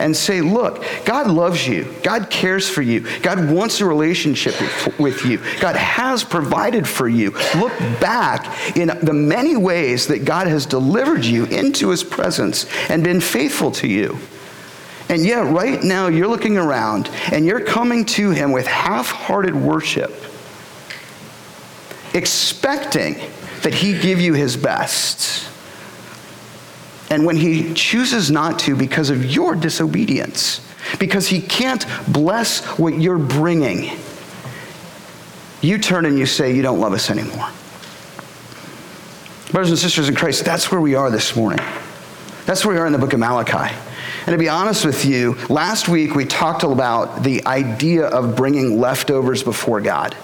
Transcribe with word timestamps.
and 0.00 0.16
say, 0.16 0.40
Look, 0.40 0.84
God 1.04 1.28
loves 1.28 1.66
you. 1.66 1.94
God 2.02 2.30
cares 2.30 2.68
for 2.68 2.82
you. 2.82 3.06
God 3.20 3.50
wants 3.50 3.80
a 3.80 3.86
relationship 3.86 4.54
with 4.98 5.24
you. 5.24 5.38
God 5.60 5.76
has 5.76 6.24
provided 6.24 6.88
for 6.88 7.08
you. 7.08 7.30
Look 7.54 7.76
back 8.00 8.76
in 8.76 8.88
the 9.02 9.12
many 9.12 9.56
ways 9.56 10.06
that 10.08 10.24
God 10.24 10.46
has 10.46 10.66
delivered 10.66 11.24
you 11.24 11.44
into 11.44 11.90
his 11.90 12.02
presence 12.02 12.66
and 12.88 13.04
been 13.04 13.20
faithful 13.20 13.70
to 13.72 13.88
you. 13.88 14.18
And 15.08 15.24
yet, 15.24 15.40
right 15.40 15.82
now, 15.82 16.06
you're 16.06 16.28
looking 16.28 16.56
around 16.56 17.10
and 17.32 17.44
you're 17.44 17.60
coming 17.60 18.04
to 18.06 18.30
him 18.30 18.52
with 18.52 18.66
half 18.66 19.10
hearted 19.10 19.56
worship, 19.56 20.12
expecting 22.14 23.16
that 23.62 23.74
he 23.74 23.98
give 23.98 24.20
you 24.20 24.34
his 24.34 24.56
best. 24.56 25.48
And 27.10 27.26
when 27.26 27.36
he 27.36 27.74
chooses 27.74 28.30
not 28.30 28.60
to 28.60 28.76
because 28.76 29.10
of 29.10 29.24
your 29.24 29.56
disobedience, 29.56 30.64
because 30.98 31.26
he 31.26 31.42
can't 31.42 31.84
bless 32.08 32.64
what 32.78 32.94
you're 32.94 33.18
bringing, 33.18 33.98
you 35.60 35.78
turn 35.78 36.06
and 36.06 36.18
you 36.18 36.24
say, 36.24 36.54
You 36.54 36.62
don't 36.62 36.80
love 36.80 36.92
us 36.92 37.10
anymore. 37.10 37.48
Brothers 39.50 39.70
and 39.70 39.78
sisters 39.78 40.08
in 40.08 40.14
Christ, 40.14 40.44
that's 40.44 40.70
where 40.70 40.80
we 40.80 40.94
are 40.94 41.10
this 41.10 41.34
morning. 41.34 41.64
That's 42.46 42.64
where 42.64 42.74
we 42.74 42.80
are 42.80 42.86
in 42.86 42.92
the 42.92 42.98
book 42.98 43.12
of 43.12 43.18
Malachi. 43.18 43.74
And 44.26 44.32
to 44.32 44.38
be 44.38 44.48
honest 44.48 44.84
with 44.84 45.04
you, 45.04 45.34
last 45.48 45.88
week 45.88 46.14
we 46.14 46.24
talked 46.24 46.62
about 46.62 47.24
the 47.24 47.44
idea 47.46 48.06
of 48.06 48.36
bringing 48.36 48.78
leftovers 48.78 49.42
before 49.42 49.80
God. 49.80 50.16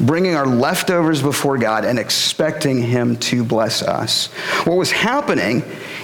Bringing 0.00 0.34
our 0.34 0.46
leftovers 0.46 1.22
before 1.22 1.58
God 1.58 1.84
and 1.84 1.98
expecting 1.98 2.82
Him 2.82 3.16
to 3.18 3.44
bless 3.44 3.82
us. 3.82 4.26
What 4.64 4.76
was 4.76 4.90
happening 4.90 5.62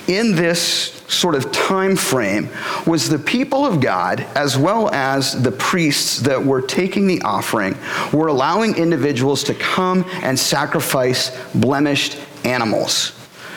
in 0.08 0.34
this 0.34 1.02
sort 1.08 1.34
of 1.34 1.52
time 1.52 1.96
frame 1.96 2.48
was 2.86 3.08
the 3.08 3.18
people 3.18 3.66
of 3.66 3.80
God, 3.80 4.20
as 4.34 4.56
well 4.56 4.90
as 4.94 5.42
the 5.42 5.52
priests 5.52 6.20
that 6.20 6.42
were 6.42 6.62
taking 6.62 7.06
the 7.06 7.20
offering, 7.22 7.76
were 8.12 8.28
allowing 8.28 8.76
individuals 8.76 9.44
to 9.44 9.54
come 9.54 10.04
and 10.22 10.38
sacrifice 10.38 11.30
blemished 11.54 12.18
animals. 12.44 13.12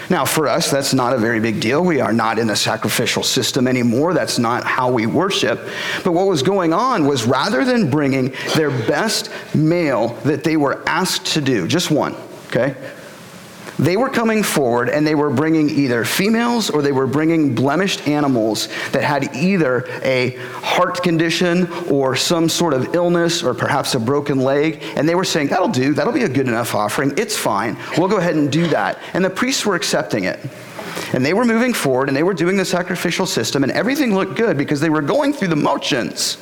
Now, 0.10 0.26
for 0.26 0.48
us, 0.48 0.70
that's 0.70 0.94
not 0.94 1.14
a 1.14 1.18
very 1.18 1.40
big 1.40 1.60
deal. 1.60 1.84
We 1.84 2.00
are 2.00 2.14
not 2.14 2.40
in 2.40 2.50
a 2.50 2.56
sacrificial 2.56 3.24
system 3.24 3.68
anymore. 3.68 4.14
That's 4.14 4.38
not 4.38 4.64
how 4.64 4.92
we 4.92 5.06
worship. 5.06 5.60
But 6.04 6.12
what 6.12 6.28
was 6.28 6.44
going 6.44 6.74
on 6.74 7.08
was 7.08 7.26
rather 7.26 7.66
than 7.66 7.90
bringing 7.90 8.34
their 8.56 8.70
best 8.70 9.32
male 9.56 10.10
that 10.24 10.44
they 10.44 10.58
were 10.58 10.84
asked 10.88 11.26
to 11.34 11.42
do, 11.42 11.68
just 11.68 11.92
one, 11.92 12.16
okay? 12.48 12.76
They 13.78 13.98
were 13.98 14.10
coming 14.10 14.42
forward 14.42 14.90
and 14.90 15.06
they 15.06 15.16
were 15.16 15.30
bringing 15.30 15.70
either 15.70 16.06
females 16.06 16.70
or 16.70 16.82
they 16.82 16.92
were 16.92 17.08
bringing 17.08 17.54
blemished 17.54 18.08
animals 18.08 18.70
that 18.92 19.04
had 19.04 19.36
either 19.36 19.86
a 20.02 20.38
heart 20.62 21.04
condition 21.04 21.72
or 21.90 22.16
some 22.16 22.48
sort 22.48 22.74
of 22.74 22.96
illness 22.96 23.44
or 23.44 23.54
perhaps 23.54 23.96
a 23.96 24.00
broken 24.00 24.40
leg. 24.40 24.82
And 24.96 25.08
they 25.08 25.16
were 25.16 25.26
saying, 25.26 25.48
That'll 25.48 25.68
do. 25.68 25.94
That'll 25.94 26.14
be 26.14 26.24
a 26.24 26.30
good 26.30 26.48
enough 26.48 26.74
offering. 26.74 27.14
It's 27.18 27.38
fine. 27.38 27.78
We'll 27.98 28.08
go 28.08 28.18
ahead 28.18 28.36
and 28.36 28.52
do 28.52 28.68
that. 28.68 29.00
And 29.14 29.24
the 29.24 29.30
priests 29.30 29.66
were 29.66 29.76
accepting 29.76 30.24
it. 30.24 30.40
And 31.14 31.26
they 31.26 31.34
were 31.34 31.46
moving 31.46 31.74
forward 31.74 32.08
and 32.08 32.16
they 32.16 32.24
were 32.24 32.34
doing 32.34 32.58
the 32.58 32.66
sacrificial 32.66 33.26
system, 33.26 33.64
and 33.64 33.72
everything 33.72 34.16
looked 34.16 34.36
good 34.36 34.58
because 34.58 34.80
they 34.80 34.90
were 34.90 35.02
going 35.02 35.34
through 35.34 35.50
the 35.50 35.56
motions. 35.56 36.38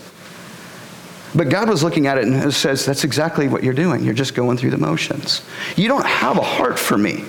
But 1.36 1.50
God 1.50 1.70
was 1.70 1.84
looking 1.84 2.08
at 2.08 2.18
it 2.18 2.26
and 2.26 2.54
says, 2.54 2.86
That's 2.86 3.04
exactly 3.04 3.48
what 3.48 3.64
you're 3.64 3.74
doing. 3.74 4.04
You're 4.04 4.14
just 4.14 4.36
going 4.36 4.58
through 4.58 4.72
the 4.72 4.78
motions. 4.78 5.42
You 5.76 5.88
don't 5.88 6.06
have 6.06 6.38
a 6.38 6.44
heart 6.44 6.78
for 6.78 6.98
me. 6.98 7.24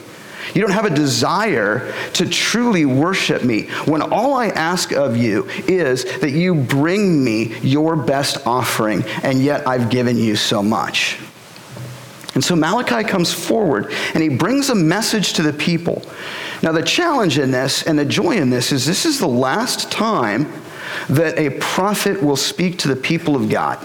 You 0.54 0.60
don't 0.60 0.72
have 0.72 0.84
a 0.84 0.94
desire 0.94 1.92
to 2.14 2.28
truly 2.28 2.84
worship 2.84 3.42
me 3.42 3.62
when 3.86 4.02
all 4.02 4.34
I 4.34 4.48
ask 4.48 4.92
of 4.92 5.16
you 5.16 5.46
is 5.66 6.04
that 6.20 6.30
you 6.30 6.54
bring 6.54 7.24
me 7.24 7.58
your 7.60 7.96
best 7.96 8.46
offering, 8.46 9.02
and 9.22 9.42
yet 9.42 9.66
I've 9.66 9.90
given 9.90 10.16
you 10.16 10.36
so 10.36 10.62
much. 10.62 11.18
And 12.34 12.44
so 12.44 12.54
Malachi 12.56 13.08
comes 13.08 13.32
forward 13.32 13.92
and 14.12 14.22
he 14.22 14.28
brings 14.28 14.68
a 14.68 14.74
message 14.74 15.34
to 15.34 15.42
the 15.42 15.52
people. 15.52 16.02
Now, 16.62 16.72
the 16.72 16.82
challenge 16.82 17.38
in 17.38 17.50
this 17.50 17.84
and 17.84 17.98
the 17.98 18.04
joy 18.04 18.36
in 18.36 18.50
this 18.50 18.72
is 18.72 18.84
this 18.84 19.06
is 19.06 19.20
the 19.20 19.28
last 19.28 19.90
time 19.92 20.52
that 21.08 21.38
a 21.38 21.50
prophet 21.50 22.22
will 22.22 22.36
speak 22.36 22.78
to 22.78 22.88
the 22.88 22.96
people 22.96 23.36
of 23.36 23.48
God. 23.48 23.84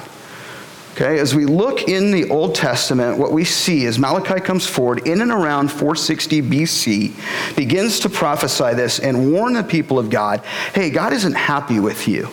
Okay, 0.93 1.17
as 1.19 1.33
we 1.33 1.45
look 1.45 1.87
in 1.87 2.11
the 2.11 2.29
Old 2.29 2.55
Testament, 2.55 3.17
what 3.17 3.31
we 3.31 3.45
see 3.45 3.85
is 3.85 3.97
Malachi 3.97 4.41
comes 4.41 4.67
forward 4.67 5.07
in 5.07 5.21
and 5.21 5.31
around 5.31 5.69
460 5.69 6.41
BC, 6.41 7.55
begins 7.55 8.01
to 8.01 8.09
prophesy 8.09 8.73
this 8.73 8.99
and 8.99 9.31
warn 9.31 9.53
the 9.53 9.63
people 9.63 9.97
of 9.97 10.09
God 10.09 10.41
hey, 10.73 10.89
God 10.89 11.13
isn't 11.13 11.35
happy 11.35 11.79
with 11.79 12.07
you. 12.07 12.27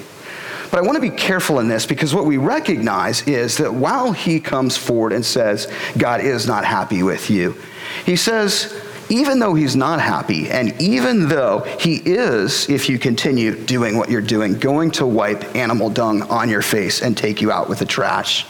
But 0.71 0.81
I 0.81 0.83
want 0.83 0.97
to 0.97 1.01
be 1.01 1.11
careful 1.11 1.61
in 1.61 1.69
this 1.69 1.87
because 1.87 2.13
what 2.13 2.25
we 2.25 2.39
recognize 2.39 3.23
is 3.29 3.57
that 3.59 3.73
while 3.73 4.13
he 4.13 4.41
comes 4.41 4.77
forward 4.77 5.13
and 5.13 5.25
says, 5.25 5.71
God 5.97 6.21
is 6.21 6.49
not 6.49 6.65
happy 6.65 7.05
with 7.05 7.31
you, 7.31 7.57
he 8.05 8.17
says, 8.17 8.75
even 9.09 9.39
though 9.39 9.55
he's 9.55 9.77
not 9.77 10.01
happy, 10.01 10.49
and 10.51 10.81
even 10.81 11.29
though 11.29 11.61
he 11.79 11.97
is, 11.97 12.69
if 12.69 12.89
you 12.89 12.99
continue 12.99 13.55
doing 13.55 13.97
what 13.97 14.11
you're 14.11 14.21
doing, 14.21 14.59
going 14.59 14.91
to 14.93 15.07
wipe 15.07 15.55
animal 15.55 15.91
dung 15.91 16.23
on 16.23 16.49
your 16.49 16.63
face 16.63 17.03
and 17.03 17.17
take 17.17 17.41
you 17.41 17.51
out 17.51 17.69
with 17.69 17.79
the 17.79 17.87
trash, 17.87 18.47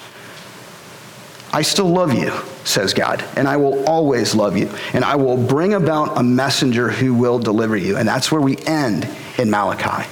I 1.52 1.62
still 1.62 1.88
love 1.88 2.12
you, 2.12 2.32
says 2.64 2.92
God, 2.92 3.24
and 3.36 3.48
I 3.48 3.56
will 3.56 3.88
always 3.88 4.34
love 4.34 4.56
you, 4.56 4.70
and 4.92 5.04
I 5.04 5.16
will 5.16 5.36
bring 5.36 5.74
about 5.74 6.18
a 6.18 6.22
messenger 6.22 6.90
who 6.90 7.14
will 7.14 7.38
deliver 7.38 7.76
you. 7.76 7.96
And 7.96 8.06
that's 8.06 8.30
where 8.30 8.40
we 8.40 8.56
end 8.66 9.08
in 9.38 9.50
Malachi. 9.50 10.08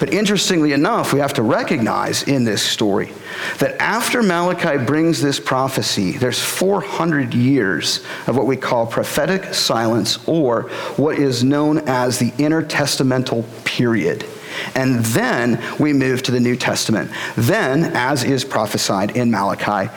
But 0.00 0.12
interestingly 0.12 0.72
enough, 0.72 1.12
we 1.12 1.20
have 1.20 1.34
to 1.34 1.42
recognize 1.42 2.22
in 2.24 2.44
this 2.44 2.62
story 2.62 3.12
that 3.58 3.80
after 3.80 4.22
Malachi 4.22 4.82
brings 4.84 5.20
this 5.20 5.38
prophecy, 5.38 6.12
there's 6.12 6.40
400 6.40 7.34
years 7.34 8.04
of 8.26 8.36
what 8.36 8.46
we 8.46 8.56
call 8.56 8.86
prophetic 8.86 9.54
silence 9.54 10.26
or 10.26 10.62
what 10.96 11.18
is 11.18 11.44
known 11.44 11.78
as 11.88 12.18
the 12.18 12.30
intertestamental 12.32 13.44
period. 13.64 14.26
And 14.74 15.04
then 15.06 15.62
we 15.78 15.92
move 15.92 16.22
to 16.24 16.32
the 16.32 16.40
New 16.40 16.56
Testament. 16.56 17.10
Then, 17.36 17.84
as 17.94 18.24
is 18.24 18.44
prophesied 18.44 19.16
in 19.16 19.30
Malachi, 19.30 19.92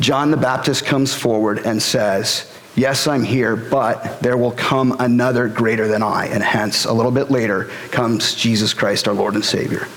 John 0.00 0.30
the 0.30 0.36
Baptist 0.36 0.84
comes 0.84 1.14
forward 1.14 1.60
and 1.60 1.82
says, 1.82 2.52
Yes, 2.76 3.06
I'm 3.06 3.24
here, 3.24 3.56
but 3.56 4.20
there 4.20 4.36
will 4.36 4.52
come 4.52 4.94
another 4.98 5.48
greater 5.48 5.88
than 5.88 6.02
I. 6.02 6.26
And 6.26 6.42
hence, 6.42 6.84
a 6.84 6.92
little 6.92 7.10
bit 7.10 7.30
later, 7.30 7.70
comes 7.90 8.34
Jesus 8.34 8.74
Christ, 8.74 9.08
our 9.08 9.14
Lord 9.14 9.34
and 9.34 9.44
Savior. 9.44 9.88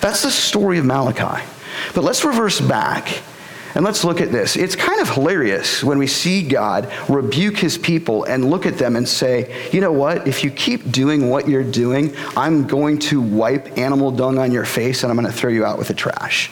That's 0.00 0.22
the 0.22 0.30
story 0.30 0.78
of 0.78 0.84
Malachi. 0.84 1.44
But 1.94 2.04
let's 2.04 2.24
reverse 2.24 2.60
back 2.60 3.22
and 3.74 3.84
let's 3.84 4.04
look 4.04 4.20
at 4.20 4.32
this. 4.32 4.56
It's 4.56 4.76
kind 4.76 5.00
of 5.00 5.10
hilarious 5.10 5.84
when 5.84 5.98
we 5.98 6.06
see 6.06 6.46
God 6.46 6.92
rebuke 7.08 7.56
his 7.58 7.76
people 7.76 8.24
and 8.24 8.48
look 8.50 8.66
at 8.66 8.78
them 8.78 8.96
and 8.96 9.08
say, 9.08 9.70
you 9.72 9.80
know 9.80 9.92
what? 9.92 10.26
If 10.26 10.42
you 10.42 10.50
keep 10.50 10.90
doing 10.90 11.28
what 11.28 11.48
you're 11.48 11.64
doing, 11.64 12.14
I'm 12.36 12.66
going 12.66 12.98
to 13.00 13.20
wipe 13.20 13.76
animal 13.76 14.10
dung 14.10 14.38
on 14.38 14.52
your 14.52 14.64
face 14.64 15.02
and 15.02 15.10
I'm 15.10 15.18
going 15.18 15.30
to 15.30 15.36
throw 15.36 15.50
you 15.50 15.64
out 15.64 15.78
with 15.78 15.88
the 15.88 15.94
trash. 15.94 16.50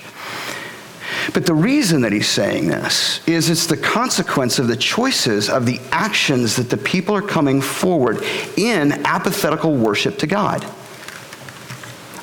But 1.34 1.46
the 1.46 1.54
reason 1.54 2.00
that 2.02 2.12
he's 2.12 2.28
saying 2.28 2.68
this 2.68 3.26
is 3.26 3.50
it's 3.50 3.66
the 3.66 3.76
consequence 3.76 4.58
of 4.58 4.68
the 4.68 4.76
choices 4.76 5.48
of 5.48 5.66
the 5.66 5.80
actions 5.90 6.56
that 6.56 6.70
the 6.70 6.76
people 6.76 7.14
are 7.14 7.22
coming 7.22 7.60
forward 7.60 8.22
in 8.56 8.92
apathetical 9.04 9.74
worship 9.74 10.18
to 10.18 10.26
God. 10.26 10.64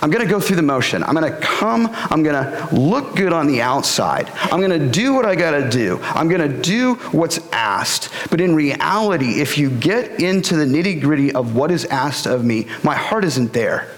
I'm 0.03 0.09
going 0.09 0.25
to 0.25 0.29
go 0.29 0.41
through 0.41 0.57
the 0.57 0.61
motion. 0.61 1.01
I'm 1.01 1.15
going 1.15 1.31
to 1.31 1.39
come. 1.39 1.87
I'm 1.93 2.23
going 2.23 2.35
to 2.35 2.75
look 2.75 3.15
good 3.15 3.31
on 3.31 3.47
the 3.47 3.61
outside. 3.61 4.29
I'm 4.35 4.59
going 4.59 4.77
to 4.77 4.89
do 4.89 5.13
what 5.13 5.25
I 5.25 5.33
got 5.33 5.51
to 5.51 5.69
do. 5.69 5.97
I'm 6.03 6.27
going 6.27 6.41
to 6.41 6.61
do 6.61 6.95
what's 7.13 7.39
asked. 7.53 8.09
But 8.29 8.41
in 8.41 8.53
reality, 8.53 9.39
if 9.39 9.57
you 9.57 9.69
get 9.69 10.19
into 10.19 10.57
the 10.57 10.65
nitty 10.65 10.99
gritty 10.99 11.31
of 11.31 11.55
what 11.55 11.71
is 11.71 11.85
asked 11.85 12.25
of 12.25 12.43
me, 12.43 12.67
my 12.83 12.95
heart 12.95 13.23
isn't 13.23 13.53
there. 13.53 13.91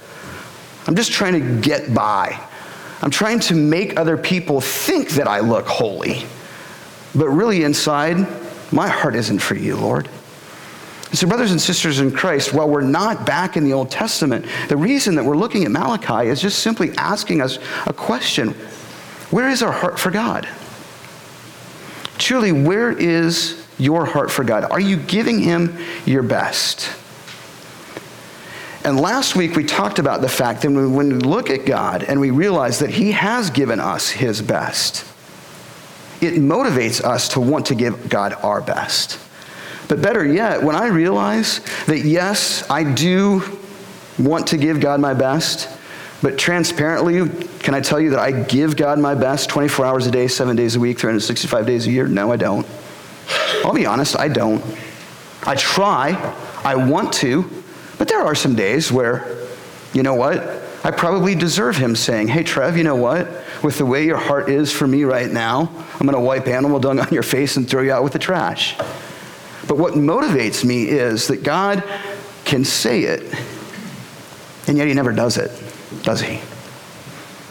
I'm 0.85 0.95
just 0.95 1.11
trying 1.11 1.33
to 1.33 1.61
get 1.61 1.91
by. 1.91 2.39
I'm 3.01 3.11
trying 3.11 3.39
to 3.41 3.55
make 3.55 3.99
other 3.99 4.17
people 4.17 4.61
think 4.61 5.11
that 5.11 5.27
I 5.27 5.41
look 5.41 5.67
holy. 5.67 6.25
But 7.13 7.29
really, 7.29 7.63
inside, 7.63 8.17
my 8.71 8.87
heart 8.87 9.15
isn't 9.15 9.39
for 9.39 9.55
you, 9.55 9.77
Lord. 9.77 10.09
so, 11.13 11.27
brothers 11.27 11.51
and 11.51 11.61
sisters 11.61 11.99
in 11.99 12.11
Christ, 12.11 12.53
while 12.53 12.69
we're 12.69 12.81
not 12.81 13.25
back 13.25 13.57
in 13.57 13.63
the 13.63 13.73
Old 13.73 13.89
Testament, 13.91 14.45
the 14.67 14.77
reason 14.77 15.15
that 15.15 15.23
we're 15.23 15.37
looking 15.37 15.63
at 15.63 15.71
Malachi 15.71 16.29
is 16.29 16.41
just 16.41 16.59
simply 16.59 16.91
asking 16.97 17.41
us 17.41 17.59
a 17.85 17.93
question 17.93 18.49
Where 19.31 19.49
is 19.49 19.61
our 19.61 19.71
heart 19.71 19.99
for 19.99 20.11
God? 20.11 20.47
Truly, 22.17 22.51
where 22.51 22.91
is 22.91 23.65
your 23.77 24.05
heart 24.05 24.31
for 24.31 24.43
God? 24.43 24.63
Are 24.65 24.79
you 24.79 24.97
giving 24.97 25.39
Him 25.39 25.77
your 26.05 26.23
best? 26.23 26.89
And 28.85 28.99
last 28.99 29.35
week 29.35 29.55
we 29.55 29.63
talked 29.63 29.97
about 29.97 30.21
the 30.21 30.29
fact 30.29 30.61
that 30.61 30.69
when 30.69 30.93
we 30.93 31.03
look 31.15 31.49
at 31.49 31.65
God 31.65 32.03
and 32.03 32.19
we 32.19 32.29
realize 32.29 32.77
that 32.79 32.91
He 32.91 33.13
has 33.13 33.49
given 33.49 33.79
us 33.79 34.11
His 34.11 34.43
best, 34.43 35.03
it 36.21 36.35
motivates 36.35 37.03
us 37.03 37.29
to 37.29 37.39
want 37.39 37.65
to 37.65 37.75
give 37.75 38.09
God 38.09 38.33
our 38.43 38.61
best. 38.61 39.19
But 39.87 40.03
better 40.03 40.23
yet, 40.23 40.61
when 40.61 40.75
I 40.75 40.87
realize 40.87 41.61
that 41.87 42.05
yes, 42.05 42.63
I 42.69 42.83
do 42.83 43.41
want 44.19 44.47
to 44.47 44.57
give 44.57 44.79
God 44.79 44.99
my 44.99 45.15
best, 45.15 45.67
But 46.21 46.37
transparently, 46.37 47.29
can 47.59 47.73
I 47.73 47.81
tell 47.81 47.99
you 47.99 48.11
that 48.11 48.19
I 48.19 48.31
give 48.31 48.75
God 48.75 48.99
my 48.99 49.15
best 49.15 49.49
24 49.49 49.85
hours 49.85 50.07
a 50.07 50.11
day, 50.11 50.27
seven 50.27 50.55
days 50.55 50.75
a 50.75 50.79
week, 50.79 50.97
365 50.97 51.65
days 51.65 51.87
a 51.87 51.91
year? 51.91 52.07
No, 52.07 52.31
I 52.31 52.37
don't. 52.37 52.65
I'll 53.63 53.73
be 53.73 53.85
honest, 53.85 54.17
I 54.17 54.27
don't. 54.27 54.63
I 55.45 55.55
try, 55.55 56.15
I 56.63 56.75
want 56.75 57.13
to, 57.15 57.47
but 57.97 58.07
there 58.07 58.21
are 58.21 58.35
some 58.35 58.55
days 58.55 58.91
where, 58.91 59.25
you 59.93 60.03
know 60.03 60.15
what? 60.15 60.63
I 60.83 60.91
probably 60.91 61.33
deserve 61.33 61.77
him 61.77 61.95
saying, 61.95 62.27
Hey, 62.27 62.43
Trev, 62.43 62.77
you 62.77 62.83
know 62.83 62.95
what? 62.95 63.27
With 63.63 63.77
the 63.77 63.85
way 63.85 64.05
your 64.05 64.17
heart 64.17 64.49
is 64.49 64.71
for 64.71 64.85
me 64.85 65.03
right 65.03 65.31
now, 65.31 65.71
I'm 65.93 66.05
going 66.05 66.13
to 66.13 66.19
wipe 66.19 66.47
animal 66.47 66.79
dung 66.79 66.99
on 66.99 67.07
your 67.11 67.23
face 67.23 67.57
and 67.57 67.67
throw 67.67 67.81
you 67.81 67.91
out 67.91 68.03
with 68.03 68.13
the 68.13 68.19
trash. 68.19 68.77
But 69.67 69.77
what 69.77 69.93
motivates 69.93 70.63
me 70.63 70.87
is 70.87 71.27
that 71.27 71.43
God 71.43 71.83
can 72.43 72.63
say 72.65 73.01
it, 73.03 73.33
and 74.67 74.77
yet 74.77 74.87
he 74.87 74.93
never 74.93 75.11
does 75.11 75.37
it, 75.37 75.51
does 76.03 76.21
he? 76.21 76.39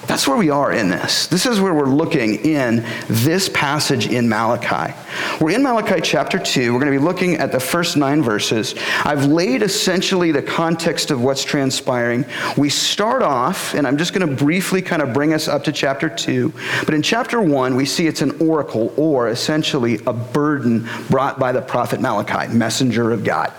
That's 0.07 0.29
where 0.29 0.37
we 0.37 0.51
are 0.51 0.73
in 0.73 0.91
this. 0.91 1.27
This 1.27 1.47
is 1.47 1.61
where 1.61 1.73
we're 1.73 1.87
looking 1.87 2.45
in 2.45 2.85
this 3.09 3.49
passage 3.49 4.07
in 4.07 4.29
Malachi. 4.29 4.95
We're 5.41 5.53
in 5.53 5.63
Malachi 5.63 6.01
chapter 6.03 6.39
2. 6.39 6.73
We're 6.73 6.79
going 6.79 6.93
to 6.93 6.99
be 6.99 7.05
looking 7.05 7.37
at 7.37 7.53
the 7.53 7.61
first 7.61 7.97
nine 7.97 8.23
verses. 8.23 8.75
I've 9.05 9.25
laid 9.25 9.63
essentially 9.63 10.31
the 10.31 10.43
context 10.43 11.11
of 11.11 11.23
what's 11.23 11.43
transpiring. 11.43 12.27
We 12.57 12.69
start 12.69 13.23
off, 13.23 13.75
and 13.75 13.87
I'm 13.87 13.97
just 13.97 14.13
going 14.13 14.29
to 14.29 14.37
briefly 14.37 14.83
kind 14.83 15.01
of 15.01 15.13
bring 15.13 15.33
us 15.33 15.49
up 15.49 15.65
to 15.65 15.73
chapter 15.73 16.09
2. 16.09 16.53
But 16.85 16.95
in 16.95 17.03
chapter 17.03 17.41
1, 17.41 17.75
we 17.75 17.87
see 17.87 18.07
it's 18.07 18.23
an 18.23 18.41
oracle, 18.41 18.93
or 18.97 19.29
essentially 19.29 20.01
a 20.07 20.13
burden 20.13 20.89
brought 21.09 21.39
by 21.39 21.53
the 21.53 21.63
prophet 21.63 22.01
Malachi, 22.01 22.53
messenger 22.53 23.11
of 23.11 23.25
God. 23.25 23.51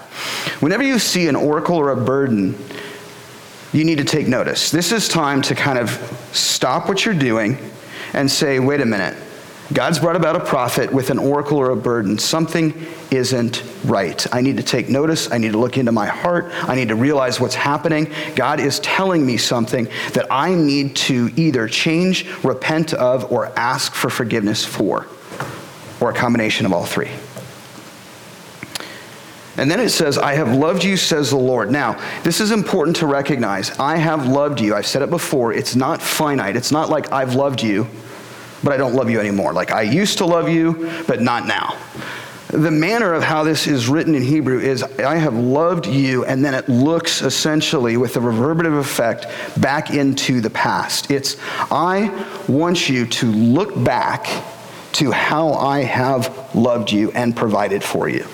Whenever 0.59 0.83
you 0.83 0.99
see 0.99 1.27
an 1.27 1.35
oracle 1.35 1.75
or 1.75 1.89
a 1.89 1.97
burden, 1.97 2.55
you 3.75 3.83
need 3.83 3.97
to 3.97 4.05
take 4.05 4.25
notice. 4.27 4.71
This 4.71 4.93
is 4.93 5.09
time 5.09 5.41
to 5.43 5.53
kind 5.53 5.77
of 5.77 5.89
stop 6.31 6.87
what 6.87 7.03
you're 7.03 7.13
doing 7.13 7.57
and 8.13 8.31
say, 8.31 8.57
wait 8.57 8.79
a 8.79 8.85
minute. 8.85 9.17
God's 9.73 9.99
brought 9.99 10.15
about 10.15 10.37
a 10.37 10.39
prophet 10.39 10.93
with 10.93 11.09
an 11.09 11.19
oracle 11.19 11.57
or 11.57 11.71
a 11.71 11.75
burden. 11.75 12.17
Something 12.17 12.85
isn't 13.11 13.63
right. 13.83 14.25
I 14.33 14.39
need 14.39 14.55
to 14.57 14.63
take 14.63 14.87
notice. 14.87 15.29
I 15.29 15.39
need 15.39 15.51
to 15.51 15.57
look 15.57 15.77
into 15.77 15.91
my 15.91 16.05
heart. 16.05 16.51
I 16.53 16.75
need 16.75 16.87
to 16.87 16.95
realize 16.95 17.41
what's 17.41 17.55
happening. 17.55 18.13
God 18.35 18.61
is 18.61 18.79
telling 18.79 19.25
me 19.25 19.35
something 19.35 19.89
that 20.13 20.27
I 20.29 20.53
need 20.53 20.95
to 20.97 21.31
either 21.35 21.67
change, 21.67 22.27
repent 22.45 22.93
of, 22.93 23.29
or 23.29 23.47
ask 23.59 23.93
for 23.93 24.09
forgiveness 24.09 24.63
for, 24.63 25.07
or 25.99 26.11
a 26.11 26.13
combination 26.13 26.65
of 26.65 26.71
all 26.71 26.85
three. 26.85 27.09
And 29.57 29.71
then 29.71 29.79
it 29.79 29.89
says, 29.89 30.17
I 30.17 30.33
have 30.33 30.53
loved 30.53 30.83
you, 30.83 30.97
says 30.97 31.29
the 31.29 31.37
Lord. 31.37 31.71
Now, 31.71 31.99
this 32.23 32.41
is 32.41 32.51
important 32.51 32.97
to 32.97 33.07
recognize. 33.07 33.71
I 33.79 33.95
have 33.95 34.27
loved 34.27 34.59
you. 34.59 34.75
I've 34.75 34.87
said 34.87 35.01
it 35.01 35.09
before. 35.09 35.53
It's 35.53 35.75
not 35.75 36.01
finite. 36.01 36.55
It's 36.55 36.71
not 36.71 36.89
like 36.89 37.11
I've 37.11 37.35
loved 37.35 37.61
you, 37.61 37.87
but 38.63 38.73
I 38.73 38.77
don't 38.77 38.93
love 38.93 39.09
you 39.09 39.19
anymore. 39.19 39.53
Like 39.53 39.71
I 39.71 39.83
used 39.83 40.17
to 40.17 40.25
love 40.25 40.49
you, 40.49 40.91
but 41.07 41.21
not 41.21 41.47
now. 41.47 41.77
The 42.49 42.71
manner 42.71 43.13
of 43.13 43.23
how 43.23 43.43
this 43.43 43.65
is 43.65 43.87
written 43.89 44.13
in 44.13 44.21
Hebrew 44.21 44.59
is, 44.59 44.83
I 44.83 45.15
have 45.15 45.33
loved 45.33 45.87
you, 45.87 46.25
and 46.25 46.45
then 46.45 46.53
it 46.53 46.69
looks 46.69 47.21
essentially 47.21 47.97
with 47.97 48.15
a 48.17 48.21
reverberative 48.21 48.75
effect 48.75 49.25
back 49.59 49.89
into 49.89 50.41
the 50.41 50.49
past. 50.49 51.11
It's, 51.11 51.37
I 51.71 52.11
want 52.47 52.87
you 52.87 53.07
to 53.07 53.25
look 53.31 53.83
back 53.83 54.27
to 54.93 55.11
how 55.11 55.53
I 55.53 55.81
have 55.81 56.55
loved 56.55 56.91
you 56.91 57.11
and 57.11 57.35
provided 57.35 57.83
for 57.83 58.07
you. 58.07 58.25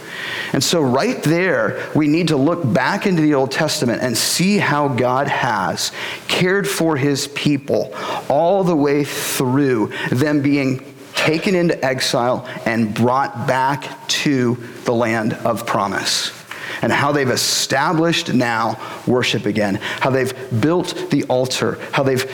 And 0.54 0.64
so, 0.64 0.82
right 0.82 1.22
there, 1.24 1.90
we 1.96 2.08
need 2.08 2.30
to 2.30 2.38
look 2.38 2.62
back 2.74 3.06
into 3.08 3.22
the 3.22 3.34
Old 3.34 3.52
Testament 3.52 4.02
and 4.02 4.18
see 4.18 4.58
how 4.58 4.90
God 4.90 5.28
has 5.28 5.92
cared 6.28 6.68
for 6.68 6.98
his 6.98 7.28
people 7.30 7.94
all 8.30 8.64
the 8.64 8.76
way 8.76 9.04
through 9.04 9.94
them 10.10 10.42
being 10.42 10.84
taken 11.16 11.56
into 11.56 11.84
exile 11.86 12.48
and 12.66 12.94
brought 12.94 13.48
back 13.48 14.08
to 14.08 14.56
the 14.86 14.94
land 14.94 15.34
of 15.34 15.66
promise 15.66 16.41
and 16.82 16.92
how 16.92 17.12
they've 17.12 17.30
established 17.30 18.34
now 18.34 18.80
worship 19.08 19.46
again, 19.46 19.76
how 19.76 20.10
they've 20.10 20.34
built 20.62 21.10
the 21.12 21.24
altar, 21.26 21.80
how 21.92 22.04
they've 22.04 22.26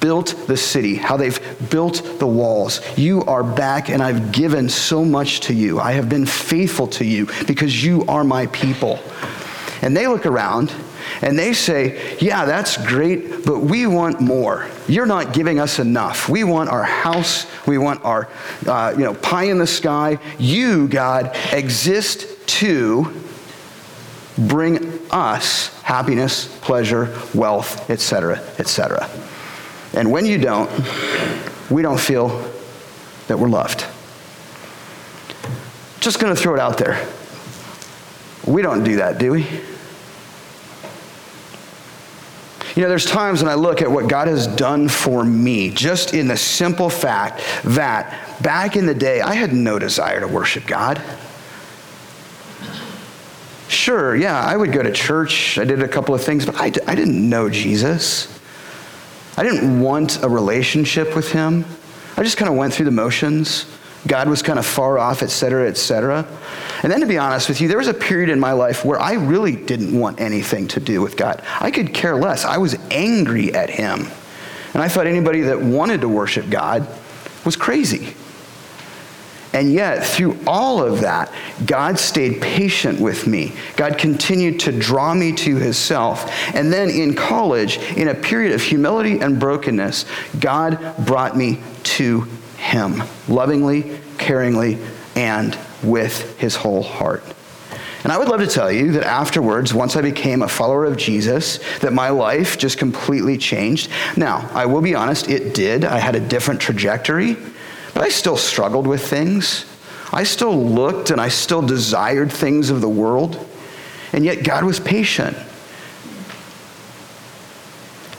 built 0.00 0.34
the 0.46 0.56
city, 0.56 0.96
how 0.96 1.16
they've 1.16 1.40
built 1.70 2.18
the 2.18 2.26
walls. 2.26 2.80
You 2.98 3.22
are 3.24 3.44
back, 3.44 3.88
and 3.88 4.02
I've 4.02 4.32
given 4.32 4.68
so 4.68 5.04
much 5.04 5.40
to 5.40 5.54
you. 5.54 5.80
I 5.80 5.92
have 5.92 6.08
been 6.08 6.26
faithful 6.26 6.86
to 6.88 7.04
you 7.04 7.26
because 7.46 7.84
you 7.84 8.04
are 8.06 8.24
my 8.24 8.46
people. 8.46 8.98
And 9.82 9.96
they 9.96 10.06
look 10.06 10.26
around 10.26 10.72
and 11.22 11.38
they 11.38 11.52
say, 11.52 12.16
Yeah, 12.18 12.44
that's 12.44 12.76
great, 12.86 13.44
but 13.44 13.60
we 13.60 13.86
want 13.86 14.20
more. 14.20 14.68
You're 14.88 15.06
not 15.06 15.32
giving 15.32 15.58
us 15.58 15.78
enough. 15.78 16.28
We 16.28 16.44
want 16.44 16.70
our 16.70 16.84
house. 16.84 17.46
We 17.66 17.78
want 17.78 18.04
our 18.04 18.28
uh, 18.66 18.94
you 18.96 19.04
know, 19.04 19.14
pie 19.14 19.44
in 19.44 19.58
the 19.58 19.66
sky. 19.66 20.18
You, 20.38 20.88
God, 20.88 21.36
exist 21.52 22.26
to 22.46 23.21
bring 24.38 24.98
us 25.10 25.68
happiness, 25.82 26.46
pleasure, 26.60 27.16
wealth, 27.34 27.90
etc., 27.90 28.38
etc. 28.58 29.08
And 29.94 30.10
when 30.10 30.26
you 30.26 30.38
don't, 30.38 30.70
we 31.70 31.82
don't 31.82 32.00
feel 32.00 32.28
that 33.28 33.38
we're 33.38 33.48
loved. 33.48 33.86
Just 36.00 36.18
going 36.18 36.34
to 36.34 36.40
throw 36.40 36.54
it 36.54 36.60
out 36.60 36.78
there. 36.78 37.06
We 38.46 38.62
don't 38.62 38.82
do 38.82 38.96
that, 38.96 39.18
do 39.18 39.32
we? 39.32 39.46
You 42.74 42.82
know, 42.82 42.88
there's 42.88 43.04
times 43.04 43.42
when 43.42 43.50
I 43.50 43.54
look 43.54 43.82
at 43.82 43.90
what 43.90 44.08
God 44.08 44.28
has 44.28 44.46
done 44.46 44.88
for 44.88 45.24
me, 45.24 45.70
just 45.70 46.14
in 46.14 46.26
the 46.26 46.38
simple 46.38 46.88
fact 46.88 47.42
that 47.64 48.42
back 48.42 48.76
in 48.76 48.86
the 48.86 48.94
day, 48.94 49.20
I 49.20 49.34
had 49.34 49.52
no 49.52 49.78
desire 49.78 50.20
to 50.20 50.26
worship 50.26 50.66
God. 50.66 51.00
Sure, 53.72 54.14
yeah, 54.14 54.38
I 54.38 54.54
would 54.54 54.70
go 54.70 54.82
to 54.82 54.92
church. 54.92 55.58
I 55.58 55.64
did 55.64 55.82
a 55.82 55.88
couple 55.88 56.14
of 56.14 56.22
things, 56.22 56.44
but 56.44 56.56
I, 56.56 56.66
I 56.86 56.94
didn't 56.94 57.28
know 57.28 57.48
Jesus. 57.48 58.38
I 59.38 59.42
didn't 59.42 59.80
want 59.80 60.22
a 60.22 60.28
relationship 60.28 61.16
with 61.16 61.32
him. 61.32 61.64
I 62.18 62.22
just 62.22 62.36
kind 62.36 62.50
of 62.50 62.56
went 62.56 62.74
through 62.74 62.84
the 62.84 62.90
motions. 62.90 63.64
God 64.06 64.28
was 64.28 64.42
kind 64.42 64.58
of 64.58 64.66
far 64.66 64.98
off, 64.98 65.22
et 65.22 65.30
cetera, 65.30 65.66
et 65.68 65.78
cetera. 65.78 66.26
And 66.82 66.92
then 66.92 67.00
to 67.00 67.06
be 67.06 67.16
honest 67.16 67.48
with 67.48 67.62
you, 67.62 67.68
there 67.68 67.78
was 67.78 67.88
a 67.88 67.94
period 67.94 68.28
in 68.28 68.38
my 68.38 68.52
life 68.52 68.84
where 68.84 69.00
I 69.00 69.14
really 69.14 69.56
didn't 69.56 69.98
want 69.98 70.20
anything 70.20 70.68
to 70.68 70.80
do 70.80 71.00
with 71.00 71.16
God. 71.16 71.42
I 71.58 71.70
could 71.70 71.94
care 71.94 72.14
less. 72.14 72.44
I 72.44 72.58
was 72.58 72.76
angry 72.90 73.54
at 73.54 73.70
him. 73.70 74.06
And 74.74 74.82
I 74.82 74.88
thought 74.88 75.06
anybody 75.06 75.40
that 75.42 75.58
wanted 75.58 76.02
to 76.02 76.08
worship 76.08 76.50
God 76.50 76.86
was 77.46 77.56
crazy. 77.56 78.14
And 79.54 79.72
yet, 79.72 80.04
through 80.04 80.38
all 80.46 80.82
of 80.82 81.00
that, 81.00 81.30
God 81.66 81.98
stayed 81.98 82.40
patient 82.40 82.98
with 82.98 83.26
me. 83.26 83.52
God 83.76 83.98
continued 83.98 84.60
to 84.60 84.72
draw 84.72 85.12
me 85.14 85.32
to 85.32 85.56
himself. 85.56 86.30
And 86.54 86.72
then 86.72 86.88
in 86.88 87.14
college, 87.14 87.76
in 87.96 88.08
a 88.08 88.14
period 88.14 88.54
of 88.54 88.62
humility 88.62 89.20
and 89.20 89.38
brokenness, 89.38 90.06
God 90.40 90.94
brought 91.04 91.36
me 91.36 91.60
to 91.82 92.22
him, 92.56 93.02
lovingly, 93.28 93.82
caringly, 94.16 94.82
and 95.16 95.58
with 95.82 96.38
his 96.38 96.56
whole 96.56 96.82
heart. 96.82 97.22
And 98.04 98.12
I 98.12 98.18
would 98.18 98.28
love 98.28 98.40
to 98.40 98.48
tell 98.48 98.72
you 98.72 98.92
that 98.92 99.04
afterwards, 99.04 99.72
once 99.72 99.94
I 99.94 100.02
became 100.02 100.42
a 100.42 100.48
follower 100.48 100.84
of 100.84 100.96
Jesus, 100.96 101.58
that 101.80 101.92
my 101.92 102.08
life 102.08 102.58
just 102.58 102.78
completely 102.78 103.38
changed. 103.38 103.90
Now, 104.16 104.48
I 104.52 104.66
will 104.66 104.80
be 104.80 104.94
honest, 104.94 105.28
it 105.28 105.54
did. 105.54 105.84
I 105.84 105.98
had 105.98 106.16
a 106.16 106.20
different 106.20 106.60
trajectory. 106.60 107.36
But 107.94 108.04
I 108.04 108.08
still 108.08 108.36
struggled 108.36 108.86
with 108.86 109.06
things. 109.06 109.66
I 110.12 110.24
still 110.24 110.56
looked 110.56 111.10
and 111.10 111.20
I 111.20 111.28
still 111.28 111.62
desired 111.62 112.32
things 112.32 112.70
of 112.70 112.80
the 112.80 112.88
world. 112.88 113.44
And 114.12 114.24
yet 114.24 114.44
God 114.44 114.64
was 114.64 114.78
patient. 114.78 115.36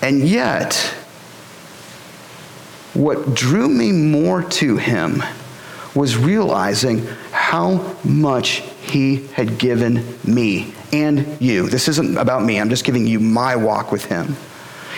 And 0.01 0.27
yet, 0.27 0.75
what 2.93 3.33
drew 3.33 3.69
me 3.69 3.91
more 3.91 4.43
to 4.43 4.77
him 4.77 5.23
was 5.95 6.17
realizing 6.17 7.05
how 7.31 7.95
much 8.03 8.63
he 8.81 9.27
had 9.27 9.57
given 9.57 10.17
me 10.23 10.73
and 10.91 11.41
you. 11.41 11.69
This 11.69 11.87
isn't 11.87 12.17
about 12.17 12.43
me, 12.43 12.59
I'm 12.59 12.69
just 12.69 12.83
giving 12.83 13.07
you 13.07 13.19
my 13.19 13.55
walk 13.55 13.91
with 13.91 14.05
him. 14.05 14.35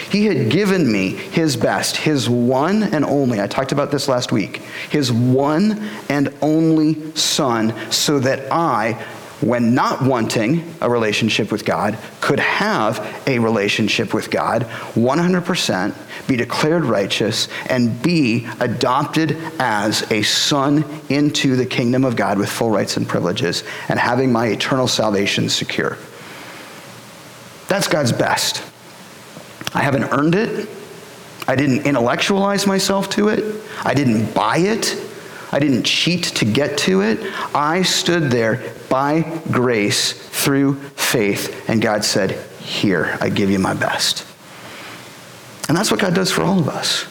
He 0.10 0.26
had 0.26 0.50
given 0.50 0.92
me 0.92 1.10
his 1.10 1.58
best, 1.58 1.98
his 1.98 2.30
one 2.30 2.84
and 2.84 3.04
only. 3.04 3.42
I 3.42 3.48
talked 3.48 3.72
about 3.72 3.92
this 3.92 4.08
last 4.08 4.32
week. 4.32 4.58
His 4.90 5.12
one 5.12 5.90
and 6.10 6.34
only 6.42 7.16
son, 7.16 7.74
so 7.92 8.20
that 8.20 8.52
I, 8.52 8.94
when 9.42 9.74
not 9.74 10.04
wanting 10.04 10.76
a 10.82 10.90
relationship 10.90 11.52
with 11.52 11.66
God, 11.66 11.98
could 12.22 12.40
have 12.40 13.24
a 13.28 13.40
relationship 13.40 14.14
with 14.14 14.30
God 14.30 14.64
100%, 14.94 16.28
be 16.28 16.36
declared 16.38 16.86
righteous, 16.86 17.48
and 17.70 18.02
be 18.02 18.48
adopted 18.60 19.38
as 19.60 20.10
a 20.12 20.22
son 20.22 20.86
into 21.10 21.56
the 21.56 21.66
kingdom 21.66 22.06
of 22.06 22.16
God 22.16 22.38
with 22.38 22.50
full 22.50 22.70
rights 22.70 22.96
and 22.98 23.08
privileges, 23.08 23.64
and 23.90 24.00
having 24.00 24.32
my 24.32 24.48
eternal 24.48 24.88
salvation 24.88 25.50
secure. 25.50 25.98
That's 27.68 27.88
God's 27.88 28.12
best. 28.12 28.64
I 29.76 29.82
haven't 29.82 30.06
earned 30.06 30.36
it. 30.36 30.70
I 31.48 31.56
didn't 31.56 31.86
intellectualize 31.86 32.66
myself 32.66 33.10
to 33.12 33.28
it. 33.28 33.62
I 33.84 33.94
didn't 33.94 34.34
buy 34.34 34.58
it. 34.58 35.00
I 35.52 35.60
didn't 35.60 35.84
cheat 35.84 36.24
to 36.24 36.46
get 36.46 36.78
to 36.80 37.02
it. 37.02 37.20
I 37.54 37.84
stood 37.84 38.32
there 38.32 38.74
by 38.90 39.22
grace 39.52 40.14
through 40.14 40.76
faith, 40.92 41.70
and 41.70 41.82
God 41.82 42.04
said, 42.04 42.32
Here, 42.60 43.18
I 43.22 43.30
give 43.30 43.52
you 43.52 43.60
my 43.60 43.74
best. 43.74 44.26
And 45.68 45.78
that's 45.78 45.92
what 45.92 46.00
God 46.00 46.16
does 46.16 46.32
for 46.32 46.42
all 46.42 46.60
of 46.60 46.70
us. 46.70 47.06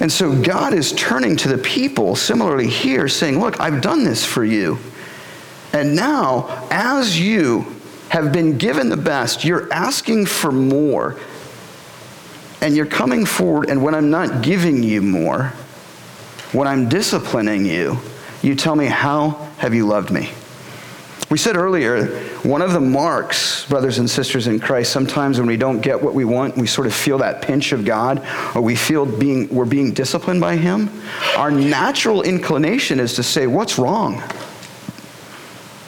And 0.00 0.10
so 0.10 0.40
God 0.42 0.74
is 0.74 0.92
turning 0.92 1.36
to 1.38 1.48
the 1.48 1.58
people, 1.58 2.16
similarly 2.16 2.68
here, 2.68 3.08
saying, 3.08 3.38
Look, 3.38 3.60
I've 3.60 3.80
done 3.80 4.02
this 4.02 4.24
for 4.24 4.44
you. 4.44 4.78
And 5.72 5.94
now, 5.94 6.66
as 6.70 7.18
you 7.18 7.71
have 8.12 8.30
been 8.30 8.58
given 8.58 8.90
the 8.90 8.96
best, 8.96 9.42
you're 9.42 9.72
asking 9.72 10.26
for 10.26 10.52
more. 10.52 11.16
And 12.60 12.76
you're 12.76 12.84
coming 12.84 13.24
forward, 13.24 13.70
and 13.70 13.82
when 13.82 13.94
I'm 13.94 14.10
not 14.10 14.42
giving 14.42 14.82
you 14.82 15.00
more, 15.00 15.44
when 16.52 16.68
I'm 16.68 16.90
disciplining 16.90 17.64
you, 17.64 17.96
you 18.42 18.54
tell 18.54 18.76
me, 18.76 18.84
How 18.84 19.30
have 19.56 19.72
you 19.72 19.86
loved 19.86 20.10
me? 20.10 20.30
We 21.30 21.38
said 21.38 21.56
earlier, 21.56 22.08
one 22.42 22.60
of 22.60 22.74
the 22.74 22.80
marks, 22.80 23.66
brothers 23.66 23.96
and 23.96 24.10
sisters 24.10 24.46
in 24.46 24.60
Christ, 24.60 24.92
sometimes 24.92 25.38
when 25.38 25.46
we 25.48 25.56
don't 25.56 25.80
get 25.80 26.00
what 26.00 26.12
we 26.12 26.26
want, 26.26 26.54
we 26.58 26.66
sort 26.66 26.86
of 26.86 26.92
feel 26.92 27.16
that 27.18 27.40
pinch 27.40 27.72
of 27.72 27.86
God, 27.86 28.22
or 28.54 28.60
we 28.60 28.76
feel 28.76 29.06
being, 29.06 29.48
we're 29.48 29.64
being 29.64 29.94
disciplined 29.94 30.42
by 30.42 30.56
Him. 30.56 30.90
Our 31.38 31.50
natural 31.50 32.20
inclination 32.20 33.00
is 33.00 33.14
to 33.14 33.22
say, 33.22 33.46
What's 33.46 33.78
wrong? 33.78 34.22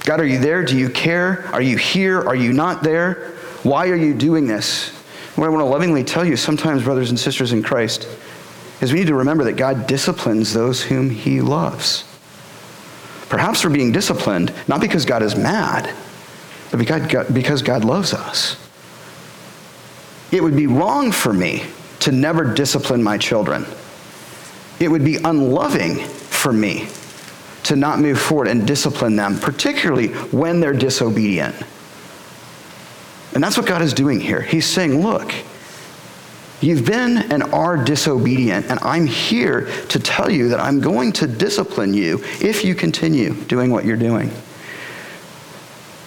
God, 0.05 0.21
are 0.21 0.27
you 0.27 0.39
there? 0.39 0.63
Do 0.63 0.77
you 0.79 0.91
care? 0.91 1.47
Are 1.53 1.63
you 1.63 1.79
here? 1.79 2.21
Are 2.21 2.37
you 2.37 2.53
not 2.53 2.83
there? 2.83 3.33
Why 3.63 3.89
are 3.89 3.97
you 3.97 4.15
doing 4.15 4.47
this? 4.47 4.91
What 5.35 5.47
I 5.47 5.49
want 5.49 5.63
to 5.63 5.65
lovingly 5.65 6.05
tell 6.05 6.25
you, 6.25 6.37
sometimes, 6.37 6.85
brothers 6.85 7.09
and 7.09 7.19
sisters 7.19 7.53
in 7.53 7.63
Christ, 7.63 8.07
is 8.83 8.93
we 8.93 9.01
need 9.01 9.09
to 9.09 9.15
remember 9.15 9.45
that 9.45 9.55
God 9.55 9.87
disciplines 9.87 10.53
those 10.53 10.83
whom 10.83 11.09
He 11.09 11.41
loves. 11.41 12.05
Perhaps 13.31 13.65
we're 13.65 13.71
being 13.71 13.93
disciplined 13.93 14.53
not 14.69 14.81
because 14.81 15.07
God 15.07 15.23
is 15.23 15.35
mad, 15.35 15.93
but 16.71 16.79
because 17.33 17.63
God 17.63 17.85
loves 17.85 18.13
us. 18.13 18.57
It 20.31 20.43
would 20.43 20.57
be 20.57 20.67
wrong 20.67 21.13
for 21.13 21.33
me 21.33 21.65
to 22.01 22.13
never 22.13 22.45
discipline 22.53 23.03
my 23.03 23.17
children. 23.17 23.65
It 24.81 24.89
would 24.89 25.05
be 25.05 25.17
unloving 25.17 25.97
for 25.97 26.53
me 26.53 26.89
to 27.65 27.77
not 27.77 27.99
move 27.99 28.21
forward 28.21 28.49
and 28.49 28.67
discipline 28.67 29.17
them, 29.17 29.39
particularly 29.39 30.09
when 30.09 30.61
they're 30.61 30.73
disobedient. 30.73 31.55
And 33.35 33.43
that's 33.43 33.57
what 33.57 33.67
God 33.67 33.83
is 33.83 33.93
doing 33.93 34.21
here. 34.21 34.41
He's 34.41 34.67
saying, 34.67 35.03
look, 35.03 35.33
You've 36.65 36.87
been 36.87 37.19
and 37.31 37.43
are 37.43 37.77
disobedient, 37.77 38.71
and 38.71 38.79
I'm 38.81 39.07
here 39.07 39.67
to 39.89 39.99
tell 39.99 40.31
you 40.31 40.49
that 40.49 40.61
I'm 40.61 40.81
going 40.81 41.13
to 41.13 41.27
discipline 41.27 41.93
you 41.93 42.25
if 42.41 42.65
you 42.65 42.75
continue 42.75 43.35
doing 43.35 43.71
what 43.71 43.85
you're 43.85 43.99
doing. 43.99 44.31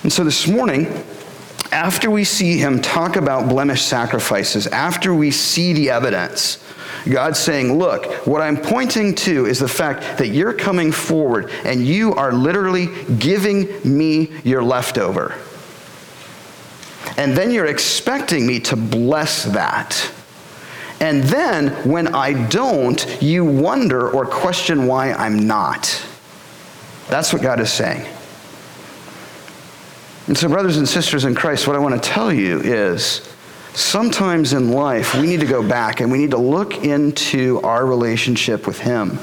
And 0.01 0.11
so 0.11 0.23
this 0.23 0.47
morning, 0.47 0.85
after 1.71 2.09
we 2.09 2.23
see 2.23 2.57
him 2.57 2.81
talk 2.81 3.15
about 3.15 3.49
blemished 3.49 3.87
sacrifices, 3.87 4.67
after 4.67 5.13
we 5.13 5.31
see 5.31 5.73
the 5.73 5.89
evidence, 5.89 6.63
God's 7.09 7.39
saying, 7.39 7.77
Look, 7.77 8.05
what 8.27 8.41
I'm 8.41 8.57
pointing 8.57 9.15
to 9.15 9.45
is 9.45 9.59
the 9.59 9.67
fact 9.67 10.17
that 10.17 10.27
you're 10.27 10.53
coming 10.53 10.91
forward 10.91 11.49
and 11.63 11.85
you 11.85 12.13
are 12.15 12.33
literally 12.33 12.87
giving 13.17 13.67
me 13.83 14.31
your 14.43 14.63
leftover. 14.63 15.35
And 17.17 17.35
then 17.35 17.51
you're 17.51 17.65
expecting 17.65 18.45
me 18.45 18.59
to 18.61 18.75
bless 18.75 19.45
that. 19.45 20.11
And 20.99 21.23
then 21.23 21.69
when 21.89 22.13
I 22.13 22.47
don't, 22.49 23.21
you 23.21 23.45
wonder 23.45 24.09
or 24.09 24.25
question 24.25 24.87
why 24.87 25.13
I'm 25.13 25.47
not. 25.47 26.03
That's 27.07 27.31
what 27.31 27.41
God 27.41 27.59
is 27.59 27.71
saying. 27.71 28.05
And 30.27 30.37
so, 30.37 30.49
brothers 30.49 30.75
and 30.75 30.87
sisters 30.87 31.23
in 31.23 31.35
Christ, 31.35 31.67
what 31.67 31.75
I 31.77 31.79
want 31.79 32.01
to 32.01 32.09
tell 32.09 32.33
you 32.33 32.59
is 32.59 33.33
sometimes 33.73 34.51
in 34.51 34.71
life 34.71 35.15
we 35.15 35.25
need 35.25 35.39
to 35.39 35.45
go 35.45 35.65
back 35.65 36.01
and 36.01 36.11
we 36.11 36.17
need 36.17 36.31
to 36.31 36.37
look 36.37 36.83
into 36.83 37.61
our 37.61 37.85
relationship 37.85 38.67
with 38.67 38.79
Him. 38.79 39.19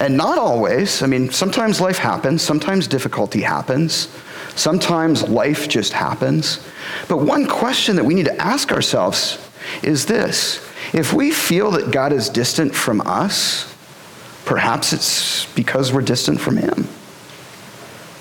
And 0.00 0.16
not 0.16 0.38
always. 0.38 1.02
I 1.02 1.06
mean, 1.06 1.28
sometimes 1.30 1.80
life 1.80 1.98
happens, 1.98 2.40
sometimes 2.40 2.86
difficulty 2.86 3.42
happens, 3.42 4.08
sometimes 4.54 5.28
life 5.28 5.68
just 5.68 5.92
happens. 5.92 6.66
But 7.08 7.18
one 7.18 7.46
question 7.46 7.96
that 7.96 8.04
we 8.04 8.14
need 8.14 8.26
to 8.26 8.40
ask 8.40 8.72
ourselves 8.72 9.38
is 9.82 10.06
this 10.06 10.64
if 10.94 11.12
we 11.12 11.32
feel 11.32 11.70
that 11.72 11.90
God 11.90 12.14
is 12.14 12.30
distant 12.30 12.74
from 12.74 13.02
us, 13.02 13.74
perhaps 14.46 14.94
it's 14.94 15.44
because 15.52 15.92
we're 15.92 16.00
distant 16.00 16.40
from 16.40 16.56
Him. 16.56 16.88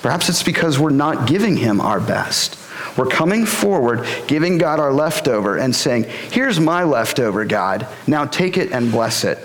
Perhaps 0.08 0.30
it's 0.30 0.42
because 0.42 0.80
we're 0.80 0.90
not 0.90 1.28
giving 1.28 1.58
Him 1.58 1.82
our 1.82 2.00
best. 2.00 2.58
We're 2.98 3.08
coming 3.08 3.46
forward, 3.46 4.08
giving 4.26 4.58
God 4.58 4.80
our 4.80 4.94
leftover, 4.94 5.58
and 5.58 5.76
saying, 5.76 6.06
Here's 6.32 6.62
my 6.62 6.84
leftover, 6.84 7.44
God. 7.44 7.86
Now 8.08 8.24
take 8.24 8.56
it 8.56 8.72
and 8.72 8.90
bless 8.90 9.26
it. 9.26 9.38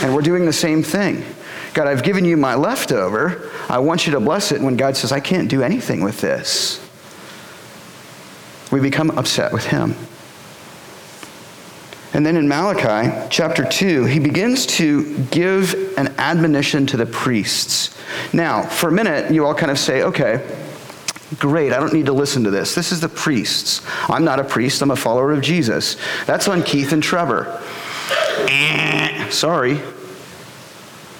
And 0.00 0.14
we're 0.14 0.22
doing 0.22 0.46
the 0.46 0.54
same 0.54 0.82
thing. 0.82 1.22
God, 1.74 1.86
I've 1.86 2.02
given 2.02 2.24
you 2.24 2.38
my 2.38 2.54
leftover. 2.54 3.50
I 3.68 3.80
want 3.80 4.06
you 4.06 4.12
to 4.14 4.20
bless 4.20 4.52
it. 4.52 4.62
When 4.62 4.78
God 4.78 4.96
says, 4.96 5.12
I 5.12 5.20
can't 5.20 5.50
do 5.50 5.62
anything 5.62 6.02
with 6.02 6.18
this, 6.22 6.80
we 8.72 8.80
become 8.80 9.10
upset 9.10 9.52
with 9.52 9.66
Him. 9.66 9.96
And 12.14 12.24
then 12.24 12.36
in 12.36 12.46
Malachi 12.46 13.26
chapter 13.28 13.64
2, 13.64 14.04
he 14.04 14.20
begins 14.20 14.66
to 14.66 15.18
give 15.24 15.74
an 15.98 16.14
admonition 16.16 16.86
to 16.86 16.96
the 16.96 17.06
priests. 17.06 17.96
Now, 18.32 18.62
for 18.62 18.88
a 18.88 18.92
minute, 18.92 19.32
you 19.32 19.44
all 19.44 19.54
kind 19.54 19.72
of 19.72 19.80
say, 19.80 20.02
okay, 20.04 20.40
great, 21.40 21.72
I 21.72 21.80
don't 21.80 21.92
need 21.92 22.06
to 22.06 22.12
listen 22.12 22.44
to 22.44 22.50
this. 22.50 22.72
This 22.72 22.92
is 22.92 23.00
the 23.00 23.08
priests. 23.08 23.84
I'm 24.08 24.24
not 24.24 24.38
a 24.38 24.44
priest, 24.44 24.80
I'm 24.80 24.92
a 24.92 24.96
follower 24.96 25.32
of 25.32 25.42
Jesus. 25.42 25.96
That's 26.24 26.46
on 26.46 26.62
Keith 26.62 26.92
and 26.92 27.02
Trevor. 27.02 27.60
Sorry. 29.30 29.74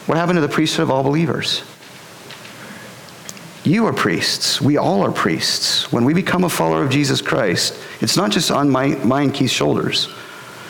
What 0.06 0.16
happened 0.16 0.36
to 0.36 0.42
the 0.42 0.48
priesthood 0.48 0.84
of 0.84 0.90
all 0.92 1.02
believers? 1.02 1.64
You 3.64 3.86
are 3.86 3.92
priests. 3.92 4.60
We 4.60 4.76
all 4.76 5.02
are 5.02 5.10
priests. 5.10 5.90
When 5.90 6.04
we 6.04 6.14
become 6.14 6.44
a 6.44 6.50
follower 6.50 6.84
of 6.84 6.90
Jesus 6.90 7.20
Christ, 7.20 7.76
it's 8.00 8.16
not 8.16 8.30
just 8.30 8.52
on 8.52 8.70
my, 8.70 8.88
my 8.96 9.22
and 9.22 9.34
Keith's 9.34 9.52
shoulders. 9.52 10.08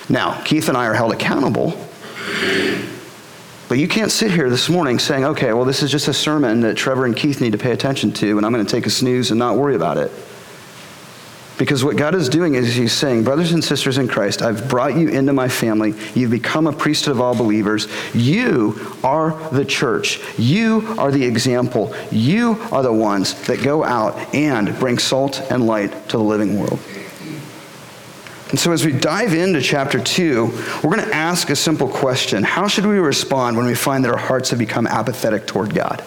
Now, 0.08 0.40
Keith 0.42 0.68
and 0.68 0.76
I 0.76 0.86
are 0.86 0.94
held 0.94 1.12
accountable, 1.12 1.72
but 3.68 3.78
you 3.78 3.88
can't 3.88 4.10
sit 4.10 4.30
here 4.30 4.50
this 4.50 4.68
morning 4.68 4.98
saying, 4.98 5.24
okay, 5.24 5.52
well, 5.52 5.64
this 5.64 5.82
is 5.82 5.90
just 5.90 6.08
a 6.08 6.12
sermon 6.12 6.60
that 6.60 6.76
Trevor 6.76 7.06
and 7.06 7.16
Keith 7.16 7.40
need 7.40 7.52
to 7.52 7.58
pay 7.58 7.72
attention 7.72 8.12
to, 8.12 8.36
and 8.36 8.44
I'm 8.44 8.52
going 8.52 8.64
to 8.64 8.70
take 8.70 8.86
a 8.86 8.90
snooze 8.90 9.30
and 9.30 9.38
not 9.38 9.56
worry 9.56 9.74
about 9.74 9.96
it. 9.96 10.12
Because 11.56 11.84
what 11.84 11.96
God 11.96 12.14
is 12.16 12.28
doing 12.28 12.56
is 12.56 12.74
He's 12.74 12.92
saying, 12.92 13.22
Brothers 13.22 13.52
and 13.52 13.62
sisters 13.62 13.96
in 13.96 14.08
Christ, 14.08 14.42
I've 14.42 14.68
brought 14.68 14.96
you 14.96 15.08
into 15.08 15.32
my 15.32 15.48
family. 15.48 15.94
You've 16.14 16.32
become 16.32 16.66
a 16.66 16.72
priesthood 16.72 17.12
of 17.12 17.20
all 17.20 17.34
believers. 17.34 17.86
You 18.12 18.96
are 19.04 19.38
the 19.50 19.64
church. 19.64 20.20
You 20.36 20.94
are 20.98 21.12
the 21.12 21.24
example. 21.24 21.94
You 22.10 22.60
are 22.72 22.82
the 22.82 22.92
ones 22.92 23.46
that 23.46 23.62
go 23.62 23.84
out 23.84 24.34
and 24.34 24.76
bring 24.80 24.98
salt 24.98 25.40
and 25.50 25.66
light 25.66 26.08
to 26.08 26.18
the 26.18 26.24
living 26.24 26.58
world. 26.58 26.80
And 28.54 28.60
so, 28.60 28.70
as 28.70 28.86
we 28.86 28.92
dive 28.92 29.34
into 29.34 29.60
chapter 29.60 29.98
2, 29.98 30.46
we're 30.84 30.94
going 30.94 31.04
to 31.04 31.12
ask 31.12 31.50
a 31.50 31.56
simple 31.56 31.88
question 31.88 32.44
How 32.44 32.68
should 32.68 32.86
we 32.86 33.00
respond 33.00 33.56
when 33.56 33.66
we 33.66 33.74
find 33.74 34.04
that 34.04 34.12
our 34.12 34.16
hearts 34.16 34.50
have 34.50 34.60
become 34.60 34.86
apathetic 34.86 35.48
toward 35.48 35.74
God? 35.74 36.04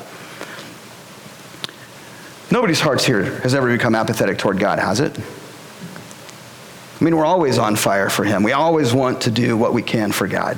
Nobody's 2.49 2.79
hearts 2.79 3.05
here 3.05 3.41
has 3.41 3.53
ever 3.53 3.67
become 3.67 3.95
apathetic 3.95 4.37
toward 4.37 4.59
God, 4.59 4.79
has 4.79 5.01
it? 5.01 5.19
I 5.19 7.03
mean, 7.03 7.17
we're 7.17 7.25
always 7.25 7.57
on 7.57 7.75
fire 7.75 8.09
for 8.09 8.23
Him. 8.23 8.43
We 8.43 8.53
always 8.53 8.93
want 8.93 9.23
to 9.23 9.31
do 9.31 9.57
what 9.57 9.73
we 9.73 9.81
can 9.81 10.13
for 10.13 10.25
God. 10.25 10.57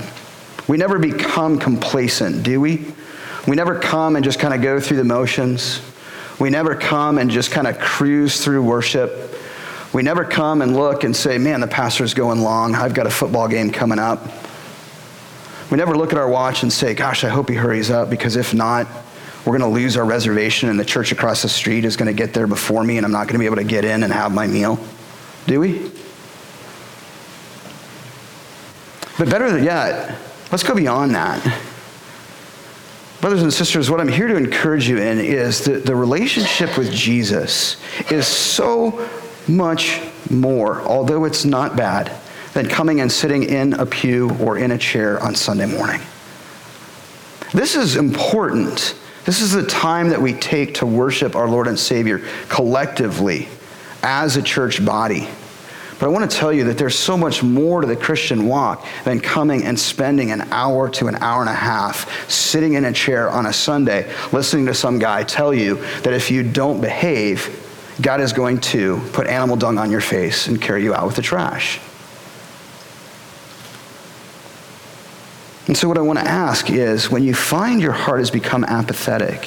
We 0.68 0.78
never 0.78 1.00
become 1.00 1.58
complacent, 1.58 2.44
do 2.44 2.62
we? 2.62 2.86
We 3.48 3.56
never 3.56 3.80
come 3.80 4.16
and 4.16 4.24
just 4.24 4.40
kind 4.40 4.54
of 4.54 4.62
go 4.62 4.80
through 4.80 4.98
the 4.98 5.06
motions. 5.06 5.82
We 6.40 6.52
never 6.52 6.76
come 6.76 7.18
and 7.18 7.32
just 7.32 7.50
kind 7.50 7.66
of 7.66 7.80
cruise 7.80 8.44
through 8.44 8.62
worship. 8.62 9.29
We 9.92 10.04
never 10.04 10.24
come 10.24 10.62
and 10.62 10.76
look 10.76 11.04
and 11.04 11.16
say, 11.16 11.38
man, 11.38 11.62
the 11.62 11.68
pastor's 11.68 12.14
going 12.14 12.42
long. 12.42 12.76
I've 12.76 12.94
got 12.94 13.08
a 13.08 13.10
football 13.10 13.48
game 13.48 13.72
coming 13.72 13.98
up. 13.98 14.24
We 15.72 15.78
never 15.78 15.96
look 15.96 16.12
at 16.12 16.18
our 16.18 16.30
watch 16.30 16.64
and 16.64 16.72
say, 16.72 16.94
gosh, 16.94 17.24
I 17.24 17.30
hope 17.30 17.50
he 17.50 17.56
hurries 17.56 17.90
up 17.90 18.10
because 18.10 18.36
if 18.36 18.54
not, 18.54 18.88
we're 19.46 19.58
going 19.58 19.72
to 19.72 19.76
lose 19.76 19.98
our 19.98 20.06
reservation 20.06 20.70
and 20.70 20.80
the 20.80 20.86
church 20.86 21.12
across 21.12 21.42
the 21.42 21.50
street 21.50 21.86
is 21.86 21.96
going 21.96 22.08
to 22.08 22.14
get 22.14 22.34
there 22.34 22.48
before 22.48 22.84
me 22.84 22.98
and 22.98 23.06
I'm 23.06 23.12
not 23.12 23.28
going 23.28 23.34
to 23.34 23.40
be 23.40 23.46
able 23.46 23.56
to 23.58 23.64
get 23.64 23.86
in 23.86 24.04
and 24.04 24.12
have 24.12 24.32
my 24.32 24.48
meal. 24.48 24.80
Do 25.48 25.60
we? 25.60 25.92
But 29.18 29.30
better 29.30 29.52
than 29.52 29.64
yet, 29.64 30.16
let's 30.52 30.64
go 30.64 30.76
beyond 30.76 31.16
that. 31.16 31.62
Brothers 33.22 33.44
and 33.44 33.54
sisters, 33.54 33.90
what 33.90 34.00
I'm 34.00 34.08
here 34.08 34.28
to 34.28 34.38
encourage 34.38 34.88
you 34.88 34.98
in 34.98 35.20
is 35.20 35.66
that 35.66 35.86
the 35.86 35.96
relationship 35.96 36.78
with 36.78 36.92
Jesus 36.92 37.78
is 38.10 38.26
so 38.26 39.10
much 39.50 40.02
more, 40.30 40.82
although 40.82 41.26
it's 41.26 41.44
not 41.44 41.76
bad, 41.76 42.12
than 42.54 42.68
coming 42.68 43.02
and 43.02 43.12
sitting 43.12 43.44
in 43.44 43.74
a 43.74 43.86
pew 43.86 44.32
or 44.40 44.58
in 44.58 44.72
a 44.72 44.78
chair 44.78 45.22
on 45.22 45.36
Sunday 45.36 45.66
morning. 45.66 46.02
This 47.54 47.76
is 47.76 47.96
important. 47.96 48.96
This 49.26 49.42
is 49.42 49.52
the 49.52 49.66
time 49.66 50.10
that 50.10 50.22
we 50.22 50.34
take 50.34 50.76
to 50.76 50.86
worship 50.86 51.36
our 51.36 51.48
Lord 51.48 51.68
and 51.68 51.78
Savior 51.78 52.22
collectively 52.48 53.48
as 54.04 54.38
a 54.38 54.42
church 54.42 54.84
body. 54.86 55.28
But 56.00 56.06
I 56.06 56.10
want 56.10 56.32
to 56.32 56.38
tell 56.38 56.54
you 56.54 56.64
that 56.66 56.78
there's 56.78 56.98
so 56.98 57.18
much 57.18 57.44
more 57.44 57.82
to 57.82 57.88
the 57.88 57.96
Christian 57.96 58.46
walk 58.48 58.86
than 59.04 59.20
coming 59.20 59.66
and 59.66 59.78
spending 59.78 60.32
an 60.32 60.42
hour 60.52 60.90
to 60.92 61.08
an 61.08 61.16
hour 61.18 61.42
and 61.42 61.50
a 61.50 61.54
half 61.54 62.30
sitting 62.30 62.74
in 62.74 62.86
a 62.86 62.94
chair 62.94 63.30
on 63.30 63.46
a 63.48 63.54
Sunday 63.54 64.10
listening 64.32 64.66
to 64.68 64.74
some 64.74 64.98
guy 64.98 65.24
tell 65.24 65.54
you 65.54 65.76
that 66.04 66.14
if 66.14 66.32
you 66.32 66.42
don't 66.42 66.80
behave, 66.80 67.69
God 68.02 68.22
is 68.22 68.32
going 68.32 68.60
to 68.62 69.00
put 69.12 69.28
animal 69.28 69.58
dung 69.58 69.78
on 69.78 69.92
your 69.92 70.02
face 70.02 70.48
and 70.48 70.62
carry 70.62 70.84
you 70.84 70.94
out 70.94 71.06
with 71.06 71.16
the 71.16 71.22
trash. 71.22 71.80
And 75.68 75.78
so, 75.78 75.88
what 75.88 75.98
I 75.98 76.02
want 76.02 76.18
to 76.18 76.26
ask 76.26 76.70
is 76.70 77.12
when 77.12 77.24
you 77.24 77.36
find 77.36 77.82
your 77.82 77.92
heart 77.92 78.20
has 78.20 78.32
become 78.32 78.64
apathetic, 78.64 79.46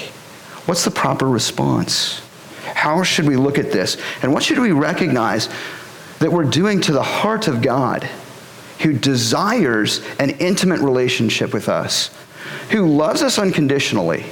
what's 0.67 0.85
the 0.85 0.91
proper 0.91 1.29
response? 1.29 2.21
How 2.63 3.03
should 3.03 3.27
we 3.27 3.37
look 3.37 3.59
at 3.59 3.73
this? 3.73 3.97
And 4.23 4.33
what 4.33 4.43
should 4.43 4.59
we 4.59 4.71
recognize 4.71 5.49
that 6.21 6.31
we're 6.31 6.45
doing 6.45 6.81
to 6.83 6.93
the 6.93 7.03
heart 7.03 7.49
of 7.49 7.61
God, 7.61 8.05
who 8.81 8.93
desires 8.93 10.01
an 10.21 10.31
intimate 10.31 10.81
relationship 10.81 11.53
with 11.53 11.69
us, 11.69 12.11
who 12.71 12.87
loves 12.87 13.23
us 13.23 13.39
unconditionally, 13.39 14.25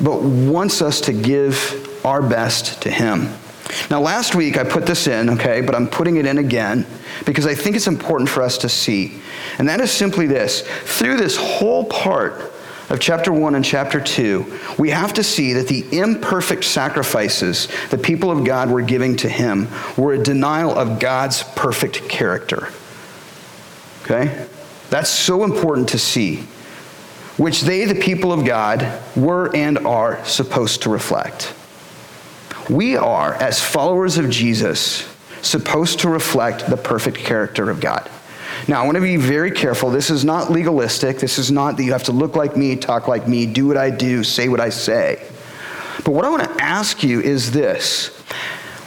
but 0.00 0.22
wants 0.22 0.82
us 0.82 1.00
to 1.02 1.12
give 1.12 1.88
our 2.04 2.22
best 2.22 2.82
to 2.82 2.90
Him? 2.90 3.32
Now, 3.90 4.00
last 4.00 4.34
week 4.34 4.58
I 4.58 4.64
put 4.64 4.86
this 4.86 5.06
in, 5.06 5.30
okay, 5.30 5.60
but 5.60 5.74
I'm 5.74 5.88
putting 5.88 6.16
it 6.16 6.26
in 6.26 6.38
again 6.38 6.86
because 7.24 7.46
I 7.46 7.54
think 7.54 7.76
it's 7.76 7.86
important 7.86 8.28
for 8.28 8.42
us 8.42 8.58
to 8.58 8.68
see. 8.68 9.20
And 9.58 9.68
that 9.68 9.80
is 9.80 9.90
simply 9.90 10.26
this 10.26 10.66
through 10.84 11.16
this 11.16 11.36
whole 11.36 11.84
part 11.84 12.52
of 12.90 13.00
chapter 13.00 13.32
1 13.32 13.54
and 13.54 13.64
chapter 13.64 14.00
2, 14.00 14.58
we 14.78 14.90
have 14.90 15.14
to 15.14 15.22
see 15.22 15.54
that 15.54 15.68
the 15.68 15.86
imperfect 15.98 16.64
sacrifices 16.64 17.68
the 17.88 17.96
people 17.96 18.30
of 18.30 18.44
God 18.44 18.70
were 18.70 18.82
giving 18.82 19.16
to 19.18 19.28
him 19.28 19.68
were 19.96 20.12
a 20.12 20.22
denial 20.22 20.76
of 20.76 20.98
God's 20.98 21.42
perfect 21.56 22.08
character. 22.08 22.68
Okay? 24.02 24.46
That's 24.90 25.08
so 25.08 25.44
important 25.44 25.88
to 25.90 25.98
see, 25.98 26.44
which 27.38 27.62
they, 27.62 27.86
the 27.86 27.94
people 27.94 28.30
of 28.30 28.44
God, 28.44 29.00
were 29.16 29.54
and 29.56 29.78
are 29.78 30.22
supposed 30.26 30.82
to 30.82 30.90
reflect. 30.90 31.54
We 32.70 32.96
are, 32.96 33.34
as 33.34 33.60
followers 33.60 34.18
of 34.18 34.30
Jesus, 34.30 35.08
supposed 35.42 36.00
to 36.00 36.08
reflect 36.08 36.66
the 36.66 36.76
perfect 36.76 37.18
character 37.18 37.70
of 37.70 37.80
God. 37.80 38.08
Now, 38.68 38.82
I 38.82 38.84
want 38.84 38.96
to 38.96 39.02
be 39.02 39.16
very 39.16 39.50
careful. 39.50 39.90
This 39.90 40.10
is 40.10 40.24
not 40.24 40.50
legalistic. 40.50 41.18
This 41.18 41.38
is 41.38 41.50
not 41.50 41.76
that 41.76 41.84
you 41.84 41.92
have 41.92 42.04
to 42.04 42.12
look 42.12 42.36
like 42.36 42.56
me, 42.56 42.76
talk 42.76 43.08
like 43.08 43.26
me, 43.26 43.46
do 43.46 43.66
what 43.66 43.76
I 43.76 43.90
do, 43.90 44.22
say 44.22 44.48
what 44.48 44.60
I 44.60 44.68
say. 44.68 45.26
But 46.04 46.12
what 46.12 46.24
I 46.24 46.30
want 46.30 46.44
to 46.44 46.62
ask 46.62 47.02
you 47.02 47.20
is 47.20 47.50
this 47.50 48.10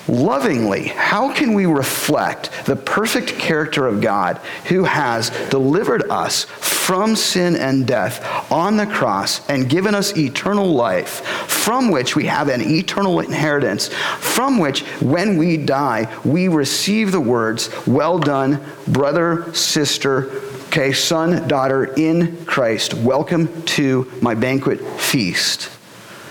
lovingly, 0.08 0.88
how 0.88 1.34
can 1.34 1.54
we 1.54 1.66
reflect 1.66 2.52
the 2.66 2.76
perfect 2.76 3.38
character 3.40 3.88
of 3.88 4.02
God 4.02 4.38
who 4.68 4.84
has 4.84 5.30
delivered 5.50 6.10
us 6.10 6.46
from 6.46 7.16
sin 7.16 7.56
and 7.56 7.88
death 7.88 8.52
on 8.52 8.78
the 8.78 8.86
cross 8.86 9.48
and 9.50 9.70
given 9.70 9.96
us 9.96 10.16
eternal 10.18 10.68
life, 10.68 11.26
from 11.48 11.90
which 11.90 12.16
we 12.16 12.26
have 12.26 12.48
an 12.50 12.62
eternal 12.62 13.20
inheritance, 13.20 13.88
from 13.88 14.60
which 14.60 14.82
when 15.02 15.38
we 15.38 15.58
die, 15.58 16.14
we 16.24 16.48
receive 16.48 17.12
the 17.12 17.20
words, 17.20 17.70
Well 17.88 18.20
done, 18.20 18.64
brother, 18.88 19.54
sister, 19.54 20.30
okay, 20.68 20.94
son, 20.94 21.48
daughter 21.48 21.86
in 21.96 22.46
Christ, 22.46 22.94
welcome 22.94 23.64
to 23.64 24.12
my 24.22 24.36
banquet 24.36 24.80
feast. 25.00 25.72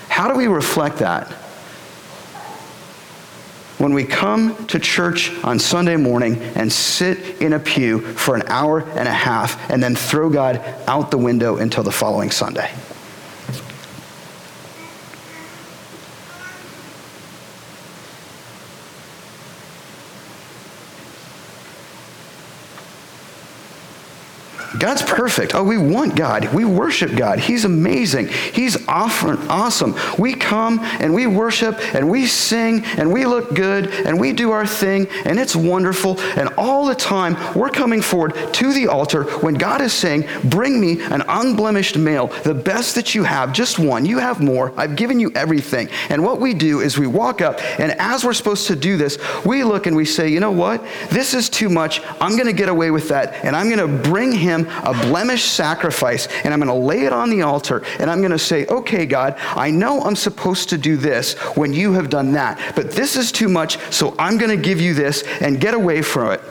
How 0.07 0.29
do 0.29 0.35
we 0.35 0.47
reflect 0.47 0.99
that? 0.99 1.44
When 3.77 3.93
we 3.93 4.03
come 4.03 4.65
to 4.67 4.79
church 4.79 5.31
on 5.43 5.59
Sunday 5.59 5.95
morning 5.95 6.37
and 6.55 6.71
sit 6.71 7.41
in 7.41 7.53
a 7.53 7.59
pew 7.59 7.99
for 7.99 8.35
an 8.35 8.43
hour 8.47 8.81
and 8.81 9.07
a 9.07 9.13
half 9.13 9.69
and 9.69 9.83
then 9.83 9.95
throw 9.95 10.29
God 10.29 10.57
out 10.87 11.11
the 11.11 11.17
window 11.17 11.57
until 11.57 11.83
the 11.83 11.91
following 11.91 12.31
Sunday. 12.31 12.71
God's 24.79 25.01
perfect. 25.01 25.55
Oh, 25.55 25.63
we 25.63 25.77
want 25.77 26.15
God. 26.15 26.53
We 26.53 26.65
worship 26.65 27.15
God. 27.15 27.39
He's 27.39 27.65
amazing. 27.65 28.27
He's 28.27 28.87
awesome. 28.87 29.95
We 30.17 30.33
come 30.33 30.79
and 30.99 31.13
we 31.13 31.27
worship 31.27 31.79
and 31.93 32.09
we 32.09 32.25
sing 32.25 32.83
and 32.97 33.11
we 33.11 33.25
look 33.25 33.53
good 33.53 33.87
and 33.87 34.19
we 34.19 34.33
do 34.33 34.51
our 34.51 34.65
thing 34.65 35.07
and 35.25 35.39
it's 35.39 35.55
wonderful. 35.55 36.19
And 36.19 36.49
all 36.57 36.85
the 36.85 36.95
time 36.95 37.35
we're 37.55 37.69
coming 37.69 38.01
forward 38.01 38.35
to 38.53 38.73
the 38.73 38.87
altar 38.87 39.23
when 39.39 39.55
God 39.55 39.81
is 39.81 39.93
saying, 39.93 40.27
Bring 40.43 40.79
me 40.79 41.01
an 41.01 41.23
unblemished 41.27 41.97
male, 41.97 42.27
the 42.43 42.53
best 42.53 42.95
that 42.95 43.15
you 43.15 43.23
have, 43.23 43.53
just 43.53 43.79
one. 43.79 44.05
You 44.05 44.19
have 44.19 44.41
more. 44.41 44.73
I've 44.77 44.95
given 44.95 45.19
you 45.19 45.31
everything. 45.35 45.89
And 46.09 46.23
what 46.23 46.39
we 46.39 46.53
do 46.53 46.81
is 46.81 46.97
we 46.97 47.07
walk 47.07 47.41
up 47.41 47.61
and 47.79 47.91
as 47.99 48.23
we're 48.23 48.33
supposed 48.33 48.67
to 48.67 48.75
do 48.75 48.97
this, 48.97 49.17
we 49.45 49.63
look 49.63 49.87
and 49.87 49.95
we 49.95 50.05
say, 50.05 50.27
You 50.27 50.39
know 50.39 50.51
what? 50.51 50.83
This 51.09 51.33
is 51.33 51.49
too 51.49 51.69
much. 51.69 52.01
I'm 52.19 52.33
going 52.33 52.47
to 52.47 52.53
get 52.53 52.69
away 52.69 52.91
with 52.91 53.09
that 53.09 53.45
and 53.45 53.55
I'm 53.55 53.69
going 53.69 53.79
to 53.79 54.09
bring 54.09 54.31
him 54.31 54.64
a 54.67 54.93
blemished 54.93 55.53
sacrifice 55.53 56.27
and 56.43 56.53
I'm 56.53 56.59
going 56.59 56.67
to 56.67 56.85
lay 56.85 57.05
it 57.05 57.13
on 57.13 57.29
the 57.29 57.41
altar 57.41 57.83
and 57.99 58.09
I'm 58.09 58.19
going 58.19 58.31
to 58.31 58.39
say, 58.39 58.65
okay, 58.67 59.05
God, 59.05 59.35
I 59.55 59.71
know 59.71 60.01
I'm 60.01 60.15
supposed 60.15 60.69
to 60.69 60.77
do 60.77 60.97
this 60.97 61.33
when 61.55 61.73
you 61.73 61.93
have 61.93 62.09
done 62.09 62.33
that, 62.33 62.75
but 62.75 62.91
this 62.91 63.15
is 63.15 63.31
too 63.31 63.49
much, 63.49 63.77
so 63.93 64.15
I'm 64.19 64.37
going 64.37 64.55
to 64.55 64.61
give 64.61 64.81
you 64.81 64.93
this 64.93 65.23
and 65.41 65.59
get 65.59 65.73
away 65.73 66.01
from 66.01 66.31
it. 66.31 66.41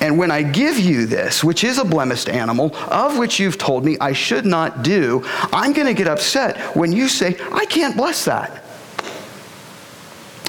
And 0.00 0.18
when 0.18 0.30
I 0.30 0.42
give 0.42 0.78
you 0.78 1.06
this, 1.06 1.44
which 1.44 1.64
is 1.64 1.78
a 1.78 1.84
blemished 1.84 2.28
animal, 2.28 2.74
of 2.88 3.18
which 3.18 3.38
you've 3.38 3.58
told 3.58 3.84
me 3.84 3.96
I 4.00 4.12
should 4.12 4.46
not 4.46 4.82
do, 4.82 5.22
I'm 5.52 5.72
going 5.72 5.86
to 5.86 5.94
get 5.94 6.08
upset 6.08 6.76
when 6.76 6.92
you 6.92 7.08
say, 7.08 7.36
I 7.52 7.66
can't 7.66 7.96
bless 7.96 8.24
that. 8.24 8.64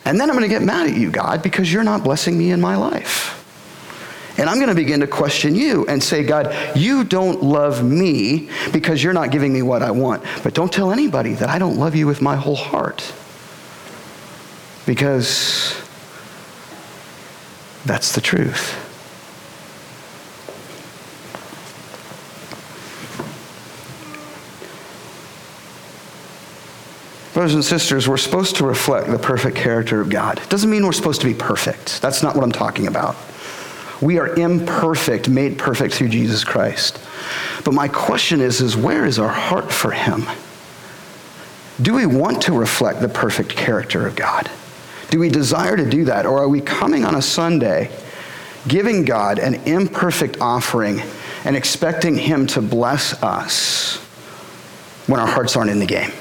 And 0.05 0.19
then 0.19 0.29
I'm 0.29 0.37
going 0.37 0.49
to 0.49 0.53
get 0.53 0.61
mad 0.61 0.89
at 0.89 0.95
you, 0.95 1.11
God, 1.11 1.43
because 1.43 1.71
you're 1.71 1.83
not 1.83 2.03
blessing 2.03 2.37
me 2.37 2.51
in 2.51 2.61
my 2.61 2.77
life. 2.77 3.33
And 4.37 4.49
I'm 4.49 4.57
going 4.57 4.69
to 4.69 4.75
begin 4.75 4.99
to 4.99 5.07
question 5.07 5.55
you 5.55 5.85
and 5.87 6.03
say, 6.03 6.23
God, 6.23 6.55
you 6.75 7.03
don't 7.03 7.41
love 7.41 7.83
me 7.83 8.49
because 8.71 9.03
you're 9.03 9.13
not 9.13 9.31
giving 9.31 9.51
me 9.51 9.63
what 9.63 9.81
I 9.81 9.89
want. 9.89 10.23
But 10.43 10.53
don't 10.53 10.71
tell 10.71 10.91
anybody 10.91 11.33
that 11.33 11.49
I 11.49 11.57
don't 11.57 11.77
love 11.77 11.95
you 11.95 12.05
with 12.05 12.21
my 12.21 12.35
whole 12.35 12.55
heart. 12.55 13.13
Because 14.85 15.75
that's 17.85 18.13
the 18.13 18.21
truth. 18.21 18.83
Brothers 27.33 27.53
and 27.53 27.63
sisters, 27.63 28.07
we're 28.07 28.17
supposed 28.17 28.55
to 28.55 28.65
reflect 28.65 29.11
the 29.11 29.19
perfect 29.19 29.55
character 29.55 30.01
of 30.01 30.09
God. 30.09 30.39
It 30.39 30.49
doesn't 30.49 30.69
mean 30.69 30.83
we're 30.85 30.91
supposed 30.91 31.21
to 31.21 31.27
be 31.27 31.35
perfect. 31.35 32.01
That's 32.01 32.23
not 32.23 32.35
what 32.35 32.43
I'm 32.43 32.51
talking 32.51 32.87
about. 32.87 33.15
We 34.01 34.19
are 34.19 34.35
imperfect, 34.35 35.29
made 35.29 35.57
perfect 35.57 35.93
through 35.93 36.09
Jesus 36.09 36.43
Christ. 36.43 36.99
But 37.63 37.73
my 37.73 37.87
question 37.87 38.41
is, 38.41 38.61
is 38.61 38.77
where 38.77 39.05
is 39.05 39.19
our 39.19 39.27
heart 39.27 39.71
for 39.71 39.91
him? 39.91 40.25
Do 41.81 41.93
we 41.93 42.05
want 42.05 42.41
to 42.43 42.53
reflect 42.53 43.01
the 43.01 43.09
perfect 43.09 43.49
character 43.49 44.05
of 44.05 44.15
God? 44.15 44.49
Do 45.09 45.19
we 45.19 45.29
desire 45.29 45.75
to 45.77 45.89
do 45.89 46.05
that? 46.05 46.25
Or 46.25 46.39
are 46.39 46.49
we 46.49 46.61
coming 46.61 47.05
on 47.05 47.15
a 47.15 47.21
Sunday, 47.21 47.91
giving 48.67 49.05
God 49.05 49.39
an 49.39 49.55
imperfect 49.65 50.37
offering 50.41 51.01
and 51.45 51.55
expecting 51.55 52.15
him 52.15 52.47
to 52.47 52.61
bless 52.61 53.21
us 53.23 53.97
when 55.07 55.19
our 55.19 55.27
hearts 55.27 55.55
aren't 55.55 55.71
in 55.71 55.79
the 55.79 55.85
game? 55.85 56.11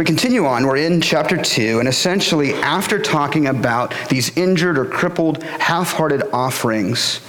We 0.00 0.06
continue 0.06 0.46
on. 0.46 0.66
We're 0.66 0.78
in 0.78 1.02
chapter 1.02 1.36
2, 1.36 1.78
and 1.78 1.86
essentially, 1.86 2.54
after 2.54 2.98
talking 2.98 3.48
about 3.48 3.94
these 4.08 4.34
injured 4.34 4.78
or 4.78 4.86
crippled, 4.86 5.42
half 5.42 5.92
hearted 5.92 6.22
offerings, 6.32 7.20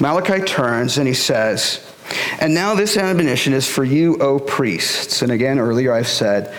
Malachi 0.00 0.42
turns 0.42 0.98
and 0.98 1.06
he 1.06 1.14
says, 1.14 1.88
And 2.40 2.52
now 2.52 2.74
this 2.74 2.96
admonition 2.96 3.52
is 3.52 3.68
for 3.68 3.84
you, 3.84 4.16
O 4.16 4.40
priests. 4.40 5.22
And 5.22 5.30
again, 5.30 5.60
earlier 5.60 5.92
I've 5.92 6.08
said, 6.08 6.52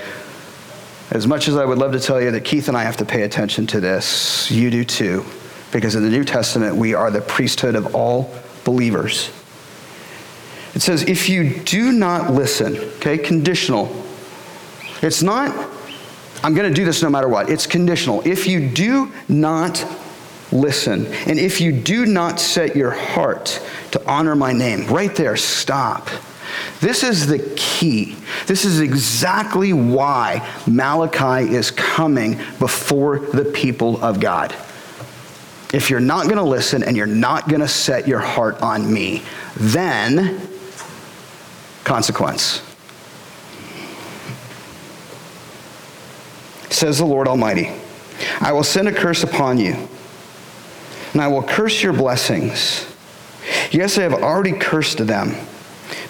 as 1.09 1.27
much 1.27 1.49
as 1.49 1.57
I 1.57 1.65
would 1.65 1.77
love 1.77 1.91
to 1.91 1.99
tell 1.99 2.21
you 2.21 2.31
that 2.31 2.45
Keith 2.45 2.69
and 2.69 2.77
I 2.77 2.83
have 2.83 2.95
to 2.97 3.05
pay 3.05 3.23
attention 3.23 3.67
to 3.67 3.81
this, 3.81 4.49
you 4.49 4.71
do 4.71 4.85
too. 4.85 5.25
Because 5.73 5.95
in 5.95 6.03
the 6.03 6.09
New 6.09 6.23
Testament, 6.23 6.77
we 6.77 6.93
are 6.93 7.11
the 7.11 7.19
priesthood 7.19 7.75
of 7.75 7.93
all 7.93 8.33
believers. 8.63 9.29
It 10.75 10.81
says, 10.81 11.03
if 11.03 11.27
you 11.27 11.59
do 11.59 11.91
not 11.91 12.31
listen, 12.31 12.77
okay, 12.77 13.17
conditional, 13.17 14.00
it's 15.01 15.23
not 15.23 15.69
I'm 16.43 16.55
going 16.55 16.67
to 16.67 16.73
do 16.73 16.85
this 16.85 17.03
no 17.03 17.09
matter 17.09 17.27
what. 17.27 17.49
It's 17.49 17.67
conditional. 17.67 18.21
If 18.25 18.47
you 18.47 18.67
do 18.67 19.11
not 19.29 19.85
listen, 20.51 21.05
and 21.27 21.39
if 21.39 21.61
you 21.61 21.71
do 21.71 22.05
not 22.05 22.39
set 22.39 22.75
your 22.75 22.91
heart 22.91 23.61
to 23.91 24.09
honor 24.09 24.35
my 24.35 24.51
name, 24.51 24.87
right 24.87 25.15
there, 25.15 25.37
stop. 25.37 26.09
This 26.79 27.03
is 27.03 27.27
the 27.27 27.39
key. 27.55 28.17
This 28.47 28.65
is 28.65 28.79
exactly 28.79 29.71
why 29.71 30.49
Malachi 30.65 31.53
is 31.53 31.69
coming 31.71 32.39
before 32.59 33.19
the 33.19 33.45
people 33.45 34.03
of 34.03 34.19
God. 34.19 34.51
If 35.73 35.89
you're 35.89 36.01
not 36.01 36.25
going 36.25 36.37
to 36.37 36.43
listen 36.43 36.83
and 36.83 36.97
you're 36.97 37.05
not 37.05 37.47
going 37.47 37.61
to 37.61 37.67
set 37.67 38.07
your 38.07 38.19
heart 38.19 38.61
on 38.61 38.91
me, 38.91 39.21
then 39.55 40.41
consequence. 41.83 42.61
Says 46.81 46.97
the 46.97 47.05
Lord 47.05 47.27
Almighty 47.27 47.69
I 48.39 48.53
will 48.53 48.63
send 48.63 48.87
a 48.87 48.91
curse 48.91 49.21
upon 49.21 49.59
you, 49.59 49.87
and 51.13 51.21
I 51.21 51.27
will 51.27 51.43
curse 51.43 51.83
your 51.83 51.93
blessings. 51.93 52.91
Yes, 53.69 53.99
I 53.99 54.01
have 54.01 54.15
already 54.15 54.53
cursed 54.53 54.97
them 55.05 55.35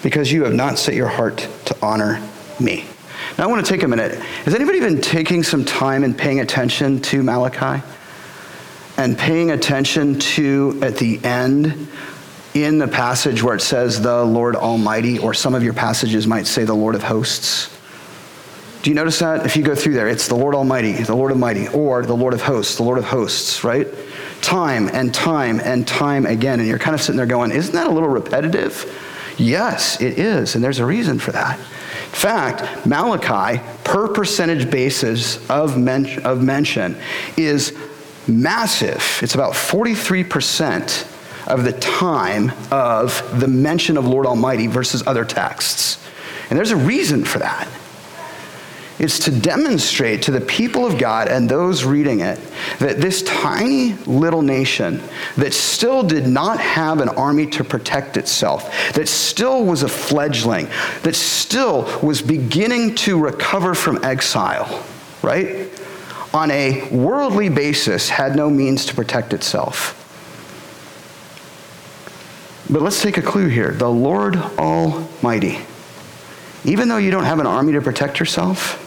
because 0.02 0.32
you 0.32 0.44
have 0.44 0.54
not 0.54 0.78
set 0.78 0.94
your 0.94 1.08
heart 1.08 1.46
to 1.66 1.76
honor 1.82 2.26
me. 2.58 2.86
Now, 3.36 3.44
I 3.44 3.46
want 3.48 3.66
to 3.66 3.70
take 3.70 3.82
a 3.82 3.88
minute. 3.88 4.18
Has 4.46 4.54
anybody 4.54 4.80
been 4.80 5.02
taking 5.02 5.42
some 5.42 5.62
time 5.62 6.04
and 6.04 6.16
paying 6.16 6.40
attention 6.40 7.02
to 7.02 7.22
Malachi? 7.22 7.84
And 8.96 9.18
paying 9.18 9.50
attention 9.50 10.18
to, 10.20 10.80
at 10.80 10.96
the 10.96 11.22
end, 11.22 11.86
in 12.54 12.78
the 12.78 12.88
passage 12.88 13.42
where 13.42 13.56
it 13.56 13.60
says 13.60 14.00
the 14.00 14.24
Lord 14.24 14.56
Almighty, 14.56 15.18
or 15.18 15.34
some 15.34 15.54
of 15.54 15.62
your 15.62 15.74
passages 15.74 16.26
might 16.26 16.46
say 16.46 16.64
the 16.64 16.72
Lord 16.72 16.94
of 16.94 17.02
hosts. 17.02 17.71
Do 18.82 18.90
you 18.90 18.96
notice 18.96 19.20
that? 19.20 19.46
If 19.46 19.56
you 19.56 19.62
go 19.62 19.76
through 19.76 19.94
there, 19.94 20.08
it's 20.08 20.26
the 20.26 20.34
Lord 20.34 20.56
Almighty, 20.56 20.92
the 20.92 21.14
Lord 21.14 21.30
Almighty, 21.30 21.68
or 21.68 22.04
the 22.04 22.16
Lord 22.16 22.34
of 22.34 22.42
hosts, 22.42 22.76
the 22.76 22.82
Lord 22.82 22.98
of 22.98 23.04
hosts, 23.04 23.62
right? 23.62 23.86
Time 24.40 24.88
and 24.92 25.14
time 25.14 25.60
and 25.60 25.86
time 25.86 26.26
again. 26.26 26.58
And 26.58 26.68
you're 26.68 26.80
kind 26.80 26.94
of 26.94 27.00
sitting 27.00 27.16
there 27.16 27.26
going, 27.26 27.52
isn't 27.52 27.74
that 27.74 27.86
a 27.86 27.90
little 27.90 28.08
repetitive? 28.08 28.84
Yes, 29.38 30.00
it 30.00 30.18
is. 30.18 30.56
And 30.56 30.64
there's 30.64 30.80
a 30.80 30.86
reason 30.86 31.20
for 31.20 31.30
that. 31.30 31.58
In 31.58 32.18
fact, 32.18 32.84
Malachi, 32.84 33.62
per 33.84 34.08
percentage 34.08 34.68
basis 34.68 35.48
of, 35.48 35.78
men- 35.78 36.20
of 36.24 36.42
mention, 36.42 36.96
is 37.36 37.78
massive. 38.26 39.20
It's 39.22 39.36
about 39.36 39.52
43% 39.52 41.46
of 41.46 41.62
the 41.62 41.72
time 41.72 42.50
of 42.72 43.40
the 43.40 43.48
mention 43.48 43.96
of 43.96 44.06
Lord 44.08 44.26
Almighty 44.26 44.66
versus 44.66 45.04
other 45.06 45.24
texts. 45.24 46.04
And 46.50 46.58
there's 46.58 46.72
a 46.72 46.76
reason 46.76 47.24
for 47.24 47.38
that. 47.38 47.68
It's 49.02 49.18
to 49.18 49.32
demonstrate 49.32 50.22
to 50.22 50.30
the 50.30 50.40
people 50.40 50.86
of 50.86 50.96
God 50.96 51.26
and 51.26 51.48
those 51.48 51.82
reading 51.82 52.20
it 52.20 52.38
that 52.78 53.00
this 53.00 53.24
tiny 53.24 53.94
little 54.06 54.42
nation 54.42 55.02
that 55.36 55.52
still 55.52 56.04
did 56.04 56.28
not 56.28 56.60
have 56.60 57.00
an 57.00 57.08
army 57.08 57.46
to 57.48 57.64
protect 57.64 58.16
itself, 58.16 58.72
that 58.94 59.08
still 59.08 59.64
was 59.64 59.82
a 59.82 59.88
fledgling, 59.88 60.68
that 61.02 61.16
still 61.16 61.82
was 62.00 62.22
beginning 62.22 62.94
to 62.94 63.18
recover 63.18 63.74
from 63.74 64.04
exile, 64.04 64.84
right? 65.20 65.68
On 66.32 66.52
a 66.52 66.88
worldly 66.90 67.48
basis, 67.48 68.08
had 68.08 68.36
no 68.36 68.48
means 68.48 68.86
to 68.86 68.94
protect 68.94 69.34
itself. 69.34 69.98
But 72.70 72.82
let's 72.82 73.02
take 73.02 73.18
a 73.18 73.22
clue 73.22 73.48
here. 73.48 73.72
The 73.72 73.90
Lord 73.90 74.36
Almighty. 74.36 75.58
Even 76.64 76.88
though 76.88 76.98
you 76.98 77.10
don't 77.10 77.24
have 77.24 77.40
an 77.40 77.46
army 77.48 77.72
to 77.72 77.80
protect 77.80 78.20
yourself, 78.20 78.78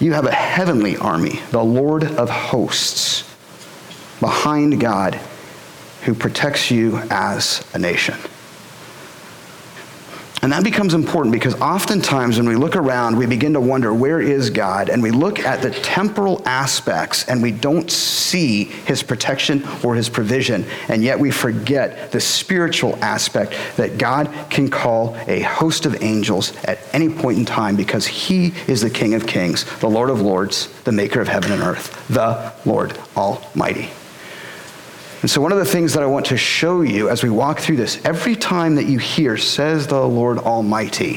you 0.00 0.12
have 0.12 0.26
a 0.26 0.32
heavenly 0.32 0.96
army, 0.96 1.40
the 1.50 1.62
Lord 1.62 2.04
of 2.04 2.30
hosts, 2.30 3.24
behind 4.20 4.80
God 4.80 5.14
who 6.04 6.14
protects 6.14 6.70
you 6.70 6.98
as 7.10 7.64
a 7.74 7.78
nation. 7.78 8.16
And 10.40 10.52
that 10.52 10.62
becomes 10.62 10.94
important 10.94 11.32
because 11.32 11.54
oftentimes 11.60 12.38
when 12.38 12.48
we 12.48 12.54
look 12.54 12.76
around, 12.76 13.16
we 13.16 13.26
begin 13.26 13.54
to 13.54 13.60
wonder, 13.60 13.92
where 13.92 14.20
is 14.20 14.50
God? 14.50 14.88
And 14.88 15.02
we 15.02 15.10
look 15.10 15.40
at 15.40 15.62
the 15.62 15.70
temporal 15.70 16.42
aspects 16.46 17.28
and 17.28 17.42
we 17.42 17.50
don't 17.50 17.90
see 17.90 18.64
his 18.64 19.02
protection 19.02 19.66
or 19.82 19.94
his 19.96 20.08
provision. 20.08 20.64
And 20.88 21.02
yet 21.02 21.18
we 21.18 21.30
forget 21.30 22.12
the 22.12 22.20
spiritual 22.20 22.96
aspect 23.02 23.54
that 23.76 23.98
God 23.98 24.32
can 24.48 24.70
call 24.70 25.16
a 25.26 25.40
host 25.40 25.86
of 25.86 26.02
angels 26.02 26.52
at 26.64 26.78
any 26.92 27.08
point 27.08 27.38
in 27.38 27.44
time 27.44 27.74
because 27.74 28.06
he 28.06 28.52
is 28.68 28.80
the 28.80 28.90
King 28.90 29.14
of 29.14 29.26
kings, 29.26 29.64
the 29.80 29.88
Lord 29.88 30.10
of 30.10 30.20
lords, 30.20 30.68
the 30.82 30.92
maker 30.92 31.20
of 31.20 31.28
heaven 31.28 31.52
and 31.52 31.62
earth, 31.62 32.06
the 32.08 32.52
Lord 32.64 32.96
Almighty. 33.16 33.90
And 35.20 35.30
so, 35.30 35.40
one 35.40 35.50
of 35.50 35.58
the 35.58 35.64
things 35.64 35.94
that 35.94 36.02
I 36.02 36.06
want 36.06 36.26
to 36.26 36.36
show 36.36 36.82
you 36.82 37.08
as 37.08 37.22
we 37.22 37.30
walk 37.30 37.58
through 37.58 37.76
this, 37.76 38.04
every 38.04 38.36
time 38.36 38.76
that 38.76 38.84
you 38.84 38.98
hear, 38.98 39.36
says 39.36 39.86
the 39.86 40.00
Lord 40.00 40.38
Almighty, 40.38 41.14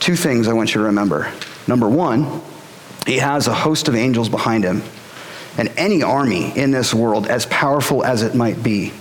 two 0.00 0.16
things 0.16 0.46
I 0.46 0.52
want 0.52 0.74
you 0.74 0.80
to 0.80 0.86
remember. 0.86 1.32
Number 1.66 1.88
one, 1.88 2.42
he 3.06 3.18
has 3.18 3.46
a 3.46 3.54
host 3.54 3.88
of 3.88 3.94
angels 3.94 4.28
behind 4.28 4.64
him. 4.64 4.82
And 5.56 5.72
any 5.76 6.02
army 6.02 6.56
in 6.56 6.70
this 6.70 6.94
world, 6.94 7.26
as 7.26 7.46
powerful 7.46 8.04
as 8.04 8.22
it 8.22 8.34
might 8.34 8.62
be, 8.62 8.92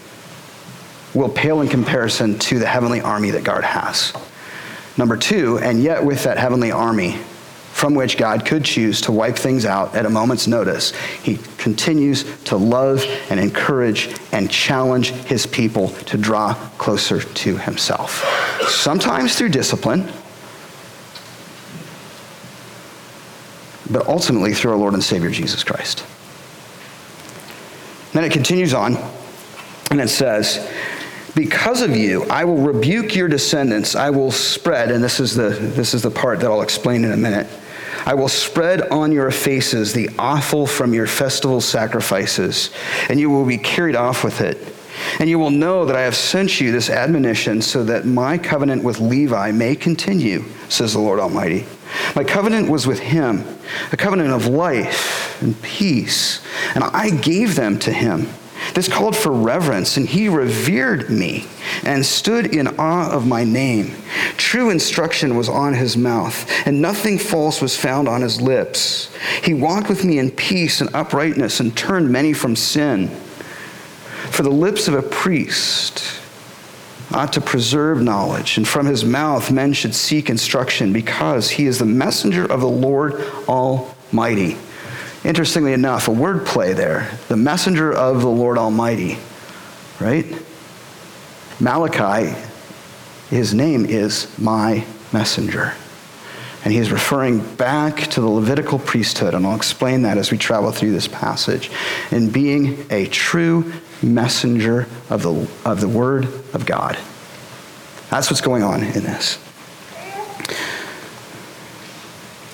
will 1.13 1.29
pale 1.29 1.62
in 1.62 1.67
comparison 1.67 2.39
to 2.39 2.60
the 2.60 2.65
heavenly 2.65 3.01
army 3.01 3.32
that 3.32 3.43
God 3.43 3.63
has. 3.63 4.13
Number 4.97 5.17
two, 5.17 5.60
and 5.60 5.82
yet 5.82 6.03
with 6.03 6.23
that 6.23 6.38
heavenly 6.38 6.71
army, 6.71 7.19
from 7.71 7.95
which 7.95 8.17
God 8.17 8.45
could 8.45 8.65
choose 8.65 8.99
to 9.01 9.12
wipe 9.12 9.38
things 9.38 9.65
out 9.65 9.95
at 9.95 10.05
a 10.05 10.10
moment's 10.10 10.47
notice, 10.47 10.91
he 11.23 11.39
continues 11.58 12.25
to 12.43 12.58
love 12.58 13.03
and 13.29 13.39
encourage 13.39 14.13
and 14.32 14.51
challenge 14.51 15.12
his 15.12 15.45
people 15.45 15.89
to 15.89 16.17
draw 16.17 16.53
closer 16.77 17.21
to 17.21 17.58
himself. 17.58 18.25
Sometimes 18.67 19.38
through 19.38 19.49
discipline, 19.49 20.12
but 23.89 24.08
ultimately 24.08 24.53
through 24.53 24.71
our 24.71 24.77
Lord 24.77 24.93
and 24.93 25.03
Savior 25.03 25.29
Jesus 25.29 25.63
Christ. 25.63 26.05
Then 28.13 28.23
it 28.23 28.32
continues 28.32 28.73
on, 28.73 28.97
and 29.91 30.01
it 30.01 30.10
says, 30.10 30.67
because 31.39 31.82
of 31.82 31.95
you 31.95 32.23
i 32.25 32.43
will 32.43 32.58
rebuke 32.58 33.15
your 33.15 33.30
descendants 33.30 33.95
i 33.95 34.10
will 34.10 34.32
spread 34.32 34.91
and 34.91 35.02
this 35.02 35.19
is 35.19 35.34
the 35.36 35.49
this 35.49 35.93
is 35.93 36.02
the 36.02 36.12
part 36.12 36.39
that 36.41 36.52
i'll 36.52 36.62
explain 36.62 37.06
in 37.06 37.12
a 37.12 37.17
minute 37.17 37.47
I 38.06 38.13
will 38.13 38.30
spread 38.30 38.82
on 38.89 39.12
your 39.12 39.30
faces 39.30 39.93
the 39.93 40.10
offal 40.17 40.65
from 40.65 40.93
your 40.93 41.06
festival 41.06 41.62
sacrifices, 41.62 42.71
and 43.10 43.19
you 43.19 43.30
will 43.30 43.45
be 43.45 43.58
carried 43.58 43.95
off 43.95 44.23
with 44.23 44.41
it. 44.41 44.58
And 45.19 45.30
you 45.30 45.38
will 45.38 45.52
know 45.52 45.86
that 45.86 45.95
I 45.95 46.02
have 46.02 46.15
sent 46.15 46.60
you 46.60 46.71
this 46.71 46.89
admonition 46.89 47.62
so 47.62 47.84
that 47.84 48.06
my 48.06 48.38
covenant 48.38 48.84
with 48.84 48.99
Levi 48.99 49.52
may 49.52 49.75
continue, 49.75 50.45
says 50.69 50.93
the 50.93 50.99
Lord 50.99 51.19
Almighty. 51.19 51.65
My 52.15 52.23
covenant 52.23 52.69
was 52.69 52.88
with 52.88 52.99
him, 52.99 53.43
a 53.91 53.97
covenant 53.97 54.32
of 54.32 54.47
life 54.47 55.41
and 55.41 55.62
peace, 55.62 56.41
and 56.75 56.84
I 56.84 57.12
gave 57.12 57.56
them 57.56 57.78
to 57.80 57.91
him. 57.91 58.28
This 58.73 58.88
called 58.88 59.15
for 59.15 59.32
reverence, 59.32 59.97
and 59.97 60.08
he 60.08 60.29
revered 60.29 61.10
me 61.10 61.47
and 61.84 62.05
stood 62.05 62.55
in 62.55 62.67
awe 62.79 63.10
of 63.10 63.27
my 63.27 63.43
name. 63.43 63.95
True 64.38 64.69
instruction 64.69 65.36
was 65.36 65.49
on 65.49 65.73
his 65.73 65.97
mouth, 65.97 66.49
and 66.65 66.82
nothing 66.82 67.17
false 67.17 67.62
was 67.62 67.75
found 67.75 68.08
on 68.08 68.21
his 68.21 68.39
lips. 68.39 69.13
He 69.43 69.53
walked 69.53 69.89
with 69.89 70.05
me 70.05 70.19
in 70.19 70.32
peace 70.32 70.82
and 70.82 70.93
uprightness 70.93 71.60
and 71.60 71.75
turned 71.75 72.10
many 72.10 72.34
from 72.34 72.55
sin. 72.55 73.10
For 74.32 74.43
the 74.43 74.49
lips 74.49 74.88
of 74.88 74.93
a 74.93 75.01
priest 75.01 76.21
ought 77.12 77.34
to 77.34 77.41
preserve 77.41 78.01
knowledge, 78.01 78.58
and 78.58 78.67
from 78.67 78.86
his 78.86 79.03
mouth 79.03 79.51
men 79.51 79.73
should 79.73 79.95
seek 79.95 80.29
instruction, 80.29 80.93
because 80.93 81.49
he 81.49 81.65
is 81.65 81.79
the 81.79 81.86
messenger 81.86 82.45
of 82.45 82.62
the 82.62 82.67
Lord 82.67 83.15
Almighty. 83.47 84.58
Interestingly 85.23 85.73
enough, 85.73 86.08
a 86.08 86.12
word 86.12 86.45
play 86.45 86.73
there. 86.73 87.12
The 87.27 87.36
messenger 87.36 87.91
of 87.91 88.21
the 88.21 88.29
Lord 88.29 88.58
Almighty, 88.58 89.17
right? 89.99 90.25
Malachi, 91.60 92.34
his 93.29 93.53
name 93.53 93.86
is 93.86 94.38
my 94.39 94.86
messenger. 95.12 95.73
And 96.63 96.73
he's 96.73 96.91
referring 96.91 97.39
back 97.55 97.97
to 98.12 98.21
the 98.21 98.27
Levitical 98.27 98.79
priesthood, 98.79 99.34
and 99.34 99.45
I'll 99.45 99.55
explain 99.55 100.01
that 100.03 100.17
as 100.17 100.32
we 100.32 100.38
travel 100.38 100.71
through 100.71 100.91
this 100.91 101.08
passage, 101.08 101.69
in 102.12 102.29
being 102.29 102.86
a 102.89 103.05
true 103.08 103.73
messenger 104.01 104.88
of 105.10 105.23
the, 105.23 105.47
of 105.65 105.82
the 105.82 105.88
Word 105.88 106.25
of 106.53 106.65
God. 106.65 106.97
That's 108.10 108.29
what's 108.29 108.41
going 108.41 108.63
on 108.63 108.84
in 108.84 109.03
this. 109.03 109.38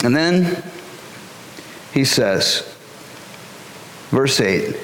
And 0.03 0.15
then 0.15 0.63
he 1.95 2.05
says, 2.05 2.61
verse 4.11 4.39
8, 4.39 4.77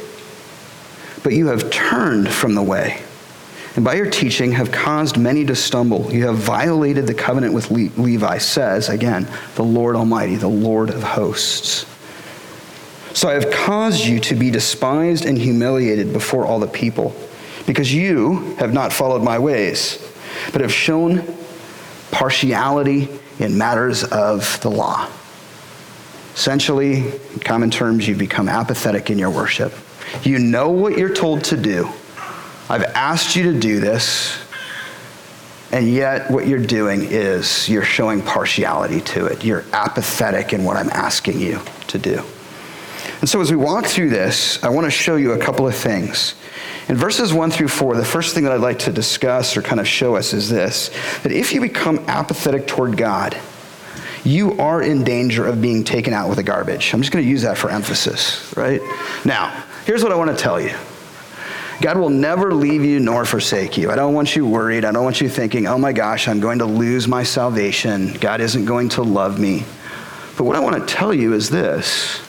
but 1.22 1.34
you 1.34 1.48
have 1.48 1.70
turned 1.70 2.28
from 2.28 2.56
the 2.56 2.64
way 2.64 3.04
and 3.76 3.86
by 3.86 3.94
your 3.94 4.10
teaching 4.10 4.52
have 4.54 4.72
caused 4.72 5.18
many 5.18 5.46
to 5.46 5.56
stumble. 5.56 6.12
You 6.12 6.28
have 6.28 6.36
violated 6.36 7.08
the 7.08 7.14
covenant 7.14 7.54
with 7.54 7.72
Le- 7.72 7.90
Levi, 8.02 8.38
says, 8.38 8.90
again, 8.90 9.28
the 9.56 9.64
Lord 9.64 9.96
Almighty, 9.96 10.36
the 10.36 10.50
Lord 10.50 10.90
of 10.90 11.04
hosts. 11.04 11.86
So 13.14 13.30
I 13.30 13.34
have 13.34 13.50
caused 13.52 14.04
you 14.04 14.20
to 14.22 14.36
be 14.36 14.52
despised 14.52 15.26
and 15.26 15.38
humiliated 15.38 16.12
before 16.12 16.46
all 16.46 16.60
the 16.60 16.68
people, 16.68 17.16
because 17.66 17.94
you 17.94 18.56
have 18.56 18.74
not 18.74 18.92
followed 18.92 19.24
my 19.24 19.40
ways, 19.40 20.06
but 20.52 20.62
have 20.62 20.74
shown 20.74 21.24
partiality 22.12 23.08
in 23.40 23.58
matters 23.58 24.04
of 24.04 24.60
the 24.62 24.70
law. 24.70 25.10
Essentially, 26.34 27.08
in 27.08 27.40
common 27.40 27.70
terms, 27.70 28.08
you've 28.08 28.18
become 28.18 28.48
apathetic 28.48 29.10
in 29.10 29.20
your 29.20 29.30
worship. 29.30 29.74
You 30.24 30.40
know 30.40 30.70
what 30.70 30.98
you're 30.98 31.14
told 31.14 31.44
to 31.46 31.58
do 31.58 31.90
I've 32.70 32.84
asked 32.84 33.36
you 33.36 33.52
to 33.52 33.60
do 33.60 33.82
this, 33.82 34.40
and 35.74 35.90
yet 35.90 36.32
what 36.32 36.48
you're 36.48 36.58
doing 36.58 37.02
is 37.04 37.68
you're 37.68 37.84
showing 37.84 38.22
partiality 38.22 39.02
to 39.02 39.26
it. 39.26 39.44
You're 39.44 39.66
apathetic 39.74 40.54
in 40.54 40.64
what 40.64 40.78
I'm 40.78 40.90
asking 40.90 41.42
you 41.42 41.60
to 41.88 41.98
do. 41.98 42.24
And 43.20 43.30
so 43.30 43.42
as 43.42 43.52
we 43.52 43.58
walk 43.58 43.88
through 43.88 44.10
this, 44.10 44.64
I 44.64 44.70
want 44.70 44.86
to 44.86 44.92
show 44.92 45.18
you 45.18 45.34
a 45.34 45.38
couple 45.38 45.68
of 45.68 45.76
things. 45.76 46.36
In 46.88 46.96
verses 46.96 47.34
1 47.34 47.52
through 47.52 47.68
4, 47.68 47.98
the 47.98 48.06
first 48.06 48.34
thing 48.34 48.46
that 48.46 48.54
I'd 48.54 48.62
like 48.62 48.80
to 48.80 48.92
discuss 48.94 49.58
or 49.58 49.62
kind 49.62 49.82
of 49.82 49.88
show 49.88 50.16
us 50.16 50.34
is 50.34 50.50
this 50.50 50.92
that 51.24 51.34
if 51.34 51.52
you 51.52 51.60
become 51.60 52.00
apathetic 52.08 52.68
toward 52.68 52.96
God, 52.96 53.38
you 54.24 54.60
are 54.60 54.82
in 54.82 55.04
danger 55.04 55.46
of 55.48 55.62
being 55.62 55.84
taken 55.84 56.14
out 56.14 56.30
with 56.30 56.38
the 56.38 56.44
garbage. 56.44 56.94
I'm 56.94 57.02
just 57.02 57.12
going 57.12 57.24
to 57.26 57.30
use 57.30 57.42
that 57.42 57.58
for 57.58 57.70
emphasis, 57.70 58.54
right? 58.56 58.82
Now, 59.26 59.64
here's 59.86 60.04
what 60.04 60.12
I 60.12 60.16
want 60.16 60.36
to 60.36 60.38
tell 60.38 60.60
you 60.60 60.76
God 61.82 61.98
will 61.98 62.10
never 62.10 62.54
leave 62.54 62.86
you 62.86 63.00
nor 63.00 63.26
forsake 63.26 63.78
you. 63.78 63.90
I 63.90 63.96
don't 63.96 64.14
want 64.14 64.36
you 64.36 64.46
worried. 64.46 64.86
I 64.86 64.92
don't 64.92 65.04
want 65.04 65.20
you 65.20 65.28
thinking, 65.28 65.66
oh 65.66 65.80
my 65.80 65.94
gosh, 65.94 66.28
I'm 66.28 66.40
going 66.40 66.60
to 66.60 66.66
lose 66.66 67.08
my 67.08 67.24
salvation. 67.24 68.14
God 68.14 68.40
isn't 68.40 68.66
going 68.66 68.90
to 68.90 69.02
love 69.02 69.40
me. 69.40 69.66
But 70.38 70.44
what 70.44 70.56
I 70.56 70.60
want 70.60 70.76
to 70.76 70.94
tell 70.94 71.14
you 71.14 71.34
is 71.34 71.50
this 71.50 72.22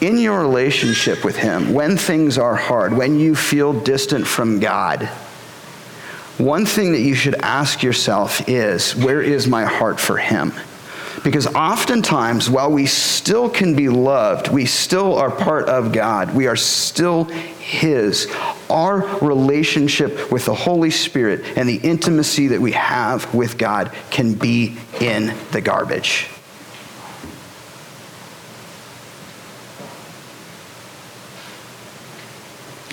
in 0.00 0.18
your 0.18 0.40
relationship 0.40 1.24
with 1.24 1.36
Him, 1.36 1.74
when 1.74 1.96
things 1.96 2.38
are 2.38 2.56
hard, 2.56 2.92
when 2.92 3.18
you 3.18 3.34
feel 3.34 3.72
distant 3.72 4.26
from 4.26 4.58
God, 4.58 5.08
one 6.40 6.66
thing 6.66 6.92
that 6.92 7.00
you 7.00 7.14
should 7.14 7.34
ask 7.36 7.82
yourself 7.82 8.48
is 8.48 8.96
where 8.96 9.22
is 9.22 9.46
my 9.46 9.64
heart 9.64 10.00
for 10.00 10.16
Him? 10.16 10.52
Because 11.22 11.46
oftentimes, 11.48 12.48
while 12.48 12.72
we 12.72 12.86
still 12.86 13.50
can 13.50 13.76
be 13.76 13.90
loved, 13.90 14.48
we 14.48 14.64
still 14.64 15.16
are 15.16 15.30
part 15.30 15.68
of 15.68 15.92
God, 15.92 16.34
we 16.34 16.46
are 16.46 16.56
still 16.56 17.24
His. 17.24 18.26
Our 18.70 19.00
relationship 19.18 20.32
with 20.32 20.46
the 20.46 20.54
Holy 20.54 20.90
Spirit 20.90 21.58
and 21.58 21.68
the 21.68 21.76
intimacy 21.76 22.48
that 22.48 22.60
we 22.60 22.72
have 22.72 23.34
with 23.34 23.58
God 23.58 23.92
can 24.10 24.32
be 24.32 24.78
in 24.98 25.34
the 25.52 25.60
garbage. 25.60 26.28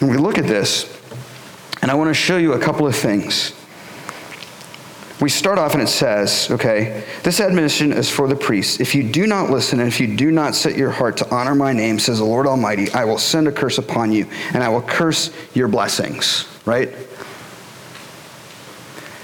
And 0.01 0.11
we 0.11 0.17
look 0.17 0.37
at 0.37 0.45
this, 0.45 0.96
and 1.87 1.91
I 1.91 1.95
want 1.95 2.09
to 2.09 2.13
show 2.13 2.37
you 2.37 2.51
a 2.53 2.59
couple 2.59 2.85
of 2.85 2.95
things 2.95 3.53
we 5.19 5.29
start 5.29 5.57
off 5.57 5.73
and 5.73 5.81
it 5.81 5.87
says, 5.87 6.47
okay, 6.51 7.03
this 7.23 7.39
admonition 7.39 7.91
is 7.91 8.09
for 8.09 8.27
the 8.27 8.35
priests. 8.35 8.79
If 8.79 8.93
you 8.93 9.01
do 9.01 9.25
not 9.25 9.49
listen 9.49 9.79
and 9.79 9.87
if 9.87 9.99
you 9.99 10.15
do 10.15 10.31
not 10.31 10.53
set 10.53 10.77
your 10.77 10.91
heart 10.91 11.17
to 11.17 11.29
honor 11.33 11.55
my 11.55 11.73
name, 11.73 11.97
says 11.97 12.19
the 12.19 12.25
Lord 12.25 12.45
Almighty, 12.45 12.91
I 12.91 13.03
will 13.05 13.17
send 13.17 13.47
a 13.47 13.51
curse 13.51 13.79
upon 13.79 14.11
you 14.11 14.27
and 14.53 14.63
I 14.63 14.69
will 14.69 14.83
curse 14.83 15.33
your 15.55 15.67
blessings, 15.67 16.47
right? 16.65 16.93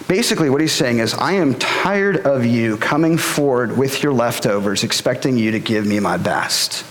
Basically, 0.07 0.49
what 0.49 0.61
he's 0.61 0.73
saying 0.73 0.99
is, 0.99 1.13
I 1.13 1.33
am 1.33 1.55
tired 1.55 2.17
of 2.25 2.45
you 2.45 2.77
coming 2.77 3.17
forward 3.17 3.77
with 3.77 4.03
your 4.03 4.13
leftovers, 4.13 4.83
expecting 4.83 5.37
you 5.37 5.51
to 5.51 5.59
give 5.59 5.85
me 5.85 5.99
my 5.99 6.17
best. 6.17 6.85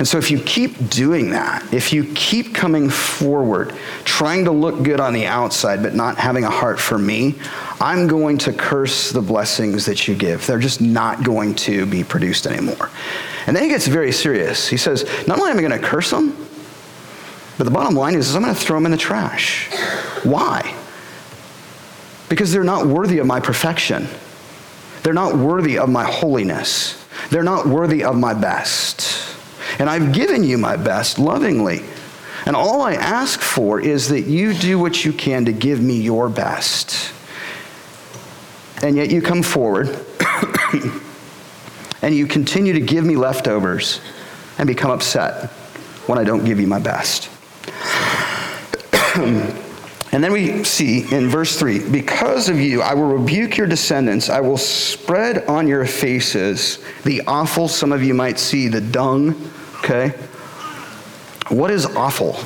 And 0.00 0.08
so, 0.08 0.16
if 0.16 0.30
you 0.30 0.40
keep 0.40 0.88
doing 0.88 1.28
that, 1.32 1.74
if 1.74 1.92
you 1.92 2.10
keep 2.14 2.54
coming 2.54 2.88
forward, 2.88 3.74
trying 4.04 4.46
to 4.46 4.50
look 4.50 4.82
good 4.82 4.98
on 4.98 5.12
the 5.12 5.26
outside, 5.26 5.82
but 5.82 5.94
not 5.94 6.16
having 6.16 6.44
a 6.44 6.50
heart 6.50 6.80
for 6.80 6.96
me, 6.96 7.34
I'm 7.82 8.08
going 8.08 8.38
to 8.38 8.52
curse 8.54 9.10
the 9.10 9.20
blessings 9.20 9.84
that 9.84 10.08
you 10.08 10.14
give. 10.14 10.46
They're 10.46 10.58
just 10.58 10.80
not 10.80 11.22
going 11.22 11.54
to 11.56 11.84
be 11.84 12.02
produced 12.02 12.46
anymore. 12.46 12.88
And 13.46 13.54
then 13.54 13.62
he 13.62 13.68
gets 13.68 13.86
very 13.86 14.10
serious. 14.10 14.66
He 14.66 14.78
says, 14.78 15.04
Not 15.26 15.38
only 15.38 15.50
am 15.50 15.58
I 15.58 15.60
going 15.60 15.78
to 15.78 15.86
curse 15.86 16.08
them, 16.08 16.34
but 17.58 17.64
the 17.64 17.70
bottom 17.70 17.94
line 17.94 18.14
is, 18.14 18.30
is 18.30 18.36
I'm 18.36 18.42
going 18.42 18.54
to 18.54 18.58
throw 18.58 18.78
them 18.78 18.86
in 18.86 18.92
the 18.92 18.96
trash. 18.96 19.70
Why? 20.22 20.74
Because 22.30 22.52
they're 22.52 22.64
not 22.64 22.86
worthy 22.86 23.18
of 23.18 23.26
my 23.26 23.40
perfection. 23.40 24.08
They're 25.02 25.12
not 25.12 25.36
worthy 25.36 25.76
of 25.76 25.90
my 25.90 26.04
holiness. 26.04 27.04
They're 27.28 27.42
not 27.42 27.66
worthy 27.66 28.02
of 28.02 28.16
my 28.16 28.32
best. 28.32 29.36
And 29.78 29.88
I've 29.88 30.12
given 30.12 30.44
you 30.44 30.58
my 30.58 30.76
best 30.76 31.18
lovingly. 31.18 31.80
And 32.46 32.56
all 32.56 32.82
I 32.82 32.94
ask 32.94 33.40
for 33.40 33.80
is 33.80 34.08
that 34.08 34.22
you 34.22 34.54
do 34.54 34.78
what 34.78 35.04
you 35.04 35.12
can 35.12 35.44
to 35.44 35.52
give 35.52 35.80
me 35.80 36.00
your 36.00 36.28
best. 36.28 37.12
And 38.82 38.96
yet 38.96 39.10
you 39.10 39.20
come 39.20 39.42
forward 39.42 39.88
and 42.02 42.14
you 42.14 42.26
continue 42.26 42.72
to 42.72 42.80
give 42.80 43.04
me 43.04 43.16
leftovers 43.16 44.00
and 44.58 44.66
become 44.66 44.90
upset 44.90 45.50
when 46.06 46.18
I 46.18 46.24
don't 46.24 46.44
give 46.44 46.60
you 46.60 46.66
my 46.66 46.78
best. 46.78 47.28
And 50.12 50.24
then 50.24 50.32
we 50.32 50.64
see 50.64 51.02
in 51.14 51.28
verse 51.28 51.56
3 51.56 51.88
Because 51.88 52.48
of 52.48 52.58
you, 52.58 52.82
I 52.82 52.94
will 52.94 53.16
rebuke 53.16 53.56
your 53.56 53.68
descendants. 53.68 54.28
I 54.28 54.40
will 54.40 54.56
spread 54.56 55.46
on 55.46 55.68
your 55.68 55.86
faces 55.86 56.82
the 57.04 57.22
offal, 57.28 57.68
some 57.68 57.92
of 57.92 58.02
you 58.02 58.12
might 58.12 58.38
see, 58.38 58.66
the 58.66 58.80
dung 58.80 59.50
Okay? 59.84 60.08
What 61.48 61.70
is 61.70 61.86
offal? 61.86 62.36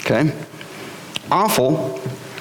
Okay? 0.00 0.32
Offal 1.30 2.00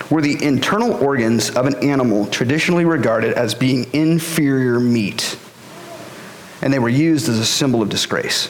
were 0.09 0.21
the 0.21 0.43
internal 0.43 0.93
organs 1.03 1.49
of 1.51 1.65
an 1.65 1.75
animal 1.83 2.27
traditionally 2.27 2.85
regarded 2.85 3.33
as 3.33 3.55
being 3.55 3.91
inferior 3.93 4.79
meat, 4.79 5.37
and 6.61 6.71
they 6.71 6.79
were 6.79 6.89
used 6.89 7.27
as 7.29 7.39
a 7.39 7.45
symbol 7.45 7.81
of 7.81 7.89
disgrace. 7.89 8.47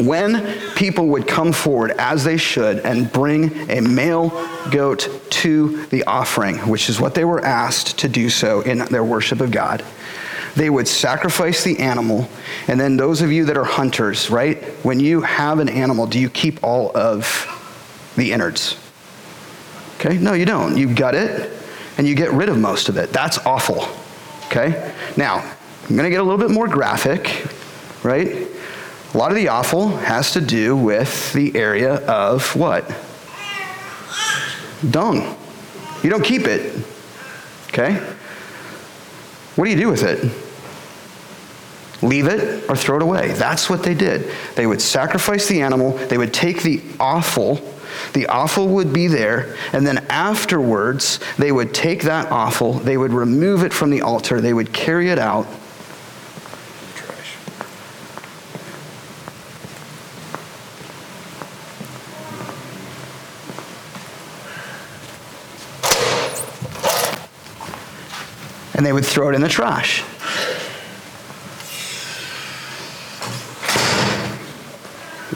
When 0.00 0.58
people 0.74 1.08
would 1.08 1.26
come 1.26 1.52
forward, 1.52 1.92
as 1.98 2.24
they 2.24 2.36
should, 2.36 2.80
and 2.80 3.10
bring 3.12 3.70
a 3.70 3.80
male 3.80 4.30
goat 4.70 5.08
to 5.30 5.86
the 5.86 6.04
offering, 6.04 6.58
which 6.68 6.88
is 6.88 7.00
what 7.00 7.14
they 7.14 7.24
were 7.24 7.44
asked 7.44 7.98
to 7.98 8.08
do 8.08 8.30
so 8.30 8.60
in 8.60 8.78
their 8.78 9.04
worship 9.04 9.40
of 9.40 9.50
God, 9.50 9.84
they 10.58 10.68
would 10.68 10.88
sacrifice 10.88 11.62
the 11.62 11.78
animal. 11.78 12.28
And 12.66 12.80
then, 12.80 12.96
those 12.96 13.22
of 13.22 13.30
you 13.30 13.44
that 13.44 13.56
are 13.56 13.64
hunters, 13.64 14.28
right? 14.28 14.62
When 14.84 14.98
you 14.98 15.20
have 15.20 15.60
an 15.60 15.68
animal, 15.68 16.06
do 16.06 16.18
you 16.18 16.28
keep 16.28 16.64
all 16.64 16.90
of 16.96 18.12
the 18.16 18.32
innards? 18.32 18.76
Okay? 19.96 20.18
No, 20.18 20.32
you 20.32 20.44
don't. 20.44 20.76
You 20.76 20.92
gut 20.92 21.14
it 21.14 21.52
and 21.96 22.08
you 22.08 22.16
get 22.16 22.32
rid 22.32 22.48
of 22.48 22.58
most 22.58 22.88
of 22.88 22.96
it. 22.96 23.12
That's 23.12 23.38
awful. 23.38 23.86
Okay? 24.46 24.92
Now, 25.16 25.38
I'm 25.88 25.96
going 25.96 26.04
to 26.04 26.10
get 26.10 26.20
a 26.20 26.24
little 26.24 26.38
bit 26.38 26.50
more 26.50 26.66
graphic, 26.66 27.46
right? 28.02 28.48
A 29.14 29.16
lot 29.16 29.30
of 29.30 29.36
the 29.36 29.48
offal 29.48 29.88
has 29.88 30.32
to 30.32 30.40
do 30.40 30.76
with 30.76 31.32
the 31.32 31.54
area 31.56 32.04
of 32.06 32.54
what? 32.56 32.84
Dung. 34.90 35.36
You 36.02 36.10
don't 36.10 36.24
keep 36.24 36.46
it. 36.46 36.84
Okay? 37.68 37.94
What 39.54 39.64
do 39.64 39.70
you 39.70 39.76
do 39.76 39.88
with 39.88 40.02
it? 40.02 40.47
Leave 42.02 42.26
it 42.26 42.68
or 42.68 42.76
throw 42.76 42.96
it 42.96 43.02
away. 43.02 43.32
That's 43.32 43.68
what 43.68 43.82
they 43.82 43.94
did. 43.94 44.30
They 44.54 44.66
would 44.66 44.80
sacrifice 44.80 45.48
the 45.48 45.62
animal, 45.62 45.92
they 45.92 46.18
would 46.18 46.32
take 46.32 46.62
the 46.62 46.82
offal, 47.00 47.60
the 48.12 48.26
offal 48.28 48.68
would 48.68 48.92
be 48.92 49.06
there, 49.06 49.56
and 49.72 49.86
then 49.86 49.98
afterwards, 50.08 51.20
they 51.36 51.52
would 51.52 51.74
take 51.74 52.02
that 52.02 52.30
offal, 52.30 52.74
they 52.74 52.96
would 52.96 53.12
remove 53.12 53.64
it 53.64 53.72
from 53.72 53.90
the 53.90 54.02
altar, 54.02 54.40
they 54.40 54.54
would 54.54 54.72
carry 54.72 55.10
it 55.10 55.18
out. 55.18 55.46
And 68.74 68.86
they 68.86 68.92
would 68.92 69.04
throw 69.04 69.28
it 69.28 69.34
in 69.34 69.40
the 69.40 69.48
trash. 69.48 70.04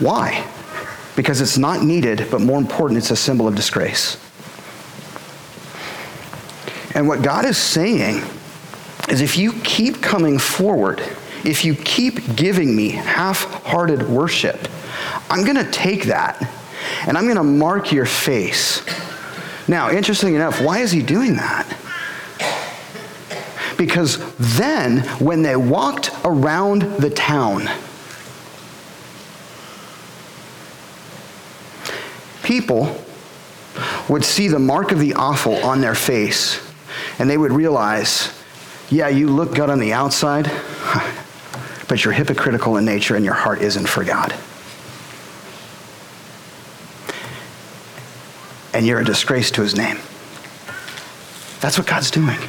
Why? 0.03 0.45
Because 1.15 1.39
it's 1.39 1.57
not 1.57 1.81
needed, 1.81 2.27
but 2.29 2.41
more 2.41 2.57
important, 2.57 2.97
it's 2.97 3.11
a 3.11 3.15
symbol 3.15 3.47
of 3.47 3.55
disgrace. 3.55 4.17
And 6.93 7.07
what 7.07 7.21
God 7.21 7.45
is 7.45 7.57
saying 7.57 8.21
is 9.09 9.21
if 9.21 9.37
you 9.37 9.53
keep 9.63 10.01
coming 10.01 10.37
forward, 10.37 10.99
if 11.45 11.63
you 11.63 11.73
keep 11.73 12.35
giving 12.35 12.75
me 12.75 12.89
half 12.89 13.45
hearted 13.63 14.09
worship, 14.09 14.67
I'm 15.29 15.45
going 15.45 15.63
to 15.63 15.71
take 15.71 16.03
that 16.05 16.49
and 17.07 17.17
I'm 17.17 17.23
going 17.23 17.37
to 17.37 17.43
mark 17.43 17.91
your 17.91 18.05
face. 18.05 18.83
Now, 19.69 19.89
interesting 19.89 20.35
enough, 20.35 20.61
why 20.61 20.79
is 20.79 20.91
he 20.91 21.01
doing 21.01 21.35
that? 21.35 21.77
Because 23.77 24.19
then, 24.57 24.99
when 25.19 25.41
they 25.41 25.55
walked 25.55 26.11
around 26.25 26.81
the 26.99 27.09
town, 27.09 27.69
people 32.43 32.95
would 34.07 34.23
see 34.23 34.47
the 34.47 34.59
mark 34.59 34.91
of 34.91 34.99
the 34.99 35.15
offal 35.15 35.55
on 35.63 35.81
their 35.81 35.95
face, 35.95 36.61
and 37.17 37.29
they 37.29 37.37
would 37.37 37.51
realize, 37.51 38.31
yeah, 38.89 39.07
you 39.07 39.27
look 39.27 39.55
good 39.55 39.69
on 39.69 39.79
the 39.79 39.93
outside, 39.93 40.45
but 41.87 42.03
you're 42.03 42.13
hypocritical 42.13 42.77
in 42.77 42.85
nature 42.85 43.15
and 43.15 43.25
your 43.25 43.33
heart 43.33 43.61
isn't 43.61 43.87
for 43.87 44.03
God. 44.03 44.33
And 48.73 48.85
you're 48.85 48.99
a 48.99 49.05
disgrace 49.05 49.51
to 49.51 49.61
his 49.61 49.75
name. 49.75 49.97
That's 51.59 51.77
what 51.77 51.87
God's 51.87 52.11
doing. 52.11 52.39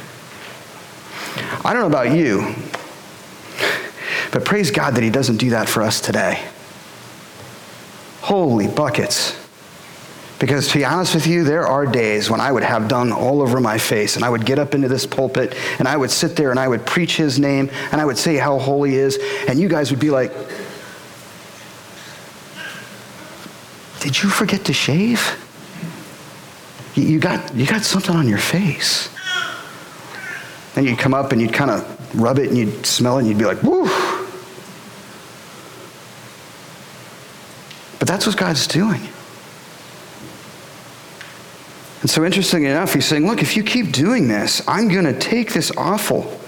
I 1.63 1.73
don't 1.73 1.81
know 1.81 1.87
about 1.87 2.15
you, 2.15 2.53
but 4.31 4.43
praise 4.45 4.71
God 4.71 4.95
that 4.95 5.03
he 5.03 5.09
doesn't 5.09 5.37
do 5.37 5.51
that 5.51 5.69
for 5.69 5.81
us 5.81 6.01
today. 6.01 6.43
Holy 8.21 8.67
buckets. 8.67 9.44
Because 10.39 10.67
to 10.67 10.79
be 10.79 10.85
honest 10.85 11.15
with 11.15 11.27
you, 11.27 11.45
there 11.45 11.65
are 11.65 11.85
days 11.85 12.29
when 12.29 12.41
I 12.41 12.51
would 12.51 12.63
have 12.63 12.89
dung 12.89 13.13
all 13.13 13.41
over 13.41 13.61
my 13.61 13.77
face 13.77 14.17
and 14.17 14.25
I 14.25 14.29
would 14.29 14.45
get 14.45 14.59
up 14.59 14.75
into 14.75 14.89
this 14.89 15.05
pulpit 15.05 15.55
and 15.79 15.87
I 15.87 15.95
would 15.95 16.11
sit 16.11 16.35
there 16.35 16.51
and 16.51 16.59
I 16.59 16.67
would 16.67 16.85
preach 16.85 17.15
his 17.15 17.39
name 17.39 17.69
and 17.91 18.01
I 18.01 18.05
would 18.05 18.17
say 18.17 18.35
how 18.35 18.59
holy 18.59 18.91
he 18.91 18.97
is. 18.97 19.17
And 19.47 19.57
you 19.59 19.69
guys 19.69 19.91
would 19.91 19.99
be 19.99 20.09
like, 20.09 20.31
Did 24.01 24.21
you 24.21 24.29
forget 24.29 24.65
to 24.65 24.73
shave? 24.73 25.41
You 26.93 27.19
got, 27.19 27.55
you 27.55 27.65
got 27.65 27.81
something 27.81 28.15
on 28.15 28.27
your 28.27 28.37
face. 28.37 29.09
And 30.75 30.85
you'd 30.85 30.99
come 30.99 31.13
up 31.13 31.31
and 31.31 31.41
you'd 31.41 31.53
kind 31.53 31.71
of 31.71 32.21
rub 32.21 32.37
it 32.37 32.49
and 32.49 32.57
you'd 32.57 32.85
smell 32.85 33.17
it 33.17 33.21
and 33.21 33.29
you'd 33.29 33.39
be 33.39 33.45
like, 33.45 33.63
Woo. 33.63 33.85
But 37.97 38.07
that's 38.07 38.27
what 38.27 38.37
God's 38.37 38.67
doing. 38.67 39.01
And 42.05 42.09
so, 42.11 42.23
interesting 42.23 42.65
enough, 42.65 42.93
he's 42.93 43.07
saying, 43.07 43.25
Look, 43.25 43.41
if 43.41 43.57
you 43.57 43.63
keep 43.63 43.91
doing 43.91 44.27
this, 44.27 44.61
I'm 44.67 44.89
going 44.89 45.05
to 45.05 45.19
take 45.19 45.51
this 45.53 45.71
offal, 45.75 46.39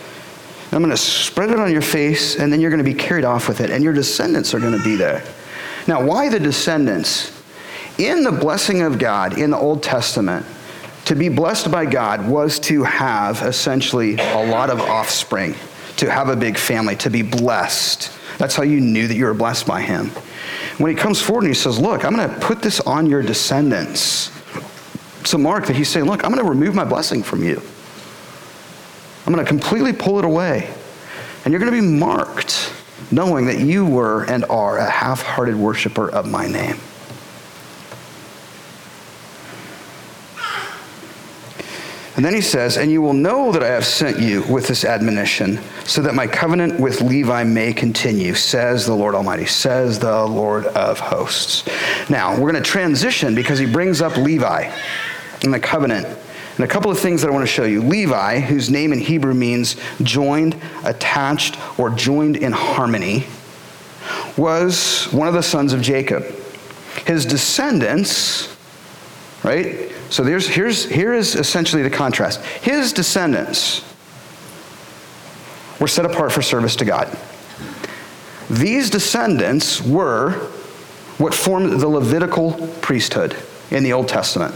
I'm 0.71 0.83
going 0.83 0.91
to 0.91 0.97
spread 0.97 1.49
it 1.49 1.59
on 1.59 1.71
your 1.71 1.81
face, 1.81 2.35
and 2.35 2.53
then 2.53 2.61
you're 2.61 2.69
going 2.69 2.77
to 2.77 2.83
be 2.83 2.93
carried 2.93 3.25
off 3.25 3.47
with 3.47 3.59
it, 3.59 3.71
and 3.71 3.83
your 3.83 3.91
descendants 3.91 4.53
are 4.53 4.59
going 4.59 4.77
to 4.77 4.83
be 4.83 4.95
there. 4.95 5.23
Now, 5.87 6.05
why 6.05 6.29
the 6.29 6.39
descendants? 6.39 7.35
In 7.97 8.23
the 8.23 8.31
blessing 8.31 8.83
of 8.83 8.99
God 8.99 9.39
in 9.39 9.49
the 9.49 9.57
Old 9.57 9.81
Testament, 9.81 10.45
to 11.05 11.15
be 11.15 11.27
blessed 11.27 11.71
by 11.71 11.87
God 11.87 12.29
was 12.29 12.59
to 12.59 12.83
have 12.83 13.41
essentially 13.41 14.13
a 14.13 14.51
lot 14.51 14.69
of 14.69 14.79
offspring, 14.79 15.55
to 15.95 16.11
have 16.11 16.29
a 16.29 16.35
big 16.35 16.59
family, 16.59 16.95
to 16.97 17.09
be 17.09 17.23
blessed. 17.23 18.11
That's 18.37 18.55
how 18.55 18.61
you 18.61 18.79
knew 18.79 19.07
that 19.07 19.15
you 19.15 19.25
were 19.25 19.33
blessed 19.33 19.65
by 19.65 19.81
Him. 19.81 20.09
When 20.77 20.95
He 20.95 20.95
comes 20.95 21.19
forward 21.19 21.45
and 21.45 21.55
He 21.55 21.59
says, 21.59 21.79
Look, 21.79 22.05
I'm 22.05 22.15
going 22.15 22.29
to 22.29 22.39
put 22.41 22.61
this 22.61 22.79
on 22.79 23.07
your 23.07 23.23
descendants 23.23 24.36
to 25.25 25.37
Mark 25.37 25.65
that 25.67 25.75
he's 25.75 25.89
saying, 25.89 26.05
Look, 26.05 26.23
I'm 26.23 26.31
going 26.31 26.43
to 26.43 26.49
remove 26.49 26.75
my 26.75 26.85
blessing 26.85 27.23
from 27.23 27.43
you. 27.43 27.61
I'm 29.25 29.33
going 29.33 29.43
to 29.43 29.49
completely 29.49 29.93
pull 29.93 30.19
it 30.19 30.25
away. 30.25 30.73
And 31.43 31.51
you're 31.51 31.59
going 31.59 31.71
to 31.71 31.81
be 31.81 31.87
marked 31.87 32.73
knowing 33.11 33.45
that 33.45 33.59
you 33.59 33.85
were 33.85 34.23
and 34.23 34.43
are 34.45 34.77
a 34.77 34.89
half 34.89 35.21
hearted 35.21 35.55
worshiper 35.55 36.09
of 36.09 36.29
my 36.29 36.47
name. 36.47 36.77
And 42.17 42.25
then 42.25 42.33
he 42.33 42.41
says, 42.41 42.77
And 42.77 42.91
you 42.91 43.03
will 43.03 43.13
know 43.13 43.51
that 43.51 43.61
I 43.63 43.67
have 43.67 43.85
sent 43.85 44.19
you 44.19 44.41
with 44.51 44.67
this 44.67 44.83
admonition, 44.83 45.59
so 45.85 46.01
that 46.01 46.15
my 46.15 46.25
covenant 46.25 46.79
with 46.79 46.99
Levi 46.99 47.43
may 47.43 47.73
continue, 47.73 48.33
says 48.33 48.87
the 48.87 48.95
Lord 48.95 49.13
Almighty, 49.13 49.45
says 49.45 49.99
the 49.99 50.25
Lord 50.25 50.65
of 50.65 50.99
hosts. 50.99 51.63
Now, 52.09 52.31
we're 52.31 52.51
going 52.51 52.61
to 52.61 52.69
transition 52.69 53.35
because 53.35 53.59
he 53.59 53.67
brings 53.67 54.01
up 54.01 54.17
Levi 54.17 54.75
in 55.43 55.51
the 55.51 55.59
covenant. 55.59 56.07
And 56.07 56.65
a 56.65 56.67
couple 56.67 56.89
of 56.89 56.97
things 56.97 57.21
that 57.21 57.27
I 57.27 57.31
want 57.31 57.43
to 57.43 57.53
show 57.53 57.65
you. 57.65 57.83
Levi, 57.83 58.39
whose 58.39 58.71
name 58.71 58.93
in 58.93 58.97
Hebrew 58.97 59.35
means 59.35 59.75
joined, 60.01 60.59
attached, 60.83 61.59
or 61.79 61.91
joined 61.91 62.35
in 62.35 62.51
harmony, 62.51 63.27
was 64.35 65.05
one 65.11 65.27
of 65.27 65.35
the 65.35 65.43
sons 65.43 65.71
of 65.71 65.83
Jacob. 65.83 66.23
His 67.05 67.27
descendants, 67.27 68.55
right? 69.43 69.91
So 70.09 70.23
there's, 70.23 70.47
here's, 70.47 70.85
here 70.85 71.13
is 71.13 71.35
essentially 71.35 71.83
the 71.83 71.89
contrast. 71.89 72.41
His 72.41 72.93
descendants 72.93 73.83
were 75.79 75.87
set 75.87 76.05
apart 76.05 76.31
for 76.31 76.41
service 76.41 76.75
to 76.77 76.85
God. 76.85 77.15
These 78.49 78.89
descendants 78.89 79.81
were 79.81 80.31
what 81.17 81.33
formed 81.33 81.79
the 81.81 81.87
Levitical 81.87 82.53
priesthood 82.81 83.35
in 83.71 83.83
the 83.83 83.93
Old 83.93 84.07
Testament. 84.07 84.55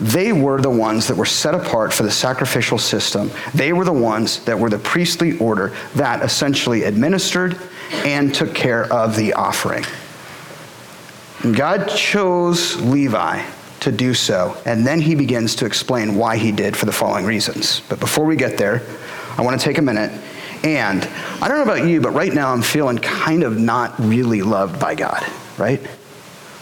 They 0.00 0.32
were 0.32 0.60
the 0.60 0.70
ones 0.70 1.06
that 1.06 1.16
were 1.16 1.24
set 1.24 1.54
apart 1.54 1.92
for 1.92 2.02
the 2.02 2.10
sacrificial 2.10 2.78
system. 2.78 3.30
They 3.54 3.72
were 3.72 3.84
the 3.84 3.92
ones 3.92 4.44
that 4.44 4.58
were 4.58 4.68
the 4.68 4.78
priestly 4.78 5.38
order 5.38 5.72
that 5.94 6.22
essentially 6.22 6.82
administered 6.82 7.58
and 8.04 8.34
took 8.34 8.54
care 8.54 8.92
of 8.92 9.16
the 9.16 9.32
offering. 9.34 9.84
And 11.44 11.54
God 11.54 11.88
chose 11.88 12.80
Levi 12.80 13.44
to 13.80 13.92
do 13.92 14.14
so, 14.14 14.56
and 14.64 14.86
then 14.86 14.98
he 14.98 15.14
begins 15.14 15.54
to 15.56 15.66
explain 15.66 16.16
why 16.16 16.38
he 16.38 16.50
did 16.50 16.74
for 16.74 16.86
the 16.86 16.92
following 16.92 17.26
reasons. 17.26 17.82
But 17.90 18.00
before 18.00 18.24
we 18.24 18.34
get 18.34 18.56
there, 18.56 18.82
I 19.36 19.42
want 19.42 19.60
to 19.60 19.62
take 19.62 19.76
a 19.76 19.82
minute. 19.82 20.10
And 20.64 21.04
I 21.42 21.48
don't 21.48 21.58
know 21.58 21.70
about 21.70 21.86
you, 21.86 22.00
but 22.00 22.12
right 22.12 22.32
now 22.32 22.50
I'm 22.50 22.62
feeling 22.62 22.96
kind 22.96 23.42
of 23.42 23.58
not 23.58 23.98
really 23.98 24.40
loved 24.40 24.80
by 24.80 24.94
God, 24.94 25.22
right? 25.58 25.82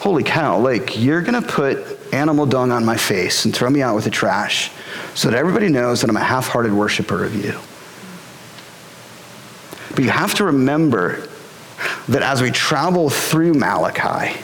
Holy 0.01 0.25
cow, 0.25 0.59
like, 0.59 0.99
you're 1.01 1.23
going 1.23 1.41
to 1.41 1.49
put 1.49 2.13
animal 2.13 2.45
dung 2.45 2.73
on 2.73 2.85
my 2.85 2.97
face 2.97 3.45
and 3.45 3.55
throw 3.55 3.71
me 3.71 3.83
out 3.83 3.95
with 3.95 4.03
the 4.03 4.11
trash 4.11 4.73
so 5.15 5.31
that 5.31 5.39
everybody 5.39 5.69
knows 5.69 6.01
that 6.01 6.11
I'm 6.11 6.17
a 6.17 6.21
half 6.21 6.49
hearted 6.49 6.73
worshiper 6.73 7.25
of 7.25 7.37
you. 7.37 7.57
But 9.95 10.03
you 10.03 10.11
have 10.11 10.35
to 10.35 10.45
remember 10.45 11.29
that 12.09 12.23
as 12.23 12.43
we 12.43 12.51
travel 12.51 13.11
through 13.11 13.55
Malachi, 13.55 14.41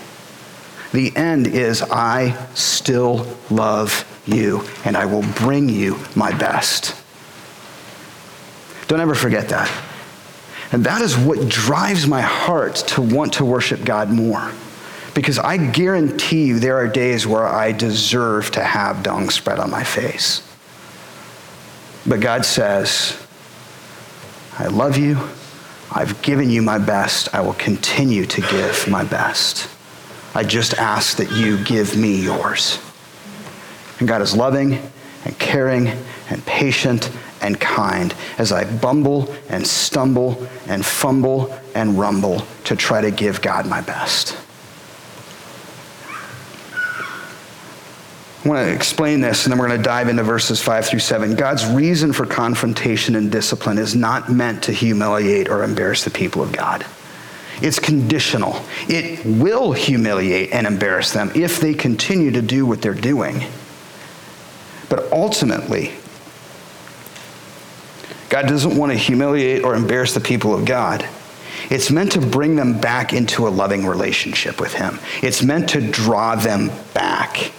the 0.92 1.14
end 1.16 1.46
is 1.46 1.82
I 1.82 2.36
still 2.54 3.26
love 3.50 4.06
you 4.26 4.64
and 4.84 4.96
I 4.96 5.06
will 5.06 5.24
bring 5.34 5.68
you 5.68 5.98
my 6.16 6.36
best. 6.36 6.94
Don't 8.88 9.00
ever 9.00 9.14
forget 9.14 9.50
that. 9.50 9.70
And 10.72 10.84
that 10.84 11.02
is 11.02 11.16
what 11.16 11.48
drives 11.48 12.06
my 12.06 12.20
heart 12.20 12.76
to 12.88 13.02
want 13.02 13.34
to 13.34 13.44
worship 13.44 13.84
God 13.84 14.10
more. 14.10 14.52
Because 15.14 15.38
I 15.38 15.56
guarantee 15.56 16.44
you 16.44 16.58
there 16.58 16.76
are 16.76 16.88
days 16.88 17.26
where 17.26 17.46
I 17.46 17.72
deserve 17.72 18.50
to 18.52 18.62
have 18.62 19.02
dung 19.02 19.30
spread 19.30 19.58
on 19.58 19.70
my 19.70 19.82
face. 19.82 20.42
But 22.06 22.20
God 22.20 22.44
says, 22.44 23.20
I 24.58 24.66
love 24.66 24.96
you. 24.96 25.18
I've 25.90 26.20
given 26.22 26.50
you 26.50 26.62
my 26.62 26.78
best. 26.78 27.34
I 27.34 27.40
will 27.40 27.54
continue 27.54 28.26
to 28.26 28.40
give 28.40 28.88
my 28.88 29.04
best. 29.04 29.68
I 30.38 30.44
just 30.44 30.74
ask 30.74 31.16
that 31.16 31.32
you 31.32 31.58
give 31.64 31.96
me 31.96 32.14
yours. 32.14 32.78
And 33.98 34.06
God 34.06 34.22
is 34.22 34.36
loving 34.36 34.80
and 35.24 35.36
caring 35.40 35.88
and 36.30 36.46
patient 36.46 37.10
and 37.42 37.60
kind 37.60 38.14
as 38.38 38.52
I 38.52 38.62
bumble 38.78 39.34
and 39.48 39.66
stumble 39.66 40.46
and 40.68 40.86
fumble 40.86 41.52
and 41.74 41.98
rumble 41.98 42.44
to 42.66 42.76
try 42.76 43.00
to 43.00 43.10
give 43.10 43.42
God 43.42 43.66
my 43.66 43.80
best. 43.80 44.38
I 48.44 48.48
want 48.48 48.64
to 48.64 48.72
explain 48.72 49.20
this, 49.20 49.44
and 49.44 49.52
then 49.52 49.58
we're 49.58 49.66
going 49.66 49.78
to 49.78 49.84
dive 49.84 50.08
into 50.08 50.22
verses 50.22 50.62
5 50.62 50.86
through 50.86 51.00
7. 51.00 51.34
God's 51.34 51.66
reason 51.66 52.12
for 52.12 52.24
confrontation 52.24 53.16
and 53.16 53.32
discipline 53.32 53.76
is 53.76 53.96
not 53.96 54.30
meant 54.30 54.62
to 54.62 54.72
humiliate 54.72 55.48
or 55.48 55.64
embarrass 55.64 56.04
the 56.04 56.10
people 56.10 56.44
of 56.44 56.52
God. 56.52 56.86
It's 57.60 57.78
conditional. 57.78 58.62
It 58.88 59.24
will 59.24 59.72
humiliate 59.72 60.52
and 60.52 60.66
embarrass 60.66 61.12
them 61.12 61.30
if 61.34 61.60
they 61.60 61.74
continue 61.74 62.30
to 62.32 62.42
do 62.42 62.64
what 62.66 62.82
they're 62.82 62.94
doing. 62.94 63.44
But 64.88 65.10
ultimately, 65.12 65.92
God 68.28 68.46
doesn't 68.46 68.76
want 68.76 68.92
to 68.92 68.98
humiliate 68.98 69.64
or 69.64 69.74
embarrass 69.74 70.14
the 70.14 70.20
people 70.20 70.54
of 70.54 70.64
God. 70.64 71.06
It's 71.70 71.90
meant 71.90 72.12
to 72.12 72.20
bring 72.20 72.56
them 72.56 72.78
back 72.78 73.12
into 73.12 73.48
a 73.48 73.50
loving 73.50 73.86
relationship 73.86 74.60
with 74.60 74.74
Him. 74.74 75.00
It's 75.22 75.42
meant 75.42 75.70
to 75.70 75.80
draw 75.80 76.34
them 76.36 76.70
back. 76.94 77.52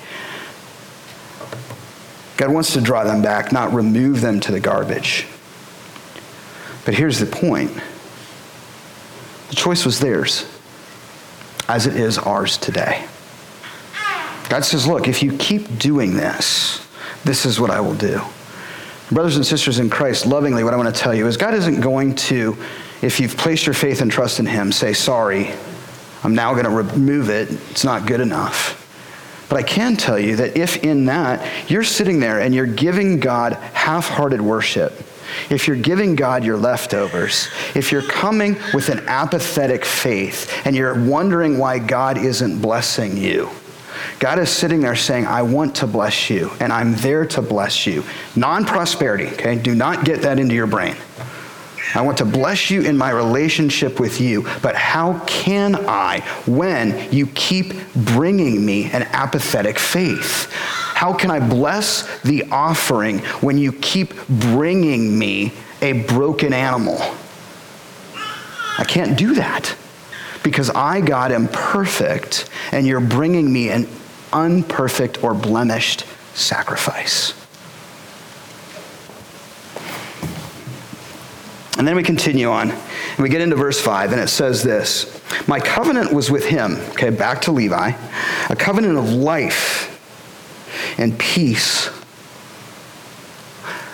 God 2.38 2.52
wants 2.52 2.74
to 2.74 2.82
draw 2.82 3.04
them 3.04 3.22
back, 3.22 3.52
not 3.52 3.74
remove 3.74 4.22
them 4.22 4.40
to 4.40 4.52
the 4.52 4.60
garbage. 4.62 5.28
But 6.86 6.94
here's 6.94 7.20
the 7.20 7.26
point 7.26 7.72
the 9.50 9.56
choice 9.56 9.86
was 9.86 10.00
theirs. 10.00 10.46
as 11.68 11.86
it 11.86 11.96
is 11.96 12.18
ours 12.18 12.58
today. 12.58 13.06
God 14.50 14.66
says, 14.66 14.88
Look, 14.88 15.08
if 15.08 15.22
you 15.22 15.38
keep 15.38 15.78
doing 15.78 16.16
this, 16.16 16.86
this 17.24 17.46
is 17.46 17.60
what 17.60 17.70
I 17.70 17.80
will 17.80 17.94
do. 17.94 18.22
Brothers 19.12 19.36
and 19.36 19.46
sisters 19.46 19.80
in 19.80 19.90
Christ, 19.90 20.26
lovingly, 20.26 20.64
what 20.64 20.74
I 20.74 20.78
want 20.78 20.94
to 20.94 21.00
tell 21.00 21.14
you 21.14 21.28
is 21.28 21.38
God 21.38 21.54
isn't 21.54 21.82
going 21.82 22.16
to, 22.16 22.58
if 23.02 23.20
you've 23.20 23.38
placed 23.38 23.66
your 23.68 23.76
faith 23.76 24.02
and 24.02 24.12
trust 24.12 24.40
in 24.40 24.48
Him, 24.48 24.72
say, 24.72 24.94
Sorry, 24.94 25.52
I'm 26.24 26.34
now 26.34 26.54
going 26.54 26.66
to 26.66 26.72
remove 26.72 27.30
it. 27.30 27.52
It's 27.72 27.84
not 27.84 28.08
good 28.08 28.22
enough. 28.22 28.76
But 29.50 29.58
I 29.58 29.64
can 29.64 29.96
tell 29.96 30.20
you 30.20 30.36
that 30.38 30.58
if 30.58 30.84
in 30.84 31.06
that 31.06 31.70
you're 31.70 31.84
sitting 31.84 32.20
there 32.20 32.40
and 32.40 32.54
you're 32.54 32.68
giving 32.68 33.20
God 33.20 33.54
half 33.54 34.08
hearted 34.08 34.42
worship, 34.42 34.94
if 35.50 35.68
you're 35.68 35.78
giving 35.78 36.16
God 36.16 36.44
your 36.44 36.58
leftovers, 36.58 37.48
if 37.76 37.92
you're 37.92 38.02
coming 38.02 38.58
with 38.74 38.90
an 38.90 39.00
apathetic 39.08 39.86
faith 39.86 40.66
and 40.66 40.76
you're 40.76 41.04
wondering 41.04 41.58
why 41.58 41.80
God 41.80 42.18
isn't 42.18 42.62
blessing 42.62 43.18
you, 43.18 43.50
God 44.20 44.40
is 44.40 44.50
sitting 44.50 44.82
there 44.82 44.96
saying, 44.96 45.26
I 45.26 45.42
want 45.42 45.76
to 45.78 45.88
bless 45.88 46.30
you, 46.30 46.52
and 46.60 46.72
I'm 46.72 46.96
there 46.96 47.26
to 47.28 47.42
bless 47.42 47.86
you. 47.86 48.04
Non 48.36 48.66
prosperity, 48.66 49.28
okay? 49.28 49.56
Do 49.56 49.76
not 49.76 50.06
get 50.06 50.22
that 50.22 50.40
into 50.40 50.56
your 50.56 50.68
brain. 50.68 50.96
I 51.96 52.02
want 52.02 52.18
to 52.20 52.26
bless 52.26 52.70
you 52.70 52.84
in 52.84 52.98
my 52.98 53.10
relationship 53.10 54.00
with 54.00 54.22
you, 54.22 54.48
but 54.62 54.76
how 54.76 55.20
can 55.26 55.76
I 55.88 56.20
when 56.46 57.12
you 57.12 57.28
keep 57.28 57.74
bringing 57.96 58.64
me 58.64 58.86
an 58.92 59.04
apathetic 59.04 59.80
faith? 59.80 60.54
How 61.00 61.14
can 61.14 61.32
I 61.32 61.40
bless 61.40 62.20
the 62.24 62.44
offering 62.52 63.20
when 63.40 63.58
you 63.58 63.72
keep 63.72 64.14
bringing 64.28 65.18
me 65.18 65.54
a 65.82 65.94
broken 65.94 66.52
animal? 66.52 66.98
I 68.78 68.84
can't 68.86 69.18
do 69.18 69.36
that 69.36 69.78
because 70.44 70.70
I, 70.70 71.00
God, 71.00 71.32
am 71.32 71.48
perfect, 71.48 72.50
and 72.74 72.86
you're 72.86 73.00
bringing 73.00 73.54
me 73.54 73.70
an 73.70 73.88
unperfect 74.34 75.24
or 75.24 75.34
blemished 75.34 76.06
sacrifice. 76.34 77.34
And 81.78 81.88
then 81.88 81.96
we 81.96 82.04
continue 82.04 82.50
on. 82.50 82.72
And 82.72 83.20
we 83.20 83.30
get 83.30 83.40
into 83.40 83.56
verse 83.56 83.80
5, 83.80 84.12
and 84.12 84.20
it 84.20 84.28
says 84.28 84.64
this 84.64 85.22
My 85.48 85.62
covenant 85.62 86.12
was 86.12 86.30
with 86.30 86.44
him, 86.44 86.76
okay, 86.90 87.10
back 87.10 87.40
to 87.44 87.54
Levi, 87.54 87.94
a 88.50 88.56
covenant 88.58 88.98
of 88.98 89.06
life 89.06 89.96
and 90.98 91.18
peace. 91.20 91.90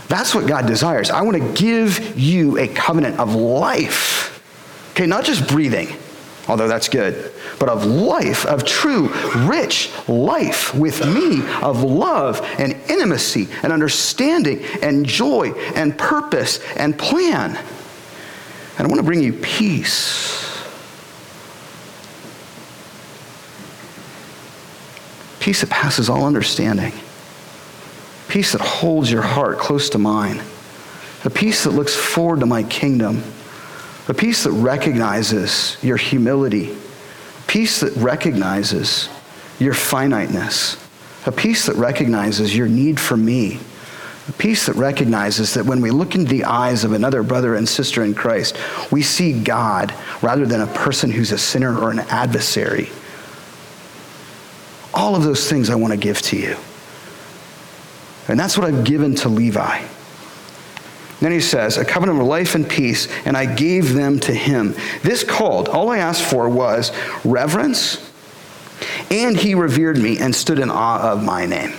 That's 0.07 0.35
what 0.35 0.47
God 0.47 0.67
desires. 0.67 1.09
I 1.09 1.21
want 1.23 1.37
to 1.37 1.61
give 1.61 2.17
you 2.17 2.57
a 2.57 2.67
covenant 2.67 3.19
of 3.19 3.33
life. 3.35 4.41
Okay, 4.91 5.07
not 5.07 5.25
just 5.25 5.47
breathing, 5.47 5.89
although 6.47 6.67
that's 6.67 6.87
good, 6.87 7.31
but 7.59 7.69
of 7.69 7.85
life, 7.85 8.45
of 8.45 8.65
true, 8.65 9.09
rich 9.47 9.89
life 10.07 10.73
with 10.75 11.05
me, 11.05 11.41
of 11.61 11.83
love 11.83 12.41
and 12.59 12.73
intimacy 12.89 13.47
and 13.63 13.73
understanding 13.73 14.63
and 14.81 15.05
joy 15.05 15.51
and 15.75 15.97
purpose 15.97 16.59
and 16.77 16.97
plan. 16.97 17.57
And 18.77 18.85
I 18.85 18.87
want 18.87 18.97
to 18.97 19.03
bring 19.03 19.21
you 19.21 19.33
peace. 19.33 20.44
Peace 25.45 25.61
that 25.61 25.69
passes 25.69 26.09
all 26.09 26.25
understanding. 26.25 26.91
Peace 28.27 28.53
that 28.53 28.61
holds 28.61 29.11
your 29.11 29.21
heart 29.21 29.59
close 29.59 29.91
to 29.91 29.99
mine. 29.99 30.41
A 31.23 31.29
peace 31.29 31.65
that 31.65 31.69
looks 31.69 31.95
forward 31.95 32.39
to 32.39 32.47
my 32.47 32.63
kingdom. 32.63 33.21
A 34.07 34.13
peace 34.15 34.45
that 34.45 34.53
recognizes 34.53 35.77
your 35.83 35.97
humility. 35.97 36.75
Peace 37.45 37.81
that 37.81 37.95
recognizes 37.95 39.07
your 39.59 39.75
finiteness. 39.75 40.83
A 41.27 41.31
peace 41.31 41.67
that 41.67 41.75
recognizes 41.75 42.57
your 42.57 42.67
need 42.67 42.99
for 42.99 43.15
me 43.15 43.59
a 44.27 44.31
peace 44.31 44.65
that 44.65 44.75
recognizes 44.75 45.53
that 45.53 45.67
when 45.67 45.79
we 45.79 45.91
look 45.91 46.15
into 46.15 46.27
the 46.27 46.45
eyes 46.45 46.83
of 46.83 46.93
another 46.93 47.21
brother 47.21 47.53
and 47.53 47.69
sister 47.69 48.03
in 48.03 48.15
Christ, 48.15 48.57
we 48.91 49.03
see 49.03 49.39
God 49.39 49.93
rather 50.23 50.47
than 50.47 50.61
a 50.61 50.67
person 50.73 51.11
who's 51.11 51.31
a 51.31 51.37
sinner 51.37 51.77
or 51.77 51.91
an 51.91 51.99
adversary. 51.99 52.89
All 54.95 55.15
of 55.15 55.23
those 55.23 55.47
things 55.49 55.69
I 55.69 55.75
want 55.75 55.93
to 55.93 55.99
give 55.99 56.21
to 56.23 56.37
you. 56.37 56.55
And 58.27 58.39
that's 58.39 58.57
what 58.57 58.65
I've 58.65 58.83
given 58.83 59.13
to 59.15 59.29
Levi. 59.29 59.85
Then 61.19 61.31
he 61.31 61.39
says, 61.39 61.77
A 61.77 61.85
covenant 61.85 62.19
of 62.19 62.25
life 62.25 62.55
and 62.55 62.67
peace, 62.67 63.07
and 63.25 63.37
I 63.37 63.45
gave 63.45 63.93
them 63.93 64.19
to 64.21 64.33
him. 64.33 64.75
This 65.03 65.23
called, 65.23 65.69
all 65.69 65.89
I 65.89 65.99
asked 65.99 66.23
for 66.23 66.49
was 66.49 66.91
reverence, 67.23 68.11
and 69.11 69.37
he 69.37 69.55
revered 69.55 69.97
me 69.97 70.17
and 70.17 70.35
stood 70.35 70.59
in 70.59 70.69
awe 70.69 71.11
of 71.11 71.23
my 71.23 71.45
name. 71.45 71.73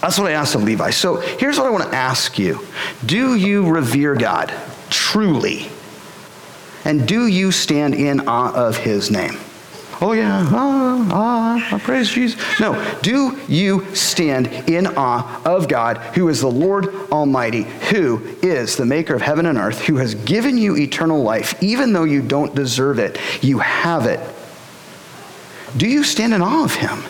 That's 0.00 0.18
what 0.18 0.30
I 0.30 0.34
asked 0.34 0.54
of 0.54 0.62
Levi. 0.62 0.90
So 0.90 1.16
here's 1.16 1.58
what 1.58 1.66
I 1.66 1.70
want 1.70 1.84
to 1.84 1.94
ask 1.94 2.38
you 2.38 2.64
Do 3.04 3.34
you 3.34 3.68
revere 3.68 4.14
God 4.14 4.52
truly? 4.90 5.68
And 6.84 7.06
do 7.06 7.26
you 7.26 7.52
stand 7.52 7.94
in 7.94 8.28
awe 8.28 8.54
of 8.54 8.78
his 8.78 9.10
name? 9.10 9.36
Oh, 10.00 10.12
yeah, 10.12 10.46
ah, 10.52 11.08
ah, 11.10 11.74
I 11.74 11.78
praise 11.80 12.08
Jesus. 12.08 12.40
No, 12.60 12.98
do 13.02 13.36
you 13.48 13.84
stand 13.96 14.46
in 14.68 14.86
awe 14.86 15.42
of 15.44 15.68
God, 15.68 15.96
who 16.14 16.28
is 16.28 16.40
the 16.40 16.50
Lord 16.50 16.94
Almighty, 17.10 17.62
who 17.62 18.22
is 18.40 18.76
the 18.76 18.84
maker 18.84 19.14
of 19.14 19.22
heaven 19.22 19.46
and 19.46 19.58
earth, 19.58 19.80
who 19.80 19.96
has 19.96 20.14
given 20.14 20.56
you 20.56 20.76
eternal 20.76 21.22
life, 21.22 21.60
even 21.60 21.92
though 21.92 22.04
you 22.04 22.22
don't 22.22 22.54
deserve 22.54 23.00
it? 23.00 23.18
You 23.42 23.58
have 23.58 24.06
it. 24.06 24.20
Do 25.76 25.88
you 25.88 26.04
stand 26.04 26.32
in 26.32 26.42
awe 26.42 26.64
of 26.64 26.74
him? 26.74 27.02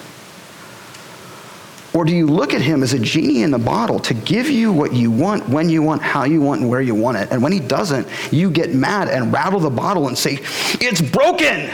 Or 1.93 2.05
do 2.05 2.14
you 2.14 2.26
look 2.26 2.55
at 2.55 2.62
him 2.62 2.82
as 2.82 2.95
a 2.95 2.99
genie 2.99 3.43
in 3.43 3.51
the 3.51 3.59
bottle 3.59 3.99
to 4.01 4.14
give 4.14 4.49
you 4.49 4.72
what 4.72 4.95
you 4.95 5.11
want, 5.11 5.47
when 5.49 5.68
you 5.68 5.82
want, 5.82 6.01
how 6.01 6.24
you 6.24 6.41
want, 6.41 6.62
and 6.62 6.70
where 6.70 6.80
you 6.80 6.95
want 6.95 7.18
it? 7.18 7.30
And 7.32 7.43
when 7.43 7.53
he 7.53 7.61
doesn't, 7.61 8.09
you 8.32 8.51
get 8.51 8.74
mad 8.74 9.09
and 9.09 9.32
rattle 9.32 9.61
the 9.61 9.70
bottle 9.70 10.09
and 10.09 10.16
say, 10.16 10.39
It's 10.80 11.03
broken! 11.03 11.70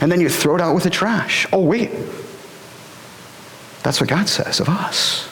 And 0.00 0.10
then 0.10 0.20
you 0.20 0.28
throw 0.28 0.54
it 0.54 0.60
out 0.60 0.74
with 0.74 0.84
the 0.84 0.90
trash. 0.90 1.46
Oh, 1.52 1.62
wait. 1.62 1.90
That's 3.82 4.00
what 4.00 4.08
God 4.08 4.28
says 4.28 4.60
of 4.60 4.68
us. 4.68 5.30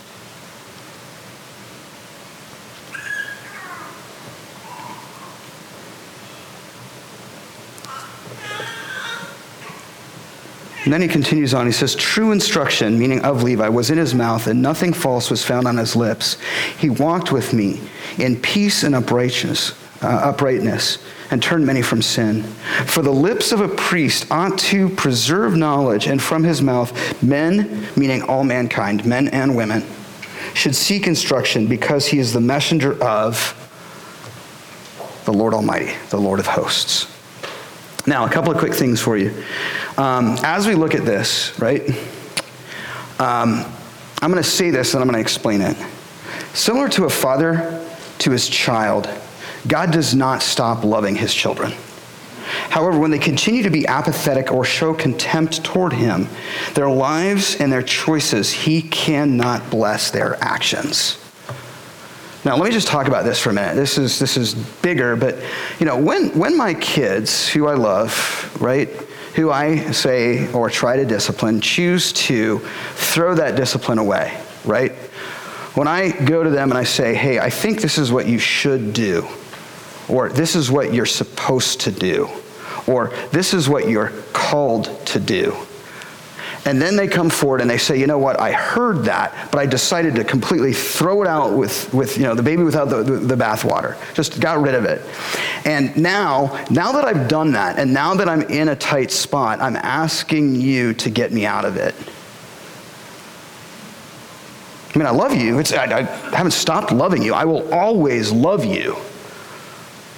And 10.84 10.92
then 10.94 11.02
he 11.02 11.08
continues 11.08 11.52
on. 11.52 11.66
He 11.66 11.72
says, 11.72 11.94
True 11.94 12.32
instruction, 12.32 12.98
meaning 12.98 13.20
of 13.20 13.42
Levi, 13.42 13.68
was 13.68 13.90
in 13.90 13.98
his 13.98 14.14
mouth, 14.14 14.46
and 14.46 14.62
nothing 14.62 14.94
false 14.94 15.30
was 15.30 15.44
found 15.44 15.68
on 15.68 15.76
his 15.76 15.94
lips. 15.94 16.38
He 16.78 16.88
walked 16.88 17.30
with 17.30 17.52
me 17.52 17.78
in 18.16 18.40
peace 18.40 18.84
and 18.84 18.94
uprightness, 18.94 19.72
uh, 20.02 20.06
uprightness 20.06 20.96
and 21.30 21.42
turn 21.42 21.64
many 21.64 21.82
from 21.82 22.00
sin. 22.02 22.42
For 22.86 23.02
the 23.02 23.10
lips 23.10 23.52
of 23.52 23.60
a 23.60 23.68
priest 23.68 24.30
ought 24.30 24.58
to 24.58 24.88
preserve 24.88 25.56
knowledge, 25.56 26.06
and 26.06 26.20
from 26.22 26.44
his 26.44 26.62
mouth 26.62 27.22
men, 27.22 27.86
meaning 27.96 28.22
all 28.22 28.44
mankind, 28.44 29.04
men 29.04 29.28
and 29.28 29.56
women, 29.56 29.84
should 30.54 30.74
seek 30.74 31.06
instruction 31.06 31.66
because 31.66 32.06
he 32.06 32.18
is 32.18 32.32
the 32.32 32.40
messenger 32.40 33.00
of 33.02 33.54
the 35.24 35.32
Lord 35.32 35.52
Almighty, 35.52 35.92
the 36.10 36.20
Lord 36.20 36.40
of 36.40 36.46
hosts. 36.46 37.06
Now, 38.06 38.24
a 38.24 38.30
couple 38.30 38.50
of 38.50 38.58
quick 38.58 38.72
things 38.72 39.00
for 39.00 39.18
you. 39.18 39.44
Um, 39.98 40.38
as 40.42 40.66
we 40.66 40.74
look 40.74 40.94
at 40.94 41.04
this, 41.04 41.58
right, 41.60 41.82
um, 43.20 43.64
I'm 44.22 44.30
going 44.30 44.42
to 44.42 44.48
say 44.48 44.70
this 44.70 44.94
and 44.94 45.02
I'm 45.02 45.08
going 45.08 45.16
to 45.16 45.20
explain 45.20 45.60
it. 45.60 45.76
Similar 46.54 46.88
to 46.90 47.04
a 47.04 47.10
father 47.10 47.86
to 48.20 48.30
his 48.30 48.48
child, 48.48 49.06
God 49.66 49.90
does 49.90 50.14
not 50.14 50.42
stop 50.42 50.84
loving 50.84 51.16
his 51.16 51.34
children. 51.34 51.72
However, 52.70 52.98
when 52.98 53.10
they 53.10 53.18
continue 53.18 53.62
to 53.62 53.70
be 53.70 53.86
apathetic 53.86 54.50
or 54.50 54.64
show 54.64 54.94
contempt 54.94 55.64
toward 55.64 55.92
him, 55.92 56.28
their 56.74 56.88
lives 56.88 57.56
and 57.56 57.70
their 57.70 57.82
choices, 57.82 58.50
he 58.50 58.82
cannot 58.82 59.70
bless 59.70 60.10
their 60.10 60.42
actions. 60.42 61.18
Now, 62.44 62.56
let 62.56 62.64
me 62.64 62.70
just 62.70 62.88
talk 62.88 63.08
about 63.08 63.24
this 63.24 63.38
for 63.38 63.50
a 63.50 63.52
minute. 63.52 63.74
This 63.74 63.98
is, 63.98 64.18
this 64.18 64.36
is 64.36 64.54
bigger, 64.54 65.16
but 65.16 65.36
you 65.78 65.86
know, 65.86 65.98
when, 65.98 66.30
when 66.38 66.56
my 66.56 66.72
kids, 66.74 67.48
who 67.48 67.66
I 67.66 67.74
love, 67.74 68.56
right, 68.60 68.88
who 69.34 69.50
I 69.50 69.90
say 69.92 70.50
or 70.52 70.70
try 70.70 70.96
to 70.96 71.04
discipline, 71.04 71.60
choose 71.60 72.12
to 72.14 72.60
throw 72.94 73.34
that 73.34 73.56
discipline 73.56 73.98
away, 73.98 74.40
right? 74.64 74.92
When 75.74 75.86
I 75.86 76.10
go 76.10 76.42
to 76.42 76.50
them 76.50 76.70
and 76.70 76.78
I 76.78 76.84
say, 76.84 77.14
hey, 77.14 77.38
I 77.38 77.50
think 77.50 77.80
this 77.80 77.98
is 77.98 78.10
what 78.10 78.26
you 78.26 78.38
should 78.38 78.92
do, 78.92 79.28
or 80.08 80.28
this 80.28 80.54
is 80.56 80.70
what 80.70 80.92
you're 80.94 81.06
supposed 81.06 81.80
to 81.82 81.90
do, 81.90 82.28
or 82.86 83.12
this 83.32 83.52
is 83.54 83.68
what 83.68 83.88
you're 83.88 84.12
called 84.32 84.84
to 85.06 85.20
do. 85.20 85.56
and 86.68 86.82
then 86.82 86.96
they 86.96 87.08
come 87.08 87.30
forward 87.30 87.62
and 87.62 87.70
they 87.70 87.78
say, 87.78 87.98
you 87.98 88.06
know 88.06 88.18
what, 88.18 88.38
I 88.38 88.52
heard 88.52 89.04
that, 89.04 89.50
but 89.50 89.58
I 89.58 89.64
decided 89.64 90.14
to 90.16 90.24
completely 90.24 90.74
throw 90.74 91.22
it 91.22 91.28
out 91.28 91.56
with, 91.56 91.92
with 91.94 92.18
you 92.18 92.24
know, 92.24 92.34
the 92.34 92.42
baby 92.42 92.62
without 92.62 92.90
the, 92.90 93.02
the, 93.02 93.12
the 93.12 93.34
bathwater. 93.36 93.96
Just 94.14 94.38
got 94.38 94.60
rid 94.60 94.74
of 94.74 94.84
it. 94.84 95.00
And 95.64 95.96
now, 95.96 96.62
now 96.70 96.92
that 96.92 97.06
I've 97.06 97.26
done 97.26 97.52
that, 97.52 97.78
and 97.78 97.94
now 97.94 98.14
that 98.14 98.28
I'm 98.28 98.42
in 98.42 98.68
a 98.68 98.76
tight 98.76 99.10
spot, 99.10 99.60
I'm 99.60 99.76
asking 99.76 100.56
you 100.56 100.92
to 100.94 101.08
get 101.10 101.32
me 101.32 101.46
out 101.46 101.64
of 101.64 101.76
it. 101.76 101.94
I 104.94 104.98
mean, 104.98 105.06
I 105.06 105.10
love 105.10 105.34
you. 105.34 105.58
It's, 105.58 105.72
I, 105.72 105.84
I 105.84 106.02
haven't 106.36 106.52
stopped 106.52 106.92
loving 106.92 107.22
you. 107.22 107.32
I 107.32 107.44
will 107.44 107.72
always 107.72 108.32
love 108.32 108.64
you. 108.64 108.96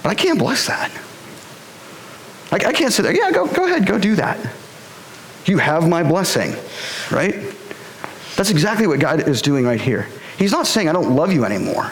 But 0.03 0.09
I 0.09 0.15
can't 0.15 0.39
bless 0.39 0.67
that. 0.67 0.91
I, 2.51 2.69
I 2.69 2.73
can't 2.73 2.91
say, 2.91 3.03
that. 3.03 3.15
yeah, 3.15 3.31
go, 3.31 3.47
go 3.47 3.65
ahead, 3.65 3.85
go 3.85 3.97
do 3.97 4.15
that. 4.15 4.37
You 5.45 5.57
have 5.57 5.87
my 5.87 6.03
blessing, 6.03 6.53
right? 7.11 7.35
That's 8.35 8.49
exactly 8.49 8.87
what 8.87 8.99
God 8.99 9.27
is 9.27 9.41
doing 9.41 9.65
right 9.65 9.81
here. 9.81 10.07
He's 10.37 10.51
not 10.51 10.67
saying, 10.67 10.89
I 10.89 10.93
don't 10.93 11.15
love 11.15 11.31
you 11.31 11.45
anymore. 11.45 11.91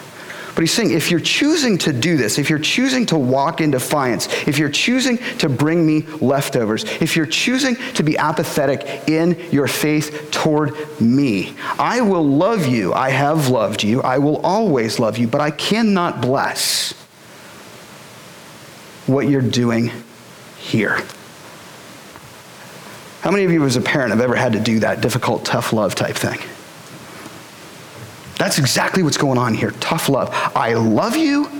But 0.54 0.62
he's 0.62 0.72
saying, 0.72 0.90
if 0.90 1.10
you're 1.10 1.20
choosing 1.20 1.78
to 1.78 1.92
do 1.92 2.16
this, 2.16 2.38
if 2.38 2.50
you're 2.50 2.58
choosing 2.58 3.06
to 3.06 3.18
walk 3.18 3.60
in 3.60 3.70
defiance, 3.70 4.26
if 4.46 4.58
you're 4.58 4.68
choosing 4.68 5.18
to 5.38 5.48
bring 5.48 5.86
me 5.86 6.02
leftovers, 6.20 6.84
if 7.00 7.16
you're 7.16 7.26
choosing 7.26 7.76
to 7.94 8.02
be 8.02 8.18
apathetic 8.18 9.08
in 9.08 9.38
your 9.50 9.68
faith 9.68 10.28
toward 10.32 11.00
me, 11.00 11.54
I 11.78 12.00
will 12.00 12.28
love 12.28 12.66
you. 12.66 12.92
I 12.92 13.10
have 13.10 13.48
loved 13.48 13.82
you. 13.82 14.02
I 14.02 14.18
will 14.18 14.38
always 14.38 14.98
love 14.98 15.18
you, 15.18 15.28
but 15.28 15.40
I 15.40 15.50
cannot 15.50 16.20
bless 16.20 16.99
what 19.10 19.28
you're 19.28 19.42
doing 19.42 19.90
here. 20.58 21.00
How 23.20 23.30
many 23.30 23.44
of 23.44 23.50
you, 23.52 23.64
as 23.64 23.76
a 23.76 23.80
parent, 23.80 24.10
have 24.10 24.20
ever 24.20 24.34
had 24.34 24.54
to 24.54 24.60
do 24.60 24.80
that 24.80 25.00
difficult, 25.02 25.44
tough 25.44 25.72
love 25.72 25.94
type 25.94 26.16
thing? 26.16 26.38
That's 28.38 28.58
exactly 28.58 29.02
what's 29.02 29.18
going 29.18 29.36
on 29.36 29.52
here. 29.52 29.72
Tough 29.72 30.08
love. 30.08 30.30
I 30.56 30.72
love 30.72 31.16
you. 31.16 31.50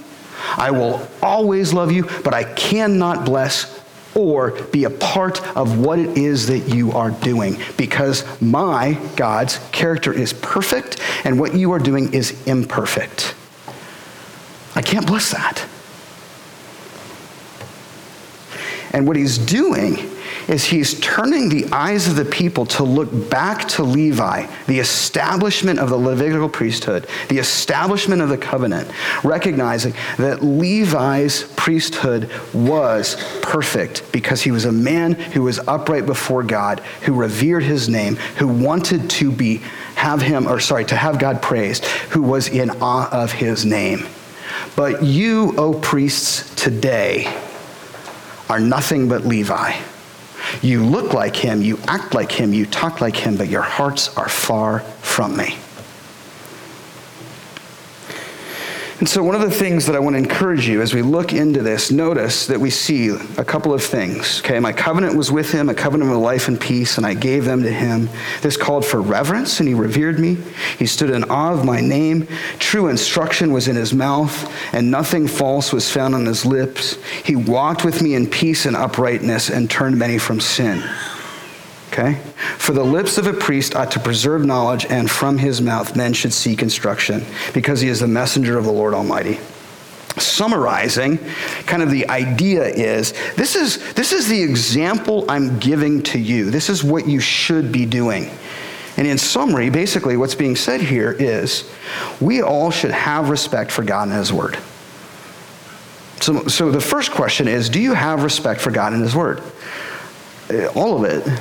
I 0.57 0.71
will 0.71 1.07
always 1.23 1.75
love 1.75 1.93
you, 1.93 2.05
but 2.25 2.33
I 2.33 2.45
cannot 2.45 3.27
bless 3.27 3.79
or 4.15 4.53
be 4.73 4.85
a 4.85 4.91
part 4.91 5.47
of 5.57 5.79
what 5.79 5.99
it 5.99 6.17
is 6.17 6.47
that 6.47 6.75
you 6.75 6.93
are 6.93 7.11
doing 7.11 7.61
because 7.77 8.25
my, 8.41 8.99
God's, 9.17 9.59
character 9.71 10.13
is 10.13 10.33
perfect 10.33 10.99
and 11.25 11.39
what 11.39 11.55
you 11.55 11.73
are 11.73 11.79
doing 11.79 12.13
is 12.15 12.43
imperfect. 12.47 13.35
I 14.75 14.83
can't 14.83 15.07
bless 15.07 15.31
that. 15.33 15.67
And 18.93 19.07
what 19.07 19.17
he's 19.17 19.39
doing 19.39 19.99
is 20.49 20.65
he's 20.65 20.99
turning 21.01 21.49
the 21.49 21.67
eyes 21.73 22.09
of 22.09 22.17
the 22.17 22.25
people 22.25 22.67
to 22.67 22.83
look 22.83 23.31
back 23.31 23.69
to 23.69 23.83
Levi, 23.83 24.47
the 24.67 24.79
establishment 24.79 25.79
of 25.79 25.91
the 25.91 25.97
Levitical 25.97 26.49
priesthood, 26.49 27.07
the 27.29 27.39
establishment 27.39 28.21
of 28.21 28.29
the 28.29 28.39
covenant, 28.39 28.91
recognizing 29.23 29.95
that 30.19 30.43
Levi's 30.43 31.45
priesthood 31.57 32.31
was 32.53 33.17
perfect 33.43 34.11
because 34.13 34.43
he 34.43 34.51
was 34.51 34.65
a 34.65 34.73
man 34.73 35.13
who 35.13 35.43
was 35.43 35.61
upright 35.61 36.07
before 36.07 36.43
God, 36.43 36.81
who 37.03 37.15
revered 37.15 37.63
his 37.63 37.89
name, 37.89 38.17
who 38.17 38.49
wanted 38.49 39.09
to 39.11 39.31
be 39.31 39.63
have 39.95 40.23
him 40.23 40.49
or 40.49 40.59
sorry, 40.59 40.85
to 40.87 40.97
have 40.97 41.19
God 41.19 41.43
praised, 41.43 41.85
who 41.85 42.23
was 42.23 42.49
in 42.49 42.71
awe 42.81 43.09
of 43.13 43.33
his 43.33 43.67
name. 43.67 44.07
But 44.75 45.03
you, 45.03 45.55
O 45.59 45.75
priests, 45.75 46.55
today 46.55 47.50
are 48.51 48.59
nothing 48.59 49.09
but 49.09 49.25
Levi. 49.25 49.81
You 50.61 50.85
look 50.85 51.15
like 51.15 51.37
him, 51.37 51.63
you 51.63 51.79
act 51.87 52.15
like 52.15 52.33
him, 52.33 52.53
you 52.53 52.67
talk 52.67 53.01
like 53.01 53.15
him, 53.15 53.37
but 53.37 53.49
your 53.49 53.63
hearts 53.63 54.17
are 54.17 54.29
far 54.29 54.81
from 54.81 55.37
me. 55.37 55.57
And 59.01 59.09
so, 59.09 59.25
one 59.25 59.35
of 59.35 59.41
the 59.41 59.51
things 59.51 59.87
that 59.87 59.97
I 59.97 59.99
want 59.99 60.13
to 60.13 60.19
encourage 60.19 60.69
you 60.69 60.83
as 60.83 60.93
we 60.93 61.01
look 61.01 61.33
into 61.33 61.63
this, 61.63 61.91
notice 61.91 62.47
that 62.49 62.61
we 62.61 62.69
see 62.69 63.09
a 63.09 63.45
couple 63.45 63.73
of 63.73 63.83
things. 63.83 64.41
Okay, 64.41 64.61
my 64.61 64.75
covenant 64.75 65.17
was 65.17 65.33
with 65.33 65.51
him, 65.51 65.71
a 65.71 65.75
covenant 65.75 66.11
of 66.11 66.19
life 66.19 66.49
and 66.49 66.61
peace, 66.61 66.99
and 66.99 67.07
I 67.07 67.15
gave 67.15 67.47
them 67.47 67.63
to 67.63 67.71
him. 67.71 68.11
This 68.43 68.59
called 68.59 68.85
for 68.85 69.01
reverence, 69.01 69.59
and 69.59 69.67
he 69.67 69.75
revered 69.75 70.19
me. 70.19 70.37
He 70.79 70.85
stood 70.85 71.09
in 71.09 71.25
awe 71.31 71.55
of 71.55 71.65
my 71.65 71.81
name. 71.81 72.29
True 72.59 72.89
instruction 72.89 73.55
was 73.55 73.69
in 73.69 73.77
his 73.77 73.95
mouth, 73.95 74.53
and 74.75 74.91
nothing 74.91 75.27
false 75.27 75.73
was 75.73 75.91
found 75.91 76.15
on 76.15 76.27
his 76.27 76.45
lips. 76.45 76.99
He 77.25 77.37
walked 77.37 77.87
with 77.87 78.03
me 78.03 78.15
in 78.15 78.27
peace 78.27 78.67
and 78.67 78.77
uprightness, 78.77 79.49
and 79.49 79.71
turned 79.71 79.99
many 79.99 80.19
from 80.19 80.41
sin. 80.41 80.83
Okay? 81.93 82.15
For 82.57 82.73
the 82.73 82.85
lips 82.85 83.19
of 83.19 83.27
a 83.27 83.33
priest 83.33 83.75
ought 83.75 83.91
to 83.93 84.01
preserve 84.01 84.45
knowledge, 84.45 84.87
and 84.87 85.11
from 85.11 85.39
his 85.39 85.61
mouth 85.61 85.97
men 85.97 86.13
should 86.13 86.33
seek 86.33 86.63
instruction, 86.63 87.25
because 87.53 87.81
he 87.81 87.89
is 87.89 88.01
the 88.01 88.07
messenger 88.07 88.57
of 88.57 88.65
the 88.65 88.73
Lord 88.73 88.95
Almighty. 88.95 89.41
Summarizing, 90.17 91.19
kind 91.67 91.83
of 91.83 91.91
the 91.91 92.09
idea 92.09 92.65
is 92.65 93.13
this 93.37 93.55
is 93.55 93.93
this 93.95 94.13
is 94.13 94.29
the 94.29 94.43
example 94.43 95.25
I'm 95.29 95.59
giving 95.61 96.03
to 96.05 96.19
you. 96.19 96.51
This 96.51 96.69
is 96.69 96.83
what 96.83 97.07
you 97.07 97.21
should 97.21 97.71
be 97.71 97.87
doing. 97.87 98.29
And 98.97 99.07
in 99.07 99.19
summary, 99.19 99.71
basically 99.71 100.17
what's 100.17 100.35
being 100.35 100.57
said 100.57 100.81
here 100.81 101.13
is 101.13 101.71
we 102.21 102.43
all 102.43 102.71
should 102.71 102.91
have 102.91 103.31
respect 103.31 103.71
for 103.71 103.83
God 103.83 104.09
and 104.09 104.17
his 104.17 104.33
word. 104.33 104.59
So, 106.21 106.47
so 106.49 106.71
the 106.71 106.81
first 106.81 107.13
question 107.13 107.49
is 107.49 107.71
do 107.71 107.81
you 107.81 107.95
have 107.95 108.23
respect 108.23 108.61
for 108.61 108.71
God 108.71 108.93
and 108.93 109.03
his 109.03 109.15
word? 109.15 109.43
All 110.75 111.03
of 111.03 111.11
it. 111.11 111.41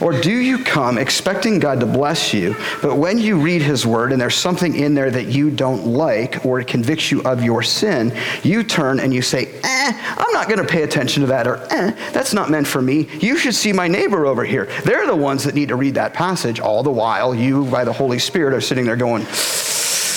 Or 0.00 0.18
do 0.18 0.32
you 0.32 0.64
come 0.64 0.96
expecting 0.96 1.58
God 1.58 1.80
to 1.80 1.86
bless 1.86 2.32
you, 2.32 2.56
but 2.80 2.96
when 2.96 3.18
you 3.18 3.38
read 3.38 3.60
His 3.60 3.86
Word 3.86 4.12
and 4.12 4.20
there's 4.20 4.34
something 4.34 4.74
in 4.74 4.94
there 4.94 5.10
that 5.10 5.26
you 5.26 5.50
don't 5.50 5.86
like 5.86 6.44
or 6.44 6.60
it 6.60 6.66
convicts 6.66 7.10
you 7.10 7.22
of 7.22 7.42
your 7.42 7.62
sin, 7.62 8.16
you 8.42 8.62
turn 8.62 8.98
and 9.00 9.12
you 9.12 9.20
say, 9.20 9.46
eh, 9.62 9.92
I'm 10.16 10.32
not 10.32 10.48
going 10.48 10.58
to 10.58 10.64
pay 10.64 10.82
attention 10.82 11.20
to 11.22 11.26
that, 11.28 11.46
or 11.46 11.58
eh, 11.70 11.90
that's 12.12 12.32
not 12.32 12.50
meant 12.50 12.66
for 12.66 12.80
me. 12.80 13.08
You 13.20 13.36
should 13.36 13.54
see 13.54 13.72
my 13.72 13.88
neighbor 13.88 14.26
over 14.26 14.44
here. 14.44 14.66
They're 14.84 15.06
the 15.06 15.16
ones 15.16 15.44
that 15.44 15.54
need 15.54 15.68
to 15.68 15.76
read 15.76 15.94
that 15.96 16.14
passage, 16.14 16.60
all 16.60 16.82
the 16.82 16.90
while 16.90 17.34
you, 17.34 17.66
by 17.66 17.84
the 17.84 17.92
Holy 17.92 18.18
Spirit, 18.18 18.54
are 18.54 18.60
sitting 18.60 18.86
there 18.86 18.96
going, 18.96 19.26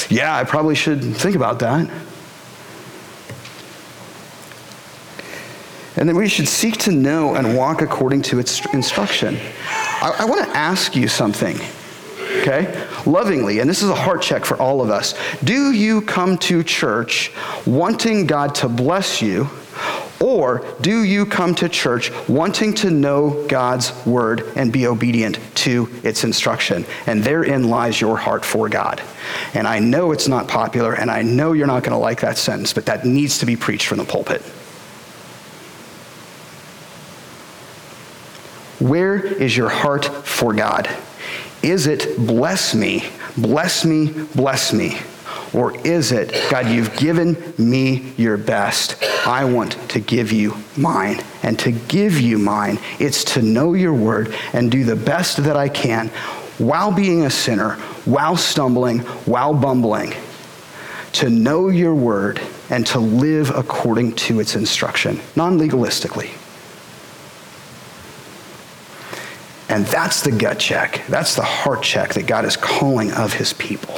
yeah, 0.10 0.36
I 0.36 0.44
probably 0.44 0.76
should 0.76 1.02
think 1.16 1.36
about 1.36 1.60
that. 1.60 1.90
And 5.96 6.10
then 6.10 6.16
we 6.16 6.28
should 6.28 6.48
seek 6.48 6.78
to 6.80 6.92
know 6.92 7.36
and 7.36 7.56
walk 7.56 7.82
according 7.82 8.24
to 8.24 8.40
its 8.40 8.66
instruction. 8.74 9.38
I, 10.04 10.10
I 10.20 10.26
want 10.26 10.46
to 10.46 10.56
ask 10.56 10.98
you 10.98 11.08
something, 11.08 11.58
okay? 12.42 12.88
Lovingly, 13.06 13.60
and 13.60 13.70
this 13.70 13.82
is 13.82 13.90
a 13.90 13.96
heart 13.96 14.22
check 14.22 14.44
for 14.44 14.58
all 14.62 14.82
of 14.82 14.90
us. 14.90 15.16
Do 15.46 15.72
you 15.72 16.02
come 16.02 16.38
to 16.40 16.62
church 16.62 17.32
wanting 17.66 18.28
God 18.28 18.54
to 18.56 18.68
bless 18.68 19.22
you? 19.22 19.50
Or 20.20 20.66
do 20.80 21.04
you 21.04 21.26
come 21.26 21.56
to 21.56 21.68
church 21.68 22.12
wanting 22.30 22.74
to 22.76 22.92
know 22.92 23.46
God's 23.48 23.94
word 24.06 24.52
and 24.56 24.72
be 24.72 24.88
obedient 24.88 25.40
to 25.56 25.90
its 26.04 26.24
instruction? 26.24 26.86
And 27.08 27.24
therein 27.24 27.70
lies 27.70 28.00
your 28.00 28.18
heart 28.18 28.44
for 28.46 28.68
God. 28.70 29.02
And 29.54 29.68
I 29.68 29.80
know 29.80 30.12
it's 30.12 30.28
not 30.28 30.50
popular, 30.50 30.94
and 30.94 31.10
I 31.10 31.22
know 31.22 31.54
you're 31.54 31.68
not 31.68 31.84
going 31.84 31.92
to 31.92 31.98
like 31.98 32.22
that 32.22 32.38
sentence, 32.38 32.74
but 32.74 32.86
that 32.88 33.06
needs 33.06 33.40
to 33.40 33.46
be 33.46 33.56
preached 33.56 33.88
from 33.88 34.00
the 34.00 34.06
pulpit. 34.06 34.42
Where 38.84 39.16
is 39.16 39.56
your 39.56 39.70
heart 39.70 40.04
for 40.04 40.54
God? 40.54 40.90
Is 41.62 41.88
it 41.88 42.18
bless 42.18 42.76
me, 42.76 43.06
bless 43.38 43.86
me, 43.86 44.12
bless 44.36 44.74
me? 44.74 44.98
Or 45.54 45.74
is 45.88 46.12
it, 46.12 46.34
God, 46.52 46.68
you've 46.68 46.94
given 46.98 47.54
me 47.58 48.12
your 48.18 48.36
best. 48.36 49.02
I 49.26 49.46
want 49.46 49.78
to 49.92 50.02
give 50.02 50.34
you 50.34 50.58
mine. 50.76 51.24
And 51.44 51.58
to 51.60 51.72
give 51.72 52.20
you 52.20 52.38
mine, 52.38 52.78
it's 53.00 53.24
to 53.36 53.42
know 53.42 53.74
your 53.74 53.94
word 53.94 54.36
and 54.52 54.70
do 54.70 54.84
the 54.84 54.98
best 54.98 55.38
that 55.46 55.56
I 55.56 55.70
can 55.70 56.10
while 56.58 56.92
being 56.92 57.24
a 57.24 57.30
sinner, 57.30 57.76
while 58.04 58.36
stumbling, 58.36 59.00
while 59.26 59.54
bumbling. 59.54 60.14
To 61.14 61.30
know 61.30 61.70
your 61.70 61.96
word 61.96 62.42
and 62.70 62.86
to 62.88 63.00
live 63.00 63.50
according 63.52 64.16
to 64.16 64.42
its 64.42 64.58
instruction, 64.58 65.22
non 65.38 65.58
legalistically. 65.58 66.32
And 69.74 69.88
that's 69.88 70.22
the 70.22 70.32
gut 70.32 70.60
check. 70.60 71.02
That's 71.10 71.36
the 71.36 71.42
heart 71.42 71.82
check 71.82 72.14
that 72.14 72.28
God 72.28 72.46
is 72.46 72.56
calling 72.56 73.12
of 73.12 73.34
his 73.34 73.54
people. 73.54 73.96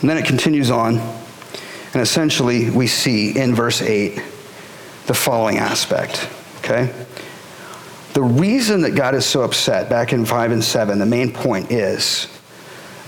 And 0.00 0.08
then 0.08 0.16
it 0.16 0.24
continues 0.24 0.70
on, 0.70 0.98
and 0.98 2.00
essentially 2.00 2.70
we 2.70 2.86
see 2.86 3.36
in 3.36 3.52
verse 3.52 3.82
8 3.82 4.22
the 5.06 5.14
following 5.14 5.58
aspect, 5.58 6.28
okay? 6.58 6.94
The 8.12 8.22
reason 8.22 8.82
that 8.82 8.94
God 8.94 9.16
is 9.16 9.26
so 9.26 9.42
upset 9.42 9.90
back 9.90 10.12
in 10.12 10.24
5 10.24 10.52
and 10.52 10.62
7, 10.62 11.00
the 11.00 11.04
main 11.04 11.32
point 11.32 11.72
is 11.72 12.28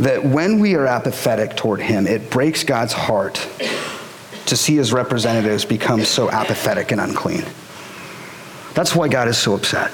that 0.01 0.25
when 0.25 0.59
we 0.59 0.75
are 0.75 0.87
apathetic 0.87 1.57
toward 1.57 1.81
him, 1.81 2.09
it 2.09 2.29
breaks 2.29 2.65
God's 2.65 2.93
heart 2.93 3.47
to 4.47 4.57
see 4.57 4.77
his 4.77 4.93
representatives 4.93 5.65
become 5.65 6.05
so 6.05 6.31
apathetic 6.31 6.93
and 6.93 7.01
unclean. 7.01 7.45
That's 8.75 8.95
why 8.95 9.09
God 9.09 9.29
is 9.29 9.39
so 9.39 9.55
upset. 9.55 9.93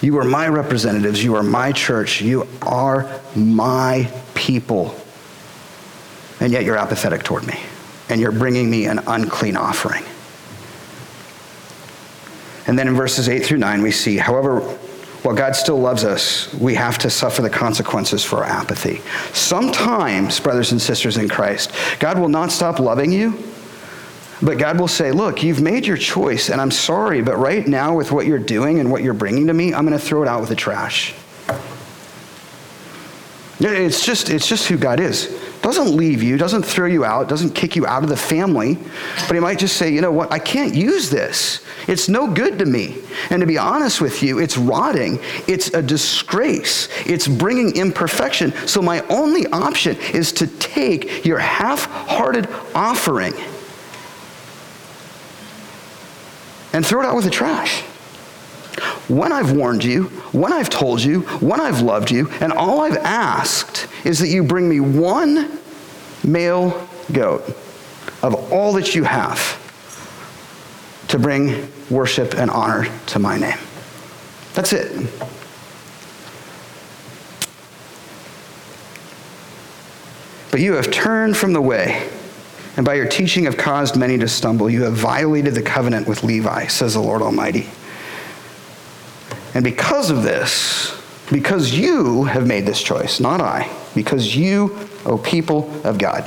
You 0.00 0.18
are 0.18 0.24
my 0.24 0.48
representatives. 0.48 1.22
You 1.22 1.36
are 1.36 1.42
my 1.42 1.72
church. 1.72 2.20
You 2.22 2.48
are 2.62 3.20
my 3.36 4.10
people. 4.34 4.94
And 6.40 6.52
yet 6.52 6.64
you're 6.64 6.78
apathetic 6.78 7.22
toward 7.22 7.46
me. 7.46 7.60
And 8.08 8.20
you're 8.20 8.32
bringing 8.32 8.70
me 8.70 8.86
an 8.86 9.00
unclean 9.06 9.56
offering. 9.56 10.04
And 12.66 12.78
then 12.78 12.88
in 12.88 12.94
verses 12.94 13.28
8 13.28 13.44
through 13.44 13.58
9, 13.58 13.82
we 13.82 13.90
see, 13.90 14.16
however, 14.16 14.60
while 15.22 15.34
God 15.34 15.54
still 15.54 15.78
loves 15.78 16.04
us, 16.04 16.52
we 16.54 16.74
have 16.76 16.96
to 16.98 17.10
suffer 17.10 17.42
the 17.42 17.50
consequences 17.50 18.24
for 18.24 18.38
our 18.38 18.44
apathy. 18.44 19.02
Sometimes, 19.34 20.40
brothers 20.40 20.72
and 20.72 20.80
sisters 20.80 21.18
in 21.18 21.28
Christ, 21.28 21.72
God 21.98 22.18
will 22.18 22.30
not 22.30 22.50
stop 22.50 22.78
loving 22.78 23.12
you, 23.12 23.38
but 24.42 24.58
God 24.58 24.78
will 24.78 24.88
say, 24.88 25.12
Look, 25.12 25.42
you've 25.42 25.60
made 25.60 25.86
your 25.86 25.96
choice, 25.96 26.48
and 26.48 26.60
I'm 26.60 26.70
sorry, 26.70 27.22
but 27.22 27.36
right 27.36 27.66
now, 27.66 27.96
with 27.96 28.12
what 28.12 28.26
you're 28.26 28.38
doing 28.38 28.80
and 28.80 28.90
what 28.90 29.02
you're 29.02 29.14
bringing 29.14 29.46
to 29.48 29.54
me, 29.54 29.74
I'm 29.74 29.86
going 29.86 29.98
to 29.98 30.04
throw 30.04 30.22
it 30.22 30.28
out 30.28 30.40
with 30.40 30.48
the 30.48 30.56
trash. 30.56 31.14
It's 33.62 34.04
just, 34.04 34.30
it's 34.30 34.46
just 34.46 34.68
who 34.68 34.78
God 34.78 35.00
is 35.00 35.38
doesn't 35.62 35.94
leave 35.94 36.22
you, 36.22 36.36
doesn't 36.36 36.62
throw 36.62 36.86
you 36.86 37.04
out, 37.04 37.28
doesn't 37.28 37.54
kick 37.54 37.76
you 37.76 37.86
out 37.86 38.02
of 38.02 38.08
the 38.08 38.16
family, 38.16 38.78
but 39.26 39.34
he 39.34 39.40
might 39.40 39.58
just 39.58 39.76
say, 39.76 39.92
you 39.92 40.00
know 40.00 40.12
what, 40.12 40.32
I 40.32 40.38
can't 40.38 40.74
use 40.74 41.10
this. 41.10 41.62
It's 41.86 42.08
no 42.08 42.26
good 42.26 42.58
to 42.60 42.66
me. 42.66 42.98
And 43.30 43.40
to 43.40 43.46
be 43.46 43.58
honest 43.58 44.00
with 44.00 44.22
you, 44.22 44.38
it's 44.38 44.56
rotting, 44.56 45.18
it's 45.46 45.72
a 45.74 45.82
disgrace, 45.82 46.88
it's 47.04 47.28
bringing 47.28 47.76
imperfection. 47.76 48.52
So 48.66 48.80
my 48.80 49.02
only 49.08 49.46
option 49.48 49.96
is 50.14 50.32
to 50.34 50.46
take 50.46 51.24
your 51.24 51.38
half 51.38 51.84
hearted 51.84 52.48
offering 52.74 53.34
and 56.72 56.84
throw 56.84 57.00
it 57.00 57.06
out 57.06 57.16
with 57.16 57.24
the 57.24 57.30
trash. 57.30 57.82
When 59.08 59.32
I've 59.32 59.52
warned 59.52 59.82
you, 59.82 60.04
when 60.32 60.52
I've 60.52 60.70
told 60.70 61.02
you, 61.02 61.22
when 61.40 61.60
I've 61.60 61.80
loved 61.80 62.10
you, 62.10 62.30
and 62.40 62.52
all 62.52 62.80
I've 62.80 62.96
asked 62.98 63.88
is 64.04 64.20
that 64.20 64.28
you 64.28 64.42
bring 64.42 64.68
me 64.68 64.80
one 64.80 65.58
male 66.22 66.88
goat 67.12 67.44
of 68.22 68.52
all 68.52 68.72
that 68.74 68.94
you 68.94 69.04
have 69.04 69.58
to 71.08 71.18
bring 71.18 71.68
worship 71.90 72.34
and 72.34 72.50
honor 72.50 72.86
to 73.06 73.18
my 73.18 73.36
name. 73.36 73.58
That's 74.54 74.72
it. 74.72 74.92
But 80.50 80.60
you 80.60 80.74
have 80.74 80.90
turned 80.90 81.36
from 81.36 81.52
the 81.52 81.60
way, 81.60 82.08
and 82.80 82.86
by 82.86 82.94
your 82.94 83.06
teaching 83.06 83.44
have 83.44 83.58
caused 83.58 83.94
many 83.94 84.16
to 84.16 84.26
stumble. 84.26 84.70
You 84.70 84.84
have 84.84 84.94
violated 84.94 85.54
the 85.54 85.60
covenant 85.60 86.08
with 86.08 86.24
Levi, 86.24 86.68
says 86.68 86.94
the 86.94 87.00
Lord 87.00 87.20
Almighty. 87.20 87.68
And 89.52 89.62
because 89.62 90.08
of 90.08 90.22
this, 90.22 90.98
because 91.30 91.74
you 91.74 92.24
have 92.24 92.46
made 92.46 92.64
this 92.64 92.82
choice, 92.82 93.20
not 93.20 93.42
I, 93.42 93.70
because 93.94 94.34
you, 94.34 94.78
O 95.04 95.18
people 95.18 95.70
of 95.84 95.98
God, 95.98 96.22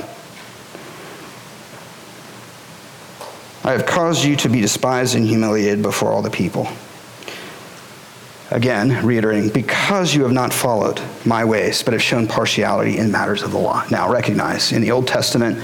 I 3.64 3.72
have 3.72 3.84
caused 3.84 4.24
you 4.24 4.36
to 4.36 4.48
be 4.48 4.60
despised 4.60 5.16
and 5.16 5.26
humiliated 5.26 5.82
before 5.82 6.12
all 6.12 6.22
the 6.22 6.30
people. 6.30 6.68
Again, 8.52 9.04
reiterating, 9.04 9.48
because 9.48 10.14
you 10.14 10.22
have 10.22 10.30
not 10.30 10.52
followed 10.52 11.02
my 11.24 11.44
ways, 11.44 11.82
but 11.82 11.94
have 11.94 12.02
shown 12.02 12.28
partiality 12.28 12.98
in 12.98 13.10
matters 13.10 13.42
of 13.42 13.50
the 13.50 13.58
law. 13.58 13.84
Now, 13.90 14.08
recognize 14.08 14.70
in 14.70 14.82
the 14.82 14.92
Old 14.92 15.08
Testament, 15.08 15.60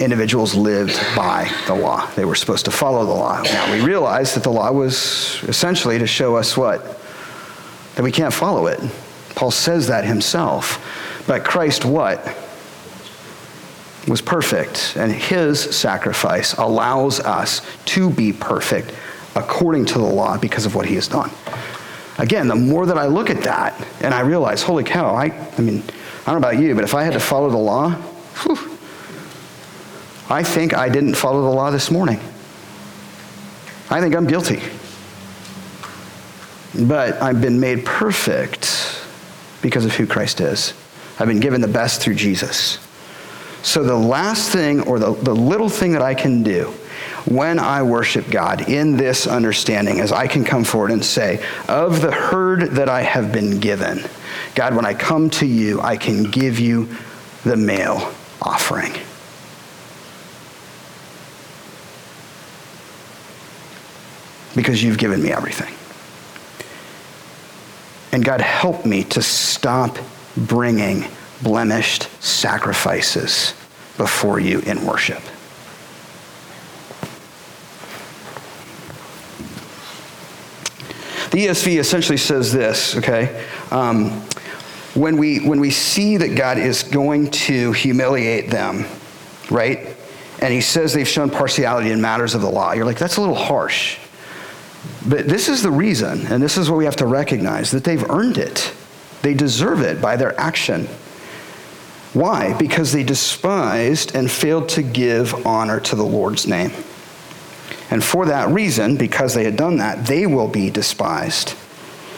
individuals 0.00 0.54
lived 0.54 0.98
by 1.14 1.50
the 1.66 1.74
law. 1.74 2.10
They 2.16 2.24
were 2.24 2.34
supposed 2.34 2.64
to 2.64 2.70
follow 2.70 3.04
the 3.04 3.12
law. 3.12 3.42
Now, 3.42 3.72
we 3.72 3.80
realize 3.82 4.34
that 4.34 4.42
the 4.42 4.50
law 4.50 4.72
was 4.72 5.42
essentially 5.44 5.98
to 5.98 6.06
show 6.06 6.36
us 6.36 6.56
what? 6.56 6.82
That 7.94 8.02
we 8.02 8.10
can't 8.10 8.32
follow 8.32 8.66
it. 8.66 8.80
Paul 9.34 9.50
says 9.50 9.86
that 9.88 10.04
himself. 10.04 11.24
But 11.26 11.44
Christ, 11.44 11.84
what? 11.84 12.36
Was 14.08 14.22
perfect, 14.22 14.96
and 14.96 15.12
his 15.12 15.60
sacrifice 15.60 16.54
allows 16.54 17.20
us 17.20 17.60
to 17.84 18.08
be 18.08 18.32
perfect 18.32 18.94
according 19.36 19.84
to 19.86 19.98
the 19.98 20.04
law 20.04 20.38
because 20.38 20.64
of 20.64 20.74
what 20.74 20.86
he 20.86 20.94
has 20.94 21.06
done. 21.06 21.30
Again, 22.18 22.48
the 22.48 22.54
more 22.54 22.86
that 22.86 22.98
I 22.98 23.06
look 23.06 23.30
at 23.30 23.42
that 23.42 23.86
and 24.00 24.12
I 24.14 24.20
realize, 24.20 24.62
holy 24.62 24.84
cow, 24.84 25.14
I, 25.14 25.26
I 25.56 25.60
mean, 25.60 25.82
I 26.26 26.32
don't 26.32 26.40
know 26.40 26.48
about 26.48 26.58
you, 26.58 26.74
but 26.74 26.84
if 26.84 26.94
I 26.94 27.02
had 27.04 27.12
to 27.12 27.20
follow 27.20 27.50
the 27.50 27.58
law, 27.58 27.90
whew, 27.90 28.78
I 30.30 30.44
think 30.44 30.74
I 30.74 30.88
didn't 30.88 31.14
follow 31.14 31.42
the 31.42 31.50
law 31.50 31.72
this 31.72 31.90
morning. 31.90 32.20
I 33.90 34.00
think 34.00 34.14
I'm 34.14 34.28
guilty. 34.28 34.62
But 36.86 37.20
I've 37.20 37.40
been 37.40 37.58
made 37.58 37.84
perfect 37.84 39.02
because 39.60 39.84
of 39.84 39.92
who 39.92 40.06
Christ 40.06 40.40
is. 40.40 40.72
I've 41.18 41.26
been 41.26 41.40
given 41.40 41.60
the 41.60 41.68
best 41.68 42.00
through 42.00 42.14
Jesus. 42.14 42.78
So 43.62 43.82
the 43.82 43.96
last 43.96 44.52
thing 44.52 44.82
or 44.82 45.00
the, 45.00 45.12
the 45.12 45.34
little 45.34 45.68
thing 45.68 45.92
that 45.92 46.02
I 46.02 46.14
can 46.14 46.44
do 46.44 46.72
when 47.26 47.58
I 47.58 47.82
worship 47.82 48.30
God 48.30 48.68
in 48.68 48.96
this 48.96 49.26
understanding 49.26 49.98
is 49.98 50.12
I 50.12 50.28
can 50.28 50.44
come 50.44 50.62
forward 50.62 50.92
and 50.92 51.04
say, 51.04 51.44
Of 51.68 52.00
the 52.00 52.12
herd 52.12 52.70
that 52.72 52.88
I 52.88 53.02
have 53.02 53.32
been 53.32 53.58
given, 53.58 54.04
God, 54.54 54.76
when 54.76 54.86
I 54.86 54.94
come 54.94 55.28
to 55.30 55.46
you, 55.46 55.80
I 55.80 55.96
can 55.96 56.22
give 56.30 56.60
you 56.60 56.88
the 57.42 57.56
male 57.56 58.14
offering. 58.40 58.92
Because 64.54 64.82
you've 64.82 64.98
given 64.98 65.22
me 65.22 65.32
everything. 65.32 65.74
And 68.12 68.24
God, 68.24 68.40
help 68.40 68.84
me 68.84 69.04
to 69.04 69.22
stop 69.22 69.98
bringing 70.36 71.04
blemished 71.42 72.08
sacrifices 72.22 73.54
before 73.96 74.40
you 74.40 74.60
in 74.60 74.84
worship. 74.84 75.22
The 81.30 81.46
ESV 81.46 81.78
essentially 81.78 82.16
says 82.18 82.52
this, 82.52 82.96
okay? 82.96 83.46
Um, 83.70 84.10
when, 84.94 85.16
we, 85.16 85.46
when 85.46 85.60
we 85.60 85.70
see 85.70 86.16
that 86.16 86.34
God 86.34 86.58
is 86.58 86.82
going 86.82 87.30
to 87.30 87.70
humiliate 87.72 88.50
them, 88.50 88.84
right? 89.48 89.96
And 90.40 90.52
he 90.52 90.60
says 90.60 90.92
they've 90.92 91.06
shown 91.06 91.30
partiality 91.30 91.92
in 91.92 92.00
matters 92.00 92.34
of 92.34 92.40
the 92.40 92.50
law, 92.50 92.72
you're 92.72 92.84
like, 92.84 92.98
that's 92.98 93.16
a 93.16 93.20
little 93.20 93.36
harsh. 93.36 93.98
But 95.06 95.28
this 95.28 95.48
is 95.48 95.62
the 95.62 95.70
reason, 95.70 96.26
and 96.26 96.42
this 96.42 96.56
is 96.56 96.70
what 96.70 96.76
we 96.76 96.84
have 96.84 96.96
to 96.96 97.06
recognize 97.06 97.70
that 97.70 97.84
they've 97.84 98.08
earned 98.10 98.38
it. 98.38 98.72
They 99.22 99.34
deserve 99.34 99.80
it 99.82 100.00
by 100.00 100.16
their 100.16 100.38
action. 100.38 100.86
Why? 102.12 102.56
Because 102.58 102.92
they 102.92 103.04
despised 103.04 104.14
and 104.14 104.30
failed 104.30 104.68
to 104.70 104.82
give 104.82 105.46
honor 105.46 105.80
to 105.80 105.96
the 105.96 106.04
Lord's 106.04 106.46
name. 106.46 106.72
And 107.90 108.02
for 108.02 108.26
that 108.26 108.48
reason, 108.50 108.96
because 108.96 109.34
they 109.34 109.44
had 109.44 109.56
done 109.56 109.78
that, 109.78 110.06
they 110.06 110.26
will 110.26 110.48
be 110.48 110.70
despised 110.70 111.54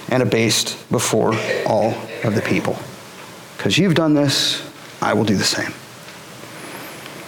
and 0.09 0.23
abased 0.23 0.91
before 0.91 1.35
all 1.67 1.95
of 2.25 2.35
the 2.35 2.43
people. 2.43 2.79
Because 3.57 3.79
you've 3.79 3.95
done 3.95 4.15
this, 4.15 4.69
I 5.01 5.15
will 5.15 5.25
do 5.25 5.37
the 5.37 5.45
same. 5.45 5.73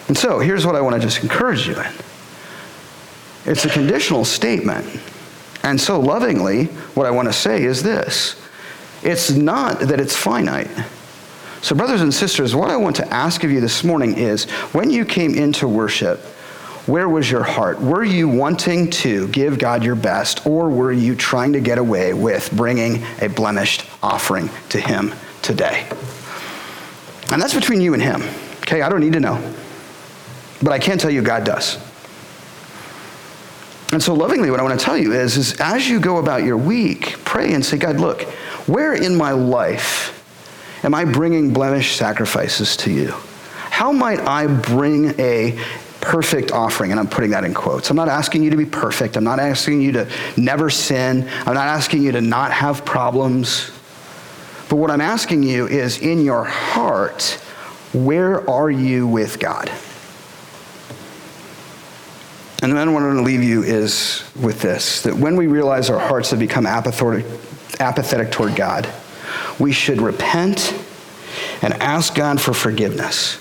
And 0.09 0.16
so 0.16 0.39
here's 0.39 0.66
what 0.66 0.76
I 0.76 0.80
want 0.80 0.95
to 0.97 1.01
just 1.01 1.22
encourage 1.22 1.66
you 1.66 1.74
in 1.80 1.93
it's 3.47 3.64
a 3.64 3.68
conditional 3.68 4.24
statement. 4.24 4.87
And 5.65 5.81
so, 5.81 5.99
lovingly, 5.99 6.67
what 6.95 7.07
I 7.07 7.11
want 7.11 7.27
to 7.27 7.33
say 7.33 7.65
is 7.65 7.83
this 7.83 8.37
it's 9.03 9.31
not 9.31 9.81
that 9.81 9.99
it's 9.99 10.15
finite. 10.15 10.71
So, 11.62 11.75
brothers 11.75 12.03
and 12.03 12.12
sisters, 12.12 12.55
what 12.55 12.71
I 12.71 12.77
want 12.77 12.97
to 12.97 13.09
ask 13.12 13.43
of 13.43 13.51
you 13.51 13.61
this 13.61 13.83
morning 13.83 14.17
is 14.17 14.45
when 14.73 14.91
you 14.91 15.07
came 15.07 15.35
into 15.35 15.67
worship, 15.67 16.21
where 16.87 17.09
was 17.09 17.31
your 17.31 17.43
heart? 17.43 17.81
Were 17.81 18.05
you 18.05 18.29
wanting 18.29 18.91
to 18.91 19.27
give 19.29 19.59
God 19.59 19.83
your 19.83 19.95
best, 19.95 20.47
or 20.47 20.69
were 20.69 20.93
you 20.93 21.15
trying 21.17 21.55
to 21.55 21.61
get 21.61 21.79
away 21.79 22.12
with 22.12 22.53
bringing 22.53 23.03
a 23.23 23.29
blemished 23.29 23.87
offering 24.03 24.51
to 24.69 24.79
Him 24.79 25.15
today? 25.41 25.87
And 27.33 27.41
that's 27.41 27.55
between 27.55 27.81
you 27.81 27.95
and 27.95 28.03
Him. 28.03 28.23
Okay, 28.59 28.83
I 28.83 28.91
don't 28.91 29.01
need 29.01 29.15
to 29.15 29.21
know. 29.21 29.55
But 30.62 30.75
I 30.75 30.79
can 30.79 30.99
tell 30.99 31.11
you 31.11 31.23
God 31.23 31.45
does. 31.45 31.79
And 33.95 34.03
so, 34.03 34.13
lovingly, 34.13 34.51
what 34.51 34.59
I 34.59 34.65
want 34.65 34.77
to 34.77 34.85
tell 34.85 34.99
you 34.99 35.13
is, 35.13 35.37
is 35.37 35.61
as 35.61 35.89
you 35.89 36.01
go 36.01 36.17
about 36.17 36.43
your 36.43 36.57
week, 36.57 37.15
pray 37.25 37.55
and 37.55 37.65
say, 37.65 37.77
God, 37.77 38.01
look, 38.01 38.23
where 38.67 38.93
in 38.93 39.15
my 39.15 39.31
life 39.31 40.11
am 40.83 40.97
I 40.97 41.05
bringing 41.05 41.53
blemished 41.53 41.97
sacrifices 41.97 42.77
to 42.79 42.91
you? 42.91 43.13
How 43.71 43.93
might 43.93 44.19
I 44.19 44.49
bring 44.49 45.15
a 45.21 45.57
perfect 46.01 46.51
offering? 46.51 46.91
And 46.91 46.99
I'm 46.99 47.07
putting 47.07 47.31
that 47.31 47.45
in 47.45 47.55
quotes. 47.55 47.89
I'm 47.89 47.95
not 47.95 48.09
asking 48.09 48.43
you 48.43 48.51
to 48.51 48.57
be 48.57 48.67
perfect. 48.67 49.17
I'm 49.17 49.23
not 49.23 49.39
asking 49.39 49.81
you 49.81 49.93
to 49.93 50.11
never 50.37 50.71
sin. 50.71 51.29
I'm 51.47 51.55
not 51.55 51.69
asking 51.69 52.03
you 52.03 52.11
to 52.11 52.21
not 52.21 52.51
have 52.51 52.85
problems. 52.85 53.71
But 54.69 54.77
what 54.77 54.91
I'm 54.91 55.01
asking 55.01 55.45
you 55.45 55.69
is 55.69 55.99
in 55.99 56.25
your 56.25 56.43
heart, 56.43 57.39
where 57.93 58.51
are 58.51 58.73
you 58.73 59.07
with 59.07 59.39
God? 59.39 59.71
And 62.65 62.75
then 62.75 62.95
what 62.95 63.03
I 63.03 63.07
want 63.09 63.19
to 63.19 63.23
leave 63.23 63.43
you 63.43 63.62
is 63.62 64.25
with 64.41 64.62
this 64.62 65.03
that 65.03 65.15
when 65.15 65.37
we 65.37 65.49
realize 65.49 65.91
our 65.91 65.99
hearts 65.99 66.31
have 66.31 66.39
become 66.39 66.65
apathetic, 66.65 67.27
apathetic 67.79 68.33
toward 68.33 68.57
God, 68.57 68.89
we 69.59 69.71
should 69.71 70.01
repent 70.01 70.75
and 71.61 71.75
ask 71.75 72.15
God 72.15 72.41
for 72.41 72.55
forgiveness. 72.55 73.39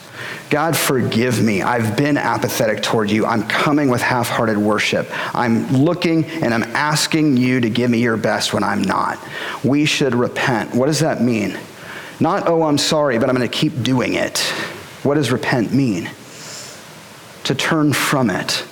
God, 0.49 0.75
forgive 0.75 1.41
me. 1.41 1.61
I've 1.61 1.95
been 1.95 2.17
apathetic 2.17 2.83
toward 2.83 3.09
you. 3.09 3.25
I'm 3.25 3.47
coming 3.47 3.89
with 3.89 4.01
half 4.01 4.27
hearted 4.27 4.57
worship. 4.57 5.07
I'm 5.33 5.71
looking 5.71 6.25
and 6.25 6.53
I'm 6.53 6.63
asking 6.75 7.37
you 7.37 7.61
to 7.61 7.69
give 7.69 7.89
me 7.89 7.99
your 7.99 8.17
best 8.17 8.53
when 8.53 8.61
I'm 8.61 8.81
not. 8.81 9.25
We 9.63 9.85
should 9.85 10.15
repent. 10.15 10.75
What 10.75 10.87
does 10.87 10.99
that 10.99 11.21
mean? 11.21 11.57
Not, 12.19 12.49
oh, 12.49 12.63
I'm 12.63 12.77
sorry, 12.77 13.17
but 13.19 13.29
I'm 13.29 13.37
going 13.37 13.49
to 13.49 13.57
keep 13.57 13.83
doing 13.83 14.15
it. 14.15 14.39
What 15.03 15.15
does 15.15 15.31
repent 15.31 15.73
mean? 15.73 16.09
To 17.45 17.55
turn 17.55 17.93
from 17.93 18.29
it 18.29 18.65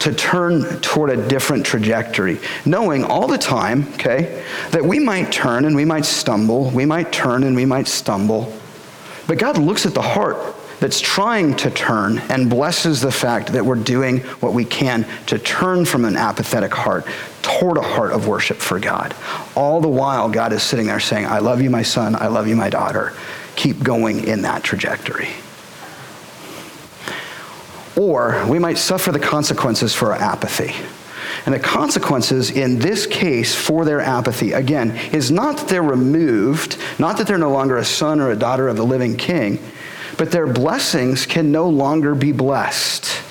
to 0.00 0.14
turn 0.14 0.80
toward 0.80 1.10
a 1.10 1.28
different 1.28 1.66
trajectory, 1.66 2.38
knowing 2.64 3.04
all 3.04 3.26
the 3.26 3.38
time, 3.38 3.88
okay, 3.94 4.44
that 4.70 4.84
we 4.84 4.98
might 4.98 5.32
turn 5.32 5.64
and 5.64 5.74
we 5.74 5.84
might 5.84 6.04
stumble, 6.04 6.70
we 6.70 6.86
might 6.86 7.12
turn 7.12 7.42
and 7.44 7.56
we 7.56 7.64
might 7.64 7.88
stumble. 7.88 8.52
But 9.26 9.38
God 9.38 9.58
looks 9.58 9.86
at 9.86 9.94
the 9.94 10.02
heart 10.02 10.38
that's 10.80 11.00
trying 11.00 11.56
to 11.56 11.70
turn 11.70 12.18
and 12.30 12.48
blesses 12.48 13.00
the 13.00 13.10
fact 13.10 13.52
that 13.52 13.64
we're 13.64 13.74
doing 13.74 14.20
what 14.40 14.52
we 14.52 14.64
can 14.64 15.04
to 15.26 15.38
turn 15.38 15.84
from 15.84 16.04
an 16.04 16.16
apathetic 16.16 16.72
heart 16.72 17.04
toward 17.42 17.76
a 17.76 17.82
heart 17.82 18.12
of 18.12 18.28
worship 18.28 18.58
for 18.58 18.78
God. 18.78 19.14
All 19.56 19.80
the 19.80 19.88
while, 19.88 20.28
God 20.28 20.52
is 20.52 20.62
sitting 20.62 20.86
there 20.86 21.00
saying, 21.00 21.26
I 21.26 21.40
love 21.40 21.60
you, 21.60 21.70
my 21.70 21.82
son, 21.82 22.14
I 22.14 22.28
love 22.28 22.46
you, 22.46 22.54
my 22.54 22.70
daughter. 22.70 23.12
Keep 23.56 23.82
going 23.82 24.28
in 24.28 24.42
that 24.42 24.62
trajectory 24.62 25.28
or 27.98 28.44
we 28.48 28.58
might 28.58 28.78
suffer 28.78 29.10
the 29.10 29.18
consequences 29.18 29.94
for 29.94 30.12
our 30.12 30.18
apathy. 30.18 30.72
And 31.44 31.54
the 31.54 31.58
consequences 31.58 32.50
in 32.50 32.78
this 32.78 33.06
case 33.06 33.54
for 33.54 33.84
their 33.84 34.00
apathy, 34.00 34.52
again, 34.52 34.92
is 35.12 35.30
not 35.30 35.56
that 35.56 35.68
they're 35.68 35.82
removed, 35.82 36.78
not 36.98 37.18
that 37.18 37.26
they're 37.26 37.38
no 37.38 37.50
longer 37.50 37.76
a 37.76 37.84
son 37.84 38.20
or 38.20 38.30
a 38.30 38.36
daughter 38.36 38.68
of 38.68 38.76
the 38.76 38.84
living 38.84 39.16
king, 39.16 39.58
but 40.16 40.30
their 40.30 40.46
blessings 40.46 41.26
can 41.26 41.50
no 41.50 41.68
longer 41.68 42.14
be 42.14 42.32
blessed. 42.32 43.22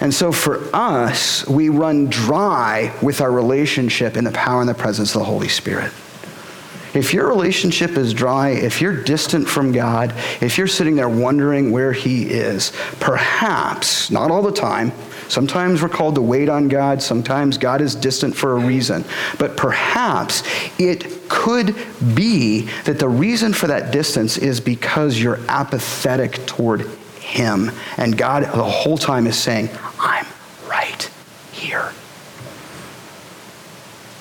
And 0.00 0.14
so 0.14 0.30
for 0.30 0.68
us, 0.72 1.46
we 1.46 1.68
run 1.68 2.06
dry 2.06 2.94
with 3.02 3.20
our 3.20 3.32
relationship 3.32 4.16
in 4.16 4.24
the 4.24 4.30
power 4.30 4.60
and 4.60 4.68
the 4.68 4.74
presence 4.74 5.14
of 5.14 5.20
the 5.20 5.24
Holy 5.24 5.48
Spirit. 5.48 5.92
If 6.98 7.14
your 7.14 7.28
relationship 7.28 7.92
is 7.92 8.12
dry, 8.12 8.48
if 8.48 8.80
you're 8.80 9.04
distant 9.04 9.48
from 9.48 9.70
God, 9.70 10.12
if 10.40 10.58
you're 10.58 10.66
sitting 10.66 10.96
there 10.96 11.08
wondering 11.08 11.70
where 11.70 11.92
He 11.92 12.24
is, 12.24 12.72
perhaps, 12.98 14.10
not 14.10 14.32
all 14.32 14.42
the 14.42 14.50
time, 14.50 14.90
sometimes 15.28 15.80
we're 15.80 15.90
called 15.90 16.16
to 16.16 16.22
wait 16.22 16.48
on 16.48 16.66
God, 16.66 17.00
sometimes 17.00 17.56
God 17.56 17.82
is 17.82 17.94
distant 17.94 18.34
for 18.34 18.56
a 18.56 18.66
reason, 18.66 19.04
but 19.38 19.56
perhaps 19.56 20.42
it 20.80 21.28
could 21.28 21.76
be 22.16 22.62
that 22.82 22.98
the 22.98 23.08
reason 23.08 23.52
for 23.52 23.68
that 23.68 23.92
distance 23.92 24.36
is 24.36 24.60
because 24.60 25.20
you're 25.20 25.38
apathetic 25.48 26.44
toward 26.46 26.80
Him. 27.20 27.70
And 27.96 28.18
God 28.18 28.42
the 28.42 28.64
whole 28.64 28.98
time 28.98 29.28
is 29.28 29.38
saying, 29.38 29.70
I'm 30.00 30.26
right 30.68 31.08
here. 31.52 31.92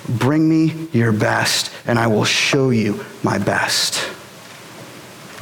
Bring 0.09 0.47
me 0.47 0.87
your 0.93 1.11
best, 1.11 1.71
and 1.85 1.99
I 1.99 2.07
will 2.07 2.25
show 2.25 2.69
you 2.69 3.03
my 3.23 3.37
best. 3.37 4.09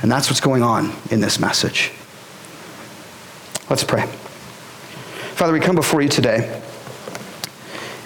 And 0.02 0.12
that's 0.12 0.30
what's 0.30 0.42
going 0.42 0.64
on 0.64 0.94
in 1.12 1.20
this 1.20 1.40
message. 1.40 1.92
Let's 3.70 3.84
pray. 3.84 4.06
Father, 5.36 5.54
we 5.54 5.60
come 5.60 5.76
before 5.76 6.02
you 6.02 6.10
today. 6.10 6.62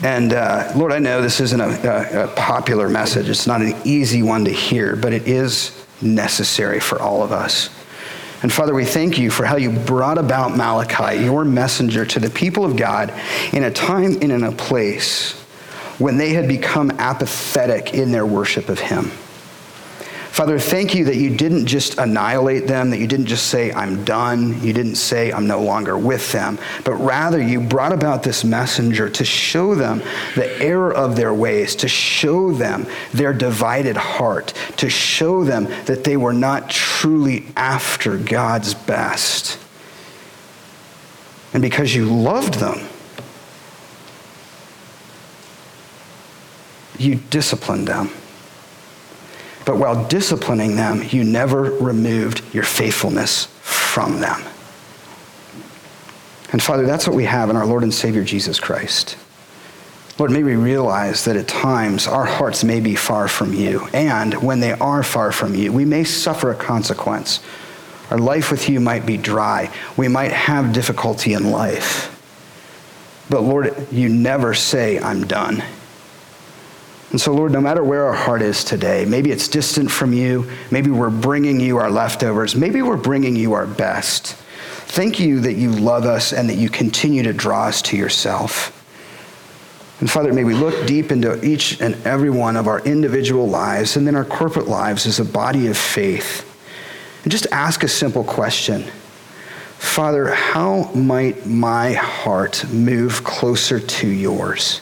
And 0.02 0.34
uh, 0.34 0.72
Lord, 0.76 0.94
I 0.94 1.00
know 1.00 1.22
this 1.22 1.42
isn't 1.42 1.60
a, 1.60 1.66
a, 1.68 2.26
a 2.26 2.28
popular 2.30 2.88
message. 2.88 3.30
It's 3.30 3.48
not 3.48 3.62
an 3.62 3.76
easy 3.84 4.24
one 4.24 4.46
to 4.46 4.52
hear, 4.52 4.96
but 4.96 5.14
it 5.14 5.28
is 5.28 5.86
necessary 6.02 6.80
for 6.80 7.02
all 7.02 7.22
of 7.22 7.32
us. 7.32 7.70
And 8.42 8.52
Father, 8.52 8.74
we 8.74 8.86
thank 8.86 9.18
you 9.18 9.30
for 9.30 9.46
how 9.46 9.58
you 9.58 9.70
brought 9.72 10.18
about 10.18 10.56
Malachi, 10.56 11.24
your 11.24 11.44
messenger, 11.44 12.06
to 12.06 12.20
the 12.20 12.30
people 12.30 12.64
of 12.64 12.78
God 12.78 13.14
in 13.52 13.66
a 13.66 13.72
time 13.72 14.14
and 14.22 14.32
in 14.32 14.44
a 14.44 14.52
place 14.54 15.36
when 16.00 16.18
they 16.18 16.32
had 16.32 16.48
become 16.48 16.92
apathetic 16.92 17.94
in 17.94 18.12
their 18.12 18.26
worship 18.26 18.70
of 18.70 18.80
Him. 18.80 19.12
Father, 20.40 20.58
thank 20.58 20.96
you 20.96 21.04
that 21.06 21.18
you 21.18 21.36
didn't 21.36 21.66
just 21.66 21.98
annihilate 21.98 22.66
them, 22.66 22.92
that 22.92 23.00
you 23.00 23.08
didn't 23.08 23.26
just 23.26 23.48
say, 23.48 23.74
I'm 23.74 24.06
done. 24.06 24.62
You 24.62 24.72
didn't 24.72 24.96
say, 24.96 25.34
I'm 25.34 25.48
no 25.48 25.62
longer 25.62 25.98
with 25.98 26.32
them. 26.32 26.58
But 26.86 26.94
rather, 26.94 27.42
you 27.42 27.60
brought 27.60 27.92
about 27.92 28.24
this 28.24 28.46
messenger 28.46 29.10
to 29.10 29.26
show 29.26 29.76
them 29.76 30.02
the 30.36 30.50
error 30.62 30.94
of 30.94 31.18
their 31.18 31.34
ways, 31.34 31.76
to 31.78 31.90
show 31.90 32.54
them 32.54 32.88
their 33.12 33.34
divided 33.34 33.98
heart, 33.98 34.54
to 34.78 34.90
show 34.90 35.44
them 35.44 35.66
that 35.86 36.06
they 36.06 36.16
were 36.16 36.32
not 36.32 36.70
truly 36.70 37.48
after 37.58 38.18
God's 38.18 38.74
best. 38.74 39.60
And 41.54 41.62
because 41.62 41.94
you 41.94 42.06
loved 42.06 42.54
them, 42.54 42.88
you 47.00 47.16
disciplined 47.16 47.88
them. 47.88 48.10
But 49.66 49.78
while 49.78 50.08
disciplining 50.08 50.76
them, 50.76 51.04
you 51.10 51.24
never 51.24 51.64
removed 51.64 52.42
your 52.54 52.64
faithfulness 52.64 53.46
from 53.62 54.20
them. 54.20 54.42
And 56.52 56.62
Father, 56.62 56.86
that's 56.86 57.08
what 57.08 57.16
we 57.16 57.26
have 57.26 57.50
in 57.50 57.56
our 57.56 57.66
Lord 57.66 57.84
and 57.84 57.94
Savior 57.94 58.24
Jesus 58.24 58.60
Christ. 58.60 59.18
Lord, 60.18 60.32
may 60.32 60.44
we 60.44 60.56
realize 60.56 61.24
that 61.26 61.38
at 61.38 61.48
times 61.48 62.08
our 62.08 62.26
hearts 62.26 62.64
may 62.64 62.80
be 62.80 62.96
far 62.96 63.28
from 63.28 63.54
you. 63.54 63.88
And 63.94 64.34
when 64.42 64.60
they 64.60 64.74
are 64.74 65.04
far 65.04 65.32
from 65.32 65.56
you, 65.56 65.72
we 65.72 65.86
may 65.86 66.04
suffer 66.04 66.52
a 66.52 66.56
consequence. 66.56 67.40
Our 68.10 68.18
life 68.18 68.52
with 68.52 68.68
you 68.68 68.80
might 68.80 69.06
be 69.06 69.18
dry. 69.18 69.72
We 69.96 70.08
might 70.08 70.32
have 70.32 70.74
difficulty 70.74 71.34
in 71.34 71.52
life. 71.52 72.16
But 73.30 73.42
Lord, 73.42 73.88
you 73.92 74.10
never 74.10 74.54
say, 74.56 75.00
I'm 75.00 75.28
done. 75.28 75.64
And 77.12 77.20
so, 77.20 77.34
Lord, 77.34 77.52
no 77.52 77.62
matter 77.62 77.84
where 77.84 78.06
our 78.06 78.14
heart 78.14 78.42
is 78.42 78.64
today, 78.64 79.04
maybe 79.06 79.32
it's 79.32 79.48
distant 79.48 79.90
from 79.90 80.14
you, 80.14 80.50
maybe 80.70 80.92
we're 80.92 81.10
bringing 81.10 81.60
you 81.60 81.78
our 81.78 81.90
leftovers, 81.90 82.56
maybe 82.56 82.82
we're 82.82 82.98
bringing 82.98 83.36
you 83.36 83.54
our 83.54 83.66
best. 83.66 84.36
Thank 84.90 85.20
you 85.20 85.40
that 85.42 85.54
you 85.54 85.72
love 85.72 86.06
us 86.06 86.34
and 86.34 86.50
that 86.50 86.56
you 86.56 86.70
continue 86.70 87.24
to 87.24 87.34
draw 87.34 87.66
us 87.66 87.82
to 87.84 87.98
yourself. 87.98 88.76
And 90.00 90.10
Father, 90.10 90.32
may 90.32 90.44
we 90.44 90.54
look 90.54 90.88
deep 90.88 91.12
into 91.12 91.44
each 91.44 91.82
and 91.82 91.96
every 92.06 92.30
one 92.30 92.56
of 92.56 92.68
our 92.68 92.80
individual 92.82 93.48
lives 93.48 93.98
and 93.98 94.08
then 94.08 94.16
our 94.16 94.24
corporate 94.24 94.68
lives 94.68 95.06
as 95.06 95.20
a 95.20 95.26
body 95.26 95.68
of 95.68 95.78
faith 95.78 96.46
and 97.24 97.32
just 97.32 97.48
ask 97.52 97.84
a 97.84 97.88
simple 97.88 98.24
question 98.24 98.90
Father, 99.78 100.28
how 100.28 100.92
might 100.94 101.46
my 101.46 101.94
heart 101.94 102.70
move 102.70 103.24
closer 103.24 103.80
to 103.80 104.08
yours? 104.08 104.82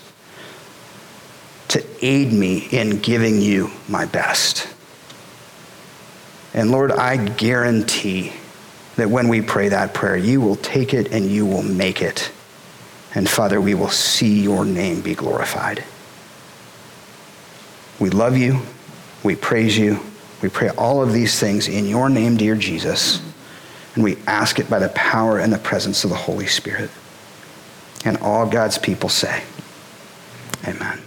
To 1.70 1.84
aid 2.02 2.32
me 2.32 2.68
in 2.72 3.00
giving 3.00 3.42
you 3.42 3.72
my 3.88 4.06
best. 4.06 4.68
And 6.54 6.72
Lord, 6.72 6.92
I 6.92 7.18
guarantee 7.18 8.34
that 8.96 9.10
when 9.10 9.28
we 9.28 9.42
pray 9.42 9.70
that 9.70 9.94
prayer, 9.94 10.18
you 10.18 10.42
will 10.42 10.56
take 10.56 10.94
it 10.94 11.12
and 11.12 11.26
you 11.26 11.46
will 11.46 11.64
make 11.64 12.02
it. 12.02 12.32
And 13.14 13.30
Father, 13.30 13.62
we 13.62 13.74
will 13.74 13.90
see 13.90 14.42
your 14.42 14.66
name 14.66 15.02
be 15.02 15.14
glorified. 15.14 15.84
We 18.00 18.10
love 18.10 18.38
you. 18.38 18.62
We 19.24 19.36
praise 19.36 19.78
you. 19.78 20.00
We 20.42 20.50
pray 20.50 20.70
all 20.70 21.02
of 21.02 21.14
these 21.14 21.40
things 21.40 21.68
in 21.68 21.86
your 21.86 22.10
name, 22.10 22.38
dear 22.38 22.56
Jesus. 22.56 23.22
And 23.96 24.04
we 24.04 24.18
ask 24.28 24.60
it 24.60 24.70
by 24.70 24.80
the 24.80 24.90
power 24.90 25.40
and 25.40 25.52
the 25.52 25.58
presence 25.58 26.04
of 26.04 26.12
the 26.12 26.16
Holy 26.16 26.46
Spirit. 26.46 26.92
And 28.06 28.18
all 28.18 28.48
God's 28.48 28.78
people 28.78 29.10
say, 29.10 29.44
Amen. 30.64 31.07